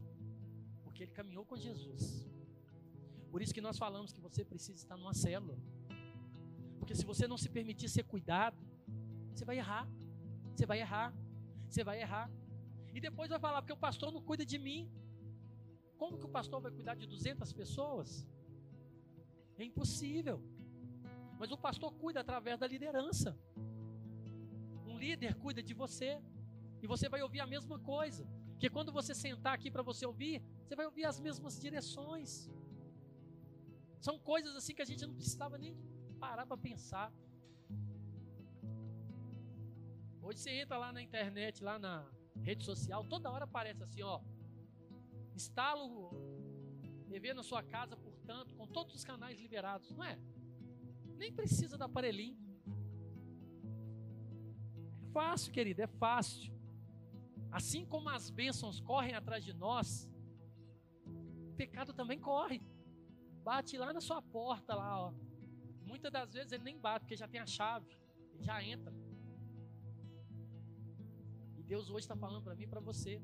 Porque 0.84 1.02
ele 1.04 1.14
caminhou 1.20 1.44
com 1.50 1.56
Jesus. 1.56 2.04
Por 3.30 3.40
isso 3.42 3.54
que 3.56 3.64
nós 3.68 3.78
falamos 3.84 4.12
que 4.12 4.20
você 4.20 4.44
precisa 4.52 4.78
estar 4.82 4.96
numa 5.02 5.14
célula. 5.14 5.58
Porque 6.78 6.94
se 6.94 7.06
você 7.10 7.26
não 7.32 7.38
se 7.44 7.48
permitir 7.48 7.88
ser 7.88 8.04
cuidado, 8.04 8.58
você 9.32 9.44
vai 9.50 9.56
errar. 9.56 9.88
Você 10.54 10.66
vai 10.66 10.80
errar. 10.80 11.08
Você 11.68 11.82
vai 11.82 11.98
errar. 12.04 12.28
E 12.92 13.00
depois 13.00 13.30
vai 13.30 13.40
falar, 13.46 13.62
porque 13.62 13.72
o 13.72 13.84
pastor 13.88 14.12
não 14.12 14.22
cuida 14.30 14.44
de 14.44 14.58
mim. 14.58 14.82
Como 16.02 16.18
que 16.20 16.28
o 16.30 16.34
pastor 16.38 16.60
vai 16.66 16.72
cuidar 16.78 16.94
de 17.02 17.06
200 17.06 17.52
pessoas? 17.60 18.08
É 19.60 19.64
impossível. 19.70 20.38
Mas 21.40 21.50
o 21.56 21.58
pastor 21.66 21.90
cuida 22.02 22.20
através 22.20 22.58
da 22.62 22.66
liderança 22.74 23.30
líder 25.02 25.34
cuida 25.44 25.62
de 25.68 25.74
você. 25.82 26.10
E 26.82 26.86
você 26.92 27.06
vai 27.14 27.20
ouvir 27.26 27.40
a 27.46 27.48
mesma 27.54 27.78
coisa. 27.92 28.24
Que 28.60 28.68
quando 28.76 28.90
você 28.98 29.12
sentar 29.26 29.54
aqui 29.58 29.68
para 29.74 29.84
você 29.90 30.04
ouvir, 30.10 30.34
você 30.62 30.74
vai 30.80 30.86
ouvir 30.90 31.04
as 31.12 31.18
mesmas 31.26 31.54
direções. 31.64 32.30
São 34.06 34.16
coisas 34.30 34.54
assim 34.58 34.74
que 34.76 34.84
a 34.86 34.90
gente 34.90 35.04
não 35.08 35.16
precisava 35.20 35.56
nem 35.64 35.74
parar 36.24 36.46
para 36.50 36.56
pensar. 36.68 37.08
Hoje 40.26 40.38
você 40.40 40.52
entra 40.62 40.76
lá 40.84 40.90
na 40.96 41.02
internet, 41.08 41.64
lá 41.68 41.76
na 41.86 41.94
rede 42.48 42.64
social, 42.70 43.00
toda 43.14 43.30
hora 43.34 43.44
aparece 43.50 43.82
assim, 43.86 44.02
ó. 44.14 44.16
Instalo 45.34 46.10
TV 47.08 47.34
na 47.34 47.42
sua 47.42 47.62
casa, 47.62 47.96
portanto, 47.96 48.54
com 48.54 48.66
todos 48.66 48.94
os 48.94 49.04
canais 49.04 49.38
liberados, 49.38 49.90
não 49.90 50.04
é? 50.04 50.18
Nem 51.16 51.32
precisa 51.32 51.76
do 51.76 51.84
aparelhinho 51.84 52.52
fácil, 55.12 55.52
querido, 55.52 55.82
é 55.82 55.86
fácil. 55.86 56.52
Assim 57.50 57.84
como 57.84 58.08
as 58.08 58.30
bênçãos 58.30 58.80
correm 58.80 59.14
atrás 59.14 59.44
de 59.44 59.52
nós, 59.52 60.08
o 61.50 61.52
pecado 61.54 61.92
também 61.92 62.18
corre. 62.18 62.60
Bate 63.44 63.76
lá 63.76 63.92
na 63.92 64.00
sua 64.00 64.22
porta, 64.22 64.74
lá, 64.74 65.08
ó. 65.08 65.12
Muitas 65.84 66.10
das 66.10 66.32
vezes 66.32 66.52
ele 66.52 66.64
nem 66.64 66.78
bate, 66.78 67.00
porque 67.00 67.16
já 67.16 67.28
tem 67.28 67.40
a 67.40 67.46
chave, 67.46 67.90
ele 68.32 68.42
já 68.42 68.62
entra. 68.64 68.92
E 71.58 71.62
Deus 71.62 71.90
hoje 71.90 72.04
está 72.04 72.16
falando 72.16 72.42
para 72.42 72.54
mim 72.54 72.64
e 72.64 72.66
para 72.66 72.80
você. 72.80 73.20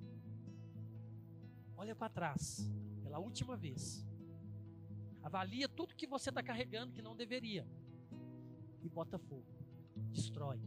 Olha 1.81 1.95
para 1.95 2.09
trás, 2.09 2.69
pela 3.05 3.21
última 3.21 3.57
vez. 3.57 4.05
Avalia 5.23 5.69
tudo 5.69 5.95
que 5.95 6.09
você 6.09 6.29
está 6.29 6.43
carregando 6.43 6.93
que 6.93 7.01
não 7.01 7.15
deveria. 7.15 7.65
E 8.83 8.89
bota 8.89 9.17
fogo. 9.17 9.47
Destrói 10.11 10.61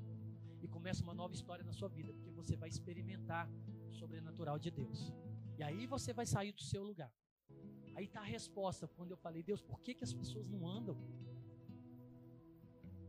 e 0.62 0.68
começa 0.70 1.04
uma 1.04 1.14
nova 1.14 1.34
história 1.34 1.66
na 1.66 1.74
sua 1.74 1.90
vida, 1.90 2.14
porque 2.14 2.32
você 2.32 2.56
vai 2.56 2.70
experimentar 2.70 3.50
o 3.90 3.94
sobrenatural 3.94 4.58
de 4.58 4.72
Deus. 4.72 5.12
E 5.58 5.64
aí 5.64 5.86
você 5.86 6.14
vai 6.14 6.26
sair 6.26 6.54
do 6.54 6.62
seu 6.62 6.82
lugar. 6.82 7.12
Aí 7.94 8.06
está 8.06 8.22
a 8.22 8.32
resposta 8.38 8.88
quando 8.88 9.12
eu 9.12 9.18
falei, 9.18 9.44
Deus, 9.44 9.62
por 9.62 9.82
que, 9.82 9.94
que 9.94 10.06
as 10.06 10.14
pessoas 10.14 10.48
não 10.48 10.66
andam? 10.66 10.98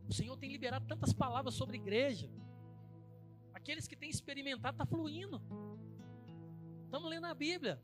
O 0.09 0.13
Senhor 0.13 0.37
tem 0.37 0.51
liberado 0.51 0.87
tantas 0.89 1.13
palavras 1.13 1.55
sobre 1.55 1.77
igreja. 1.77 2.29
Aqueles 3.55 3.87
que 3.87 3.95
têm 3.95 4.11
experimentado 4.11 4.75
está 4.75 4.85
fluindo. 4.85 5.41
Estamos 6.85 7.09
lendo 7.09 7.27
a 7.27 7.35
Bíblia. 7.35 7.81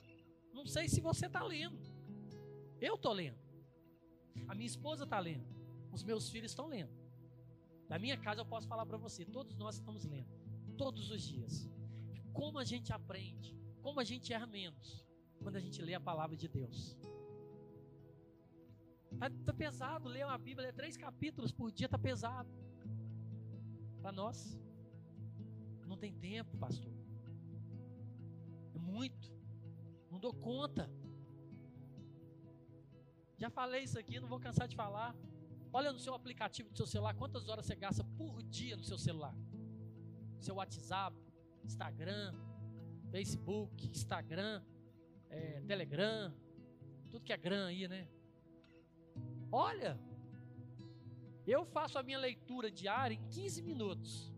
Não 0.53 0.67
sei 0.67 0.89
se 0.89 1.01
você 1.01 1.27
está 1.27 1.43
lendo. 1.43 1.79
Eu 2.81 2.95
estou 2.95 3.13
lendo. 3.13 3.39
A 4.47 4.55
minha 4.55 4.67
esposa 4.67 5.05
está 5.05 5.19
lendo. 5.19 5.47
Os 5.93 6.03
meus 6.03 6.29
filhos 6.29 6.53
estão 6.53 6.67
lendo. 6.67 6.93
Da 7.89 7.99
minha 7.99 8.17
casa 8.17 8.41
eu 8.41 8.47
posso 8.47 8.69
falar 8.69 8.85
para 8.85 8.99
você, 8.99 9.25
todos 9.25 9.57
nós 9.57 9.77
estamos 9.77 10.05
lendo, 10.05 10.29
todos 10.77 11.11
os 11.11 11.23
dias. 11.23 11.69
Como 12.35 12.59
a 12.59 12.65
gente 12.65 12.93
aprende, 12.93 13.57
como 13.83 13.99
a 13.99 14.05
gente 14.05 14.31
erra 14.33 14.47
menos 14.47 15.09
quando 15.43 15.57
a 15.57 15.61
gente 15.61 15.81
lê 15.83 15.95
a 15.95 16.01
palavra 16.01 16.37
de 16.37 16.49
Deus. 16.49 16.97
Tá, 19.19 19.31
tá 19.47 19.53
pesado 19.53 20.09
ler 20.09 20.27
uma 20.27 20.39
Bíblia, 20.39 20.67
ler 20.67 20.75
três 20.75 20.97
capítulos 20.97 21.51
por 21.51 21.73
dia, 21.73 21.89
tá 21.89 21.99
pesado. 21.99 22.49
Para 24.03 24.13
nós. 24.13 24.59
Não 25.87 25.97
tem 25.97 26.13
tempo, 26.13 26.57
pastor. 26.59 26.93
É 28.75 28.79
muito. 28.79 29.38
Não 30.11 30.19
dou 30.19 30.33
conta. 30.33 30.91
Já 33.37 33.51
falei 33.51 33.83
isso 33.83 33.99
aqui, 33.99 34.19
não 34.19 34.29
vou 34.29 34.41
cansar 34.41 34.67
de 34.67 34.75
falar. 34.75 35.15
Olha 35.73 35.93
no 35.93 35.99
seu 35.99 36.15
aplicativo 36.15 36.71
do 36.71 36.77
seu 36.77 36.87
celular, 36.87 37.15
quantas 37.15 37.49
horas 37.49 37.67
você 37.67 37.77
gasta 37.77 38.03
por 38.03 38.43
dia 38.43 38.77
no 38.77 38.85
seu 38.85 38.99
celular? 38.99 39.35
Seu 40.41 40.57
WhatsApp, 40.57 41.17
Instagram, 41.65 42.35
Facebook, 43.11 43.87
Instagram, 43.87 44.63
é, 45.29 45.61
Telegram, 45.61 46.35
tudo 47.11 47.25
que 47.25 47.33
é 47.33 47.37
gran 47.37 47.67
aí, 47.67 47.87
né? 47.87 48.09
Olha, 49.53 49.99
eu 51.47 51.65
faço 51.65 51.99
a 51.99 52.03
minha 52.03 52.19
leitura 52.19 52.71
diária 52.71 53.15
em 53.15 53.29
15 53.29 53.63
minutos. 53.63 54.33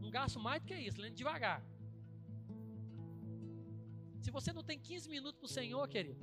Não 0.00 0.10
gasto 0.10 0.38
mais 0.40 0.60
do 0.62 0.66
que 0.66 0.74
isso, 0.74 1.00
lendo 1.00 1.14
devagar. 1.14 1.62
Se 4.28 4.32
você 4.38 4.52
não 4.52 4.62
tem 4.62 4.78
15 4.78 5.08
minutos 5.08 5.38
para 5.40 5.46
o 5.46 5.48
Senhor, 5.58 5.82
querido, 5.88 6.22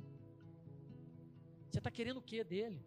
você 1.68 1.78
está 1.78 1.90
querendo 1.90 2.18
o 2.18 2.22
que 2.22 2.44
dele? 2.44 2.80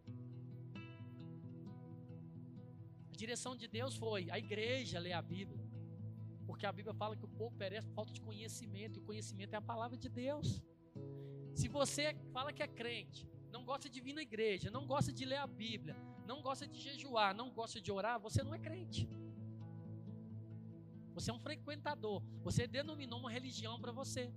A 3.12 3.18
direção 3.24 3.54
de 3.62 3.68
Deus 3.68 3.98
foi 3.98 4.32
a 4.32 4.40
igreja 4.40 4.98
ler 4.98 5.12
a 5.12 5.22
Bíblia. 5.22 5.62
Porque 6.48 6.66
a 6.66 6.72
Bíblia 6.72 6.94
fala 7.02 7.18
que 7.18 7.26
o 7.26 7.34
povo 7.42 7.54
perece 7.58 7.86
por 7.88 7.96
falta 7.96 8.14
de 8.14 8.22
conhecimento, 8.22 8.96
e 8.96 9.02
o 9.02 9.08
conhecimento 9.10 9.54
é 9.56 9.58
a 9.58 9.62
palavra 9.74 9.98
de 9.98 10.08
Deus. 10.08 10.64
Se 11.54 11.68
você 11.68 12.16
fala 12.32 12.54
que 12.54 12.64
é 12.64 12.70
crente, 12.82 13.30
não 13.52 13.66
gosta 13.66 13.90
de 13.90 14.00
vir 14.00 14.14
na 14.14 14.22
igreja, 14.22 14.72
não 14.72 14.88
gosta 14.88 15.12
de 15.12 15.26
ler 15.26 15.40
a 15.40 15.48
Bíblia, 15.48 15.98
não 16.26 16.42
gosta 16.42 16.66
de 16.66 16.80
jejuar, 16.80 17.36
não 17.36 17.52
gosta 17.52 17.82
de 17.82 17.92
orar, 17.92 18.18
você 18.22 18.42
não 18.42 18.54
é 18.54 18.60
crente. 18.60 19.02
Você 21.14 21.30
é 21.30 21.34
um 21.34 21.40
frequentador. 21.40 22.24
Você 22.42 22.66
denominou 22.66 23.20
uma 23.20 23.30
religião 23.30 23.78
para 23.82 23.92
você. 23.92 24.34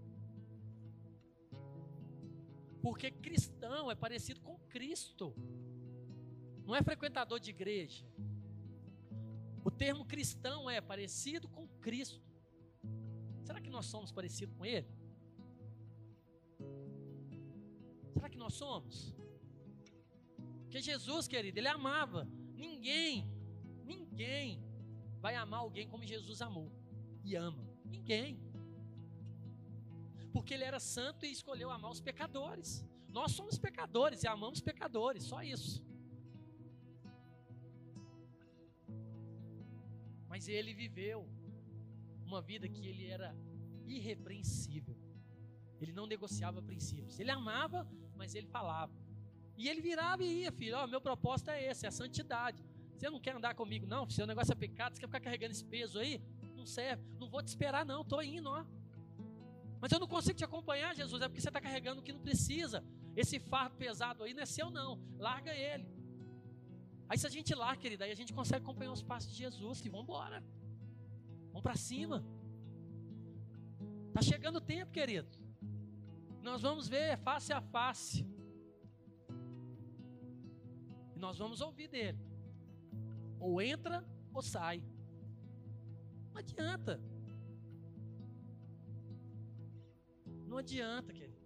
Porque 2.83 3.11
cristão 3.11 3.91
é 3.91 3.95
parecido 3.95 4.41
com 4.41 4.59
Cristo. 4.69 5.35
Não 6.67 6.75
é 6.75 6.83
frequentador 6.83 7.39
de 7.39 7.51
igreja. 7.51 8.05
O 9.65 9.71
termo 9.71 10.05
cristão 10.05 10.69
é 10.69 10.81
parecido 10.81 11.49
com 11.49 11.67
Cristo. 11.81 12.21
Será 13.45 13.61
que 13.61 13.71
nós 13.71 13.87
somos 13.87 14.11
parecidos 14.11 14.57
com 14.57 14.67
Ele? 14.67 14.89
Será 18.13 18.29
que 18.29 18.37
nós 18.37 18.55
somos? 18.55 19.15
Porque 20.63 20.81
Jesus, 20.81 21.29
querido, 21.29 21.59
ele 21.59 21.69
amava. 21.69 22.29
Ninguém, 22.55 23.31
ninguém 23.85 24.63
vai 25.21 25.37
amar 25.37 25.61
alguém 25.61 25.87
como 25.87 26.05
Jesus 26.05 26.41
amou 26.41 26.73
e 27.25 27.37
ama. 27.37 27.65
Ninguém. 27.85 28.41
Porque 30.33 30.55
ele 30.55 30.65
era 30.65 30.81
santo 30.81 31.27
e 31.27 31.31
escolheu 31.31 31.71
amar 31.71 31.91
os 31.91 32.01
pecadores. 32.01 32.85
Nós 33.09 33.33
somos 33.33 33.59
pecadores 33.59 34.23
e 34.23 34.29
amamos 34.29 34.61
pecadores, 34.61 35.25
só 35.25 35.43
isso. 35.43 35.85
Mas 40.29 40.49
ele 40.49 40.73
viveu 40.73 41.29
uma 42.25 42.41
vida 42.41 42.67
que 42.69 42.87
ele 42.87 43.07
era 43.07 43.37
irrepreensível. 43.87 44.97
Ele 45.81 45.93
não 45.93 46.07
negociava 46.07 46.63
princípios. 46.63 47.21
Ele 47.21 47.31
amava, 47.31 47.87
mas 48.17 48.35
ele 48.35 48.47
falava. 48.47 48.93
E 49.59 49.69
ele 49.69 49.83
virava 49.83 50.25
e 50.25 50.43
ia, 50.43 50.53
filho. 50.53 50.77
Ó, 50.77 50.85
oh, 50.85 50.87
meu 50.87 51.01
propósito 51.01 51.51
é 51.51 51.71
esse, 51.71 51.85
é 51.85 51.89
a 51.89 51.93
santidade. 51.93 52.65
Você 52.97 53.11
não 53.11 53.21
quer 53.21 53.37
andar 53.37 53.55
comigo, 53.55 53.87
não? 53.87 54.09
Seu 54.09 54.27
negócio 54.27 54.53
é 54.53 54.55
pecado, 54.55 54.95
você 54.95 55.01
quer 55.01 55.09
ficar 55.09 55.21
carregando 55.21 55.53
esse 55.53 55.65
peso 55.65 55.99
aí? 55.99 56.23
Não 56.57 56.65
serve. 56.65 57.05
Não 57.19 57.29
vou 57.29 57.43
te 57.43 57.49
esperar, 57.49 57.85
não. 57.85 58.03
Estou 58.03 58.23
indo, 58.23 58.49
ó. 58.49 58.65
Mas 59.83 59.91
eu 59.91 59.99
não 59.99 60.07
consigo 60.07 60.39
te 60.39 60.45
acompanhar, 60.45 60.95
Jesus. 60.95 61.21
É 61.21 61.29
porque 61.29 61.41
você 61.41 61.49
está 61.49 61.61
carregando 61.61 62.01
o 62.01 62.05
que 62.05 62.13
não 62.13 62.21
precisa. 62.21 62.85
Esse 63.17 63.41
fardo 63.41 63.75
pesado 63.77 64.23
aí 64.23 64.33
não 64.33 64.45
é 64.45 64.47
seu, 64.47 64.71
não. 64.71 64.91
Larga 65.19 65.53
ele. 65.53 65.89
Aí 67.09 67.19
se 67.19 67.27
a 67.27 67.31
gente 67.37 67.53
larga, 67.53 67.83
querida, 67.83 68.05
aí 68.05 68.13
a 68.13 68.15
gente 68.15 68.33
consegue 68.33 68.63
acompanhar 68.63 68.93
os 68.93 69.03
passos 69.03 69.33
de 69.33 69.39
Jesus. 69.39 69.85
E 69.85 69.89
vamos 69.89 70.05
embora. 70.05 70.39
Vamos 71.49 71.63
para 71.63 71.75
cima. 71.75 72.25
Tá 74.15 74.23
chegando 74.23 74.59
o 74.59 74.61
tempo, 74.61 74.93
querido. 74.93 75.29
Nós 76.43 76.63
vamos 76.63 76.87
ver 76.87 77.19
face 77.19 77.53
a 77.53 77.61
face. 77.61 78.25
E 81.17 81.19
nós 81.19 81.39
vamos 81.39 81.61
ouvir 81.61 81.89
dele. 81.89 82.21
Ou 83.41 83.61
entra 83.61 84.07
ou 84.33 84.43
sai. 84.43 84.81
Não 86.31 86.39
adianta. 86.39 87.01
Não 90.53 90.59
adianta, 90.59 91.11
querido. 91.15 91.41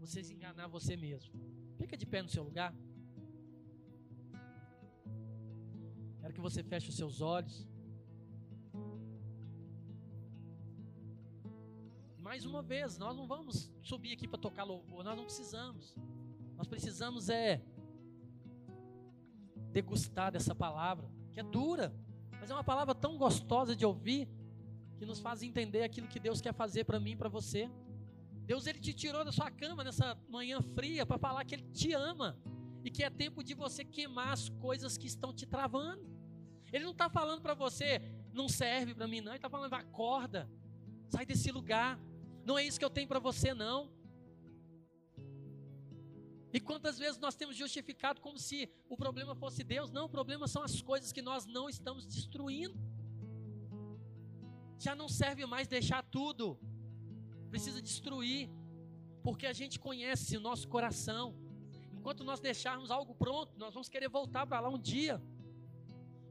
Você 0.00 0.24
se 0.24 0.32
enganar 0.32 0.68
você 0.68 0.96
mesmo. 0.96 1.30
Fica 1.76 1.98
de 1.98 2.06
pé 2.06 2.22
no 2.22 2.30
seu 2.30 2.42
lugar. 2.42 2.74
Quero 6.18 6.32
que 6.32 6.40
você 6.40 6.62
feche 6.62 6.88
os 6.88 6.96
seus 6.96 7.20
olhos. 7.20 7.68
mais 12.34 12.46
uma 12.46 12.62
vez, 12.62 12.96
nós 12.96 13.14
não 13.14 13.26
vamos 13.28 13.70
subir 13.82 14.12
aqui 14.14 14.26
para 14.26 14.38
tocar 14.38 14.64
louvor, 14.64 15.04
nós 15.04 15.16
não 15.16 15.24
precisamos. 15.24 15.94
Nós 16.56 16.66
precisamos 16.66 17.28
é 17.28 17.62
degustar 19.70 20.32
dessa 20.32 20.54
palavra, 20.54 21.06
que 21.32 21.38
é 21.38 21.42
dura, 21.42 21.94
mas 22.40 22.50
é 22.50 22.54
uma 22.54 22.64
palavra 22.64 22.94
tão 22.94 23.18
gostosa 23.18 23.76
de 23.76 23.84
ouvir, 23.84 24.26
que 24.96 25.04
nos 25.04 25.20
faz 25.20 25.42
entender 25.42 25.82
aquilo 25.82 26.08
que 26.08 26.20
Deus 26.20 26.40
quer 26.40 26.54
fazer 26.54 26.84
para 26.84 27.00
mim 27.00 27.12
e 27.12 27.16
para 27.16 27.28
você. 27.28 27.70
Deus 28.46 28.66
ele 28.66 28.78
te 28.78 28.92
tirou 28.92 29.24
da 29.24 29.32
sua 29.32 29.50
cama 29.50 29.82
nessa 29.82 30.18
manhã 30.28 30.60
fria 30.60 31.06
para 31.06 31.18
falar 31.18 31.44
que 31.44 31.54
ele 31.54 31.64
te 31.72 31.92
ama 31.92 32.38
e 32.84 32.90
que 32.90 33.02
é 33.02 33.08
tempo 33.08 33.42
de 33.42 33.54
você 33.54 33.84
queimar 33.84 34.32
as 34.32 34.48
coisas 34.48 34.98
que 34.98 35.06
estão 35.06 35.32
te 35.32 35.46
travando. 35.46 36.06
Ele 36.72 36.84
não 36.84 36.92
está 36.92 37.08
falando 37.08 37.40
para 37.40 37.54
você, 37.54 38.02
não 38.32 38.48
serve 38.48 38.94
para 38.94 39.06
mim, 39.06 39.20
não. 39.20 39.32
Ele 39.32 39.38
está 39.38 39.48
falando, 39.48 39.72
acorda, 39.72 40.50
sai 41.08 41.24
desse 41.24 41.50
lugar, 41.50 41.98
não 42.44 42.58
é 42.58 42.64
isso 42.64 42.78
que 42.78 42.84
eu 42.84 42.90
tenho 42.90 43.08
para 43.08 43.18
você, 43.18 43.54
não. 43.54 43.90
E 46.52 46.60
quantas 46.60 46.98
vezes 46.98 47.18
nós 47.18 47.34
temos 47.34 47.56
justificado 47.56 48.20
como 48.20 48.38
se 48.38 48.70
o 48.88 48.96
problema 48.96 49.34
fosse 49.34 49.64
Deus? 49.64 49.90
Não, 49.90 50.04
o 50.04 50.08
problema 50.08 50.46
são 50.46 50.62
as 50.62 50.80
coisas 50.80 51.10
que 51.12 51.20
nós 51.20 51.46
não 51.46 51.68
estamos 51.68 52.06
destruindo. 52.06 52.78
Já 54.84 54.94
não 54.94 55.08
serve 55.08 55.46
mais 55.54 55.66
deixar 55.76 56.02
tudo. 56.16 56.58
Precisa 57.50 57.80
destruir. 57.90 58.50
Porque 59.26 59.46
a 59.46 59.54
gente 59.60 59.76
conhece 59.78 60.38
nosso 60.38 60.66
coração. 60.74 61.26
Enquanto 61.98 62.22
nós 62.22 62.40
deixarmos 62.48 62.90
algo 62.90 63.14
pronto, 63.14 63.52
nós 63.62 63.72
vamos 63.72 63.88
querer 63.88 64.10
voltar 64.18 64.46
para 64.46 64.60
lá 64.60 64.68
um 64.68 64.82
dia. 64.92 65.14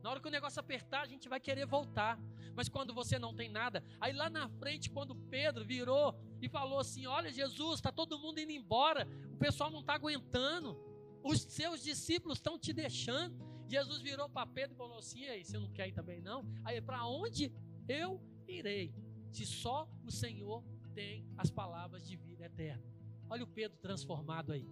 Na 0.03 0.09
hora 0.11 0.19
que 0.19 0.27
o 0.27 0.31
negócio 0.37 0.59
apertar, 0.59 1.01
a 1.01 1.07
gente 1.13 1.27
vai 1.27 1.39
querer 1.39 1.65
voltar. 1.65 2.19
Mas 2.55 2.69
quando 2.69 2.93
você 2.93 3.17
não 3.17 3.33
tem 3.33 3.49
nada, 3.49 3.83
aí 3.99 4.13
lá 4.13 4.29
na 4.29 4.47
frente, 4.47 4.91
quando 4.95 5.15
Pedro 5.15 5.65
virou 5.65 6.13
e 6.39 6.47
falou 6.47 6.77
assim: 6.77 7.07
Olha, 7.07 7.31
Jesus, 7.31 7.75
está 7.79 7.91
todo 7.91 8.19
mundo 8.19 8.39
indo 8.39 8.51
embora, 8.51 9.07
o 9.31 9.37
pessoal 9.37 9.71
não 9.71 9.79
está 9.79 9.95
aguentando, 9.95 10.77
os 11.23 11.41
seus 11.41 11.81
discípulos 11.81 12.37
estão 12.37 12.59
te 12.59 12.71
deixando. 12.71 13.35
Jesus 13.67 14.01
virou 14.01 14.29
para 14.29 14.45
Pedro 14.45 14.75
e 14.75 14.77
falou 14.77 14.99
assim: 14.99 15.21
E 15.21 15.29
aí, 15.29 15.43
você 15.43 15.57
não 15.57 15.69
quer 15.69 15.87
ir 15.87 15.93
também 15.93 16.21
não? 16.21 16.45
Aí, 16.63 16.79
para 16.79 17.03
onde 17.07 17.51
eu 17.87 18.21
irei? 18.47 18.93
Se 19.31 19.45
só 19.45 19.89
o 20.05 20.11
Senhor 20.11 20.63
tem 20.93 21.25
as 21.37 21.49
palavras 21.49 22.07
de 22.07 22.15
vida 22.15 22.45
eterna. 22.45 22.83
Olha 23.29 23.43
o 23.43 23.47
Pedro 23.47 23.77
transformado 23.77 24.51
aí. 24.51 24.67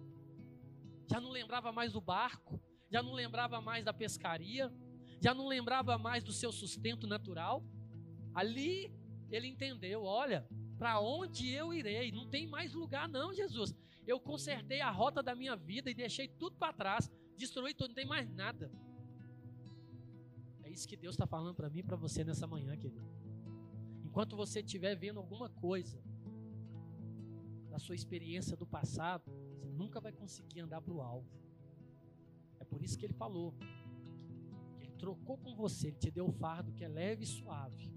Já 1.10 1.20
não 1.20 1.30
lembrava 1.30 1.72
mais 1.72 1.92
do 1.92 2.00
barco, 2.00 2.60
já 2.90 3.02
não 3.02 3.12
lembrava 3.12 3.60
mais 3.60 3.84
da 3.84 3.92
pescaria, 3.92 4.72
já 5.20 5.34
não 5.34 5.46
lembrava 5.46 5.98
mais 5.98 6.22
do 6.22 6.32
seu 6.32 6.52
sustento 6.52 7.06
natural. 7.06 7.64
Ali 8.34 8.92
ele 9.30 9.48
entendeu: 9.48 10.04
olha, 10.04 10.46
para 10.78 11.00
onde 11.00 11.50
eu 11.50 11.72
irei? 11.72 12.12
Não 12.12 12.28
tem 12.28 12.46
mais 12.46 12.72
lugar, 12.72 13.08
não, 13.08 13.32
Jesus. 13.32 13.74
Eu 14.06 14.18
consertei 14.20 14.80
a 14.80 14.90
rota 14.90 15.22
da 15.22 15.34
minha 15.34 15.56
vida 15.56 15.90
e 15.90 15.94
deixei 15.94 16.28
tudo 16.28 16.56
para 16.56 16.72
trás, 16.72 17.10
destruí 17.36 17.74
tudo, 17.74 17.88
não 17.88 17.94
tem 17.94 18.06
mais 18.06 18.28
nada. 18.30 18.70
É 20.62 20.70
isso 20.70 20.88
que 20.88 20.96
Deus 20.96 21.14
está 21.14 21.26
falando 21.26 21.54
para 21.54 21.70
mim 21.70 21.80
e 21.80 21.82
para 21.82 21.96
você 21.96 22.24
nessa 22.24 22.46
manhã, 22.46 22.76
querido. 22.76 23.21
Enquanto 24.12 24.36
você 24.36 24.60
estiver 24.60 24.94
vendo 24.94 25.18
alguma 25.18 25.48
coisa 25.48 25.98
da 27.70 27.78
sua 27.78 27.94
experiência 27.94 28.54
do 28.54 28.66
passado, 28.66 29.24
você 29.56 29.70
nunca 29.70 30.02
vai 30.02 30.12
conseguir 30.12 30.60
andar 30.60 30.82
para 30.82 30.92
o 30.92 31.00
alvo. 31.00 31.30
É 32.60 32.64
por 32.64 32.82
isso 32.82 32.98
que 32.98 33.06
ele 33.06 33.14
falou: 33.14 33.54
trocou 35.02 35.36
com 35.36 35.52
você, 35.56 35.88
Ele 35.88 35.96
te 35.96 36.10
deu 36.12 36.26
o 36.28 36.30
fardo 36.30 36.72
que 36.72 36.84
é 36.84 36.88
leve 36.88 37.24
e 37.24 37.26
suave. 37.26 37.90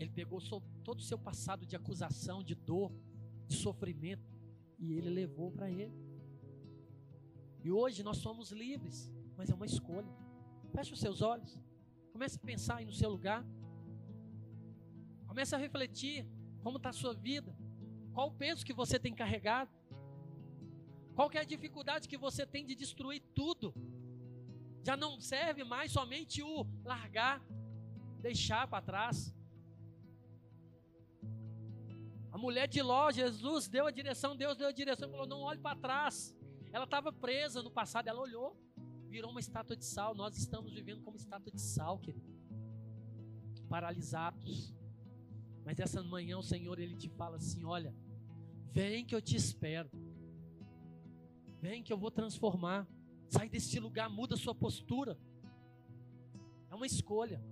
Ele 0.00 0.10
pegou 0.10 0.40
todo 0.82 0.98
o 0.98 1.08
seu 1.10 1.16
passado 1.16 1.64
de 1.64 1.76
acusação, 1.76 2.42
de 2.42 2.56
dor, 2.56 2.90
de 3.46 3.54
sofrimento, 3.54 4.28
e 4.80 4.94
Ele 4.94 5.10
levou 5.10 5.52
para 5.52 5.70
Ele. 5.70 5.94
E 7.62 7.70
hoje 7.70 8.02
nós 8.02 8.16
somos 8.16 8.50
livres, 8.50 9.12
mas 9.36 9.48
é 9.48 9.54
uma 9.54 9.66
escolha. 9.66 10.12
Feche 10.72 10.92
os 10.92 10.98
seus 10.98 11.22
olhos, 11.22 11.56
comece 12.12 12.36
a 12.36 12.40
pensar 12.40 12.76
aí 12.78 12.84
no 12.84 12.92
seu 12.92 13.10
lugar, 13.10 13.46
comece 15.28 15.54
a 15.54 15.58
refletir 15.58 16.26
como 16.62 16.78
está 16.78 16.88
a 16.88 17.00
sua 17.02 17.14
vida, 17.14 17.54
qual 18.12 18.28
o 18.28 18.36
peso 18.44 18.66
que 18.66 18.72
você 18.72 18.98
tem 18.98 19.14
carregado, 19.14 19.70
qual 21.14 21.30
é 21.32 21.38
a 21.38 21.44
dificuldade 21.44 22.08
que 22.08 22.16
você 22.26 22.46
tem 22.46 22.64
de 22.64 22.74
destruir 22.74 23.20
tudo 23.34 23.74
Já 24.88 24.96
não 24.96 25.20
serve 25.20 25.64
mais 25.64 25.92
somente 25.92 26.42
o 26.42 26.66
largar, 26.82 27.44
deixar 28.20 28.66
para 28.66 28.82
trás. 28.82 29.34
A 32.32 32.38
mulher 32.38 32.66
de 32.68 32.80
Ló, 32.80 33.10
Jesus 33.10 33.68
deu 33.68 33.86
a 33.86 33.90
direção, 33.90 34.36
Deus 34.36 34.56
deu 34.56 34.68
a 34.68 34.72
direção, 34.72 35.10
falou: 35.10 35.26
não 35.26 35.40
olhe 35.40 35.60
para 35.60 35.78
trás. 35.78 36.34
Ela 36.72 36.84
estava 36.84 37.12
presa 37.12 37.62
no 37.62 37.70
passado, 37.70 38.08
ela 38.08 38.20
olhou, 38.20 38.56
virou 39.08 39.30
uma 39.30 39.40
estátua 39.40 39.76
de 39.76 39.84
sal. 39.84 40.14
Nós 40.14 40.36
estamos 40.36 40.72
vivendo 40.72 41.02
como 41.02 41.16
estátua 41.16 41.52
de 41.52 41.60
sal, 41.60 41.98
querido. 41.98 42.26
Paralisados. 43.68 44.74
Mas 45.68 45.78
essa 45.78 46.02
manhã 46.02 46.38
o 46.38 46.42
Senhor 46.42 46.78
ele 46.78 46.96
te 46.96 47.10
fala 47.10 47.36
assim: 47.36 47.62
olha, 47.62 47.94
vem 48.72 49.04
que 49.04 49.14
eu 49.14 49.20
te 49.20 49.36
espero. 49.36 49.90
Vem 51.60 51.82
que 51.82 51.92
eu 51.92 51.98
vou 51.98 52.10
transformar. 52.10 52.88
Sai 53.28 53.50
desse 53.50 53.78
lugar, 53.78 54.08
muda 54.08 54.34
sua 54.34 54.54
postura. 54.54 55.18
É 56.70 56.74
uma 56.74 56.86
escolha. 56.86 57.44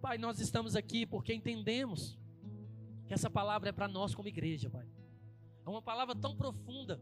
Pai, 0.00 0.16
nós 0.16 0.40
estamos 0.40 0.74
aqui 0.74 1.04
porque 1.04 1.34
entendemos 1.34 2.18
que 3.06 3.12
essa 3.12 3.28
palavra 3.28 3.68
é 3.68 3.72
para 3.72 3.88
nós 3.88 4.14
como 4.14 4.28
igreja, 4.28 4.70
Pai. 4.70 4.88
É 5.66 5.68
uma 5.68 5.82
palavra 5.82 6.16
tão 6.16 6.34
profunda 6.34 6.98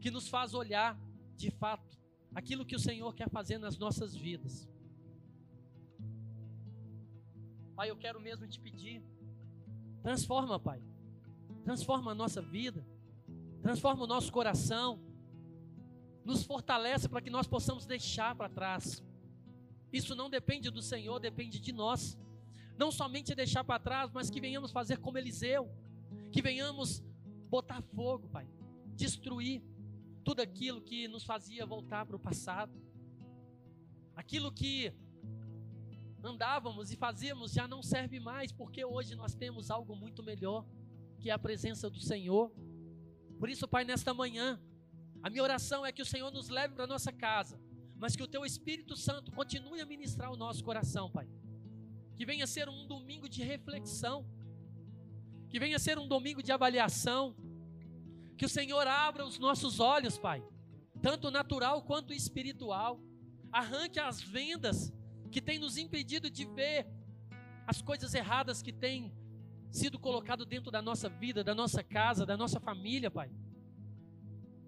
que 0.00 0.10
nos 0.10 0.26
faz 0.26 0.54
olhar 0.54 0.98
de 1.36 1.50
fato 1.50 2.00
aquilo 2.34 2.64
que 2.64 2.76
o 2.76 2.80
Senhor 2.80 3.14
quer 3.14 3.28
fazer 3.28 3.58
nas 3.58 3.76
nossas 3.76 4.16
vidas. 4.16 4.66
Pai, 7.76 7.90
eu 7.90 7.96
quero 7.98 8.18
mesmo 8.18 8.48
te 8.48 8.58
pedir, 8.58 9.04
transforma, 10.02 10.58
Pai. 10.58 10.82
Transforma 11.64 12.12
a 12.12 12.14
nossa 12.14 12.40
vida. 12.40 12.84
Transforma 13.62 14.04
o 14.04 14.06
nosso 14.06 14.32
coração. 14.32 15.00
Nos 16.24 16.42
fortalece 16.42 17.08
para 17.08 17.20
que 17.20 17.30
nós 17.30 17.46
possamos 17.46 17.86
deixar 17.86 18.34
para 18.34 18.48
trás. 18.48 19.02
Isso 19.92 20.14
não 20.14 20.30
depende 20.30 20.70
do 20.70 20.82
Senhor, 20.82 21.18
depende 21.18 21.58
de 21.58 21.72
nós. 21.72 22.18
Não 22.78 22.90
somente 22.90 23.34
deixar 23.34 23.64
para 23.64 23.78
trás, 23.78 24.10
mas 24.12 24.30
que 24.30 24.40
venhamos 24.40 24.70
fazer 24.70 24.98
como 24.98 25.18
Eliseu. 25.18 25.70
Que 26.30 26.40
venhamos 26.40 27.02
botar 27.48 27.82
fogo, 27.82 28.28
Pai. 28.28 28.48
Destruir 28.94 29.62
tudo 30.24 30.40
aquilo 30.40 30.80
que 30.80 31.08
nos 31.08 31.24
fazia 31.24 31.66
voltar 31.66 32.06
para 32.06 32.16
o 32.16 32.20
passado. 32.20 32.72
Aquilo 34.14 34.52
que 34.52 34.92
andávamos 36.22 36.90
e 36.90 36.96
fazíamos 36.96 37.52
já 37.52 37.66
não 37.66 37.82
serve 37.82 38.20
mais, 38.20 38.52
porque 38.52 38.84
hoje 38.84 39.14
nós 39.14 39.34
temos 39.34 39.70
algo 39.70 39.94
muito 39.96 40.22
melhor, 40.22 40.64
que 41.18 41.30
é 41.30 41.32
a 41.32 41.38
presença 41.38 41.88
do 41.88 42.00
Senhor. 42.00 42.52
Por 43.38 43.48
isso, 43.48 43.66
Pai, 43.66 43.84
nesta 43.84 44.12
manhã, 44.12 44.60
a 45.22 45.30
minha 45.30 45.42
oração 45.42 45.84
é 45.84 45.92
que 45.92 46.02
o 46.02 46.06
Senhor 46.06 46.30
nos 46.30 46.48
leve 46.48 46.74
para 46.74 46.86
nossa 46.86 47.12
casa, 47.12 47.60
mas 47.96 48.16
que 48.16 48.22
o 48.22 48.28
Teu 48.28 48.44
Espírito 48.44 48.96
Santo 48.96 49.32
continue 49.32 49.80
a 49.80 49.86
ministrar 49.86 50.30
o 50.30 50.36
nosso 50.36 50.62
coração, 50.64 51.10
Pai 51.10 51.28
que 52.20 52.26
venha 52.26 52.46
ser 52.46 52.68
um 52.68 52.86
domingo 52.86 53.26
de 53.26 53.42
reflexão, 53.42 54.26
que 55.48 55.58
venha 55.58 55.78
ser 55.78 55.98
um 55.98 56.06
domingo 56.06 56.42
de 56.42 56.52
avaliação, 56.52 57.34
que 58.36 58.44
o 58.44 58.48
Senhor 58.48 58.86
abra 58.86 59.24
os 59.24 59.38
nossos 59.38 59.80
olhos, 59.80 60.18
Pai, 60.18 60.44
tanto 61.00 61.30
natural 61.30 61.82
quanto 61.82 62.12
espiritual, 62.12 63.00
arranque 63.50 63.98
as 63.98 64.20
vendas 64.20 64.92
que 65.30 65.40
tem 65.40 65.58
nos 65.58 65.76
impedido 65.76 66.30
de 66.30 66.44
ver 66.44 66.86
as 67.66 67.80
coisas 67.80 68.14
erradas 68.14 68.62
que 68.62 68.72
têm 68.72 69.12
sido 69.70 69.98
colocado 69.98 70.44
dentro 70.44 70.70
da 70.70 70.82
nossa 70.82 71.08
vida, 71.08 71.44
da 71.44 71.54
nossa 71.54 71.82
casa, 71.82 72.26
da 72.26 72.36
nossa 72.36 72.58
família, 72.58 73.10
Pai. 73.10 73.30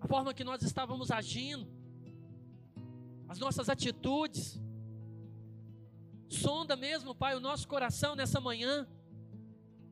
A 0.00 0.06
forma 0.06 0.34
que 0.34 0.44
nós 0.44 0.62
estávamos 0.62 1.10
agindo, 1.10 1.66
as 3.28 3.38
nossas 3.38 3.68
atitudes, 3.68 4.60
Sonda 6.32 6.74
mesmo, 6.74 7.14
Pai, 7.14 7.36
o 7.36 7.40
nosso 7.40 7.68
coração 7.68 8.16
nessa 8.16 8.40
manhã 8.40 8.88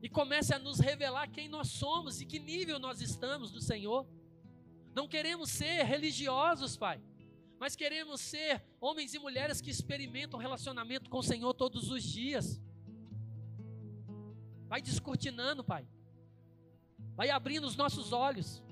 e 0.01 0.09
comece 0.09 0.53
a 0.53 0.57
nos 0.57 0.79
revelar 0.79 1.27
quem 1.29 1.47
nós 1.47 1.67
somos 1.67 2.19
e 2.19 2.25
que 2.25 2.39
nível 2.39 2.79
nós 2.79 2.99
estamos 2.99 3.51
do 3.51 3.61
Senhor. 3.61 4.07
Não 4.95 5.07
queremos 5.07 5.51
ser 5.51 5.83
religiosos, 5.83 6.75
Pai, 6.75 6.99
mas 7.61 7.75
queremos 7.75 8.19
ser 8.21 8.59
homens 8.79 9.13
e 9.13 9.19
mulheres 9.19 9.61
que 9.61 9.69
experimentam 9.69 10.39
relacionamento 10.39 11.11
com 11.11 11.19
o 11.19 11.23
Senhor 11.23 11.53
todos 11.53 11.91
os 11.91 12.01
dias. 12.01 12.59
Vai 14.67 14.81
descortinando, 14.81 15.63
Pai. 15.63 15.87
Vai 17.15 17.29
abrindo 17.29 17.67
os 17.67 17.75
nossos 17.75 18.11
olhos. 18.11 18.63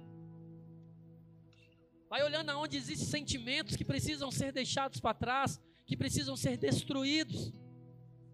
Vai 2.09 2.23
olhando 2.23 2.49
aonde 2.49 2.77
existem 2.77 3.07
sentimentos 3.07 3.75
que 3.75 3.85
precisam 3.85 4.31
ser 4.31 4.51
deixados 4.51 4.99
para 4.99 5.13
trás 5.13 5.61
que 5.85 5.95
precisam 5.95 6.35
ser 6.35 6.57
destruídos. 6.57 7.53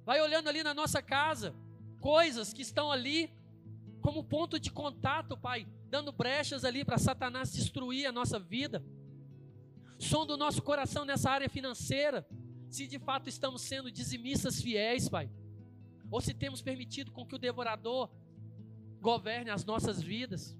Vai 0.05 0.21
olhando 0.21 0.47
ali 0.47 0.63
na 0.63 0.73
nossa 0.73 1.01
casa, 1.01 1.53
coisas 1.99 2.53
que 2.53 2.61
estão 2.61 2.89
ali 2.89 3.29
como 3.99 4.23
ponto 4.23 4.57
de 4.57 4.71
contato, 4.71 5.35
Pai, 5.35 5.67
dando 5.89 6.13
brechas 6.13 6.63
ali 6.63 6.85
para 6.85 6.97
Satanás 6.97 7.51
destruir 7.51 8.05
a 8.05 8.11
nossa 8.13 8.39
vida. 8.39 8.81
Som 9.97 10.25
do 10.25 10.37
nosso 10.37 10.61
coração 10.61 11.05
nessa 11.05 11.29
área 11.29 11.49
financeira, 11.49 12.27
se 12.69 12.87
de 12.87 12.99
fato 12.99 13.29
estamos 13.29 13.61
sendo 13.61 13.91
dizimistas 13.91 14.61
fiéis, 14.61 15.07
Pai, 15.07 15.29
ou 16.11 16.21
se 16.21 16.33
temos 16.33 16.61
permitido 16.61 17.11
com 17.11 17.25
que 17.25 17.35
o 17.35 17.39
devorador 17.39 18.11
governe 18.99 19.49
as 19.49 19.63
nossas 19.63 20.01
vidas. 20.01 20.57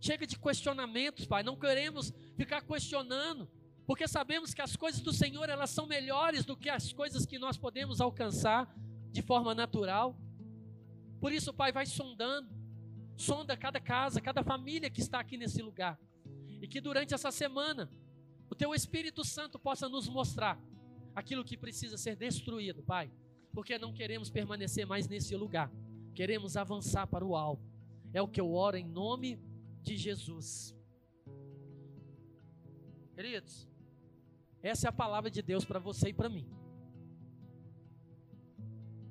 Chega 0.00 0.26
de 0.26 0.38
questionamentos, 0.38 1.26
Pai, 1.26 1.42
não 1.42 1.56
queremos 1.56 2.12
ficar 2.36 2.62
questionando 2.62 3.48
porque 3.86 4.06
sabemos 4.06 4.54
que 4.54 4.62
as 4.62 4.76
coisas 4.76 5.00
do 5.00 5.12
Senhor 5.12 5.48
elas 5.48 5.70
são 5.70 5.86
melhores 5.86 6.44
do 6.44 6.56
que 6.56 6.70
as 6.70 6.92
coisas 6.92 7.26
que 7.26 7.38
nós 7.38 7.56
podemos 7.56 8.00
alcançar 8.00 8.72
de 9.10 9.20
forma 9.22 9.54
natural. 9.54 10.16
Por 11.20 11.32
isso, 11.32 11.52
Pai, 11.52 11.72
vai 11.72 11.86
sondando, 11.86 12.48
sonda 13.16 13.56
cada 13.56 13.80
casa, 13.80 14.20
cada 14.20 14.42
família 14.42 14.90
que 14.90 15.00
está 15.00 15.20
aqui 15.20 15.36
nesse 15.36 15.60
lugar, 15.60 15.98
e 16.62 16.68
que 16.68 16.80
durante 16.80 17.12
essa 17.12 17.32
semana 17.32 17.90
o 18.48 18.54
Teu 18.54 18.72
Espírito 18.72 19.24
Santo 19.24 19.58
possa 19.58 19.88
nos 19.88 20.08
mostrar 20.08 20.56
aquilo 21.12 21.44
que 21.44 21.56
precisa 21.56 21.98
ser 21.98 22.14
destruído, 22.14 22.84
Pai, 22.84 23.10
porque 23.52 23.76
não 23.76 23.92
queremos 23.92 24.30
permanecer 24.30 24.86
mais 24.86 25.08
nesse 25.08 25.34
lugar, 25.36 25.72
queremos 26.14 26.56
avançar 26.56 27.08
para 27.08 27.26
o 27.26 27.34
alvo. 27.34 27.68
É 28.14 28.22
o 28.22 28.28
que 28.28 28.40
eu 28.40 28.54
oro 28.54 28.76
em 28.76 28.86
nome 28.86 29.40
de 29.82 29.96
Jesus. 29.96 30.72
Queridos, 33.12 33.68
essa 34.62 34.86
é 34.86 34.88
a 34.88 34.92
palavra 34.92 35.30
de 35.30 35.42
Deus 35.42 35.64
para 35.64 35.80
você 35.80 36.10
e 36.10 36.14
para 36.14 36.28
mim. 36.28 36.46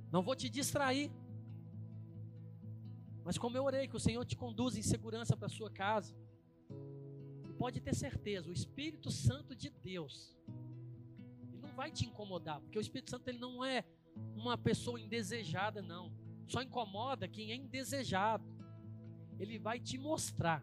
Não 0.10 0.22
vou 0.22 0.36
te 0.38 0.50
distrair. 0.50 1.12
Mas 3.26 3.38
como 3.38 3.58
eu 3.58 3.64
orei, 3.66 3.88
que 3.88 3.96
o 3.96 4.00
Senhor 4.00 4.24
te 4.26 4.38
conduza 4.38 4.80
em 4.80 4.82
segurança 4.82 5.36
para 5.36 5.50
sua 5.50 5.70
casa. 5.70 6.16
Pode 7.62 7.80
ter 7.80 7.96
certeza, 7.96 8.50
o 8.50 8.54
Espírito 8.54 9.12
Santo 9.12 9.56
de 9.56 9.70
Deus, 9.70 10.36
ele 11.48 11.60
não 11.60 11.74
vai 11.76 11.92
te 11.92 12.06
incomodar, 12.06 12.60
porque 12.62 12.80
o 12.80 12.82
Espírito 12.82 13.12
Santo 13.12 13.28
ele 13.28 13.38
não 13.38 13.64
é 13.64 13.86
uma 14.36 14.58
pessoa 14.58 15.00
indesejada, 15.00 15.82
não. 15.82 16.12
Só 16.48 16.62
incomoda 16.62 17.28
quem 17.28 17.52
é 17.52 17.56
indesejado. 17.56 18.44
Ele 19.40 19.58
vai 19.60 19.80
te 19.80 19.98
mostrar. 19.98 20.62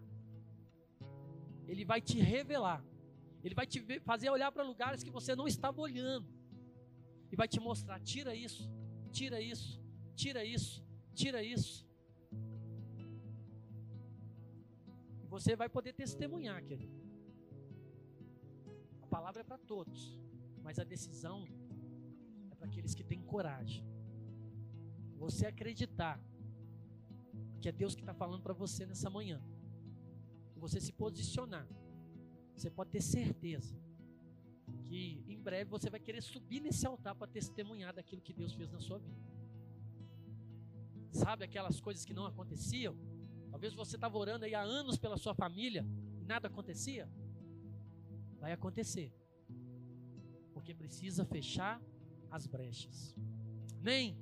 Ele 1.67 1.85
vai 1.85 2.01
te 2.01 2.19
revelar 2.19 2.85
ele 3.43 3.55
vai 3.55 3.67
te 3.67 3.81
fazer 4.01 4.31
olhar 4.31 4.51
para 4.51 4.63
lugares 4.63 5.03
que 5.03 5.11
você 5.11 5.35
não 5.35 5.47
estava 5.47 5.81
olhando. 5.81 6.29
E 7.31 7.37
vai 7.37 7.47
te 7.47 7.61
mostrar: 7.61 8.01
tira 8.01 8.35
isso, 8.35 8.71
tira 9.11 9.41
isso, 9.41 9.81
tira 10.15 10.45
isso, 10.45 10.85
tira 11.15 11.43
isso. 11.43 11.88
Você 15.29 15.55
vai 15.55 15.69
poder 15.69 15.93
testemunhar, 15.93 16.63
querido. 16.65 16.97
A 19.03 19.07
palavra 19.07 19.41
é 19.41 19.45
para 19.45 19.59
todos, 19.59 20.21
mas 20.63 20.79
a 20.79 20.85
decisão 20.85 21.47
é 22.51 22.55
para 22.55 22.67
aqueles 22.67 22.95
que 22.95 23.05
têm 23.05 23.21
coragem. 23.23 23.85
Você 25.17 25.47
acreditar 25.47 26.21
que 27.61 27.69
é 27.69 27.73
Deus 27.73 27.95
que 27.95 28.03
está 28.03 28.15
falando 28.15 28.43
para 28.43 28.53
você 28.53 28.87
nessa 28.87 29.11
manhã. 29.11 29.41
Você 30.57 30.81
se 30.81 30.93
posicionar 30.93 31.67
você 32.59 32.71
pode 32.71 32.91
ter 32.91 33.01
certeza 33.01 33.77
que 34.83 35.23
em 35.29 35.41
breve 35.41 35.71
você 35.71 35.89
vai 35.89 36.01
querer 36.01 36.21
subir 36.21 36.61
nesse 36.61 36.85
altar 36.85 37.15
para 37.15 37.29
testemunhar 37.29 37.95
daquilo 37.95 38.21
que 38.21 38.33
Deus 38.33 38.53
fez 38.53 38.69
na 38.73 38.81
sua 38.81 38.99
vida. 38.99 39.23
Sabe 41.13 41.45
aquelas 41.45 41.81
coisas 41.81 42.05
que 42.05 42.13
não 42.13 42.27
aconteciam? 42.27 42.97
Talvez 43.51 43.75
você 43.75 43.97
estava 43.97 44.17
orando 44.17 44.45
aí 44.45 44.55
há 44.55 44.63
anos 44.63 44.99
pela 44.99 45.17
sua 45.17 45.35
família 45.35 45.85
e 46.21 46.25
nada 46.25 46.49
acontecia. 46.49 47.09
Vai 48.39 48.53
acontecer. 48.53 49.13
Porque 50.53 50.75
precisa 50.75 51.25
fechar 51.25 51.81
as 52.31 52.47
brechas. 52.47 53.15
Nem 53.81 54.17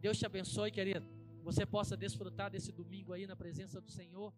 Deus 0.00 0.18
te 0.18 0.26
abençoe, 0.26 0.70
querido. 0.70 1.06
Você 1.42 1.64
possa 1.64 1.96
desfrutar 1.96 2.50
desse 2.50 2.72
domingo 2.72 3.12
aí 3.12 3.26
na 3.26 3.36
presença 3.36 3.80
do 3.80 3.90
Senhor. 3.90 4.32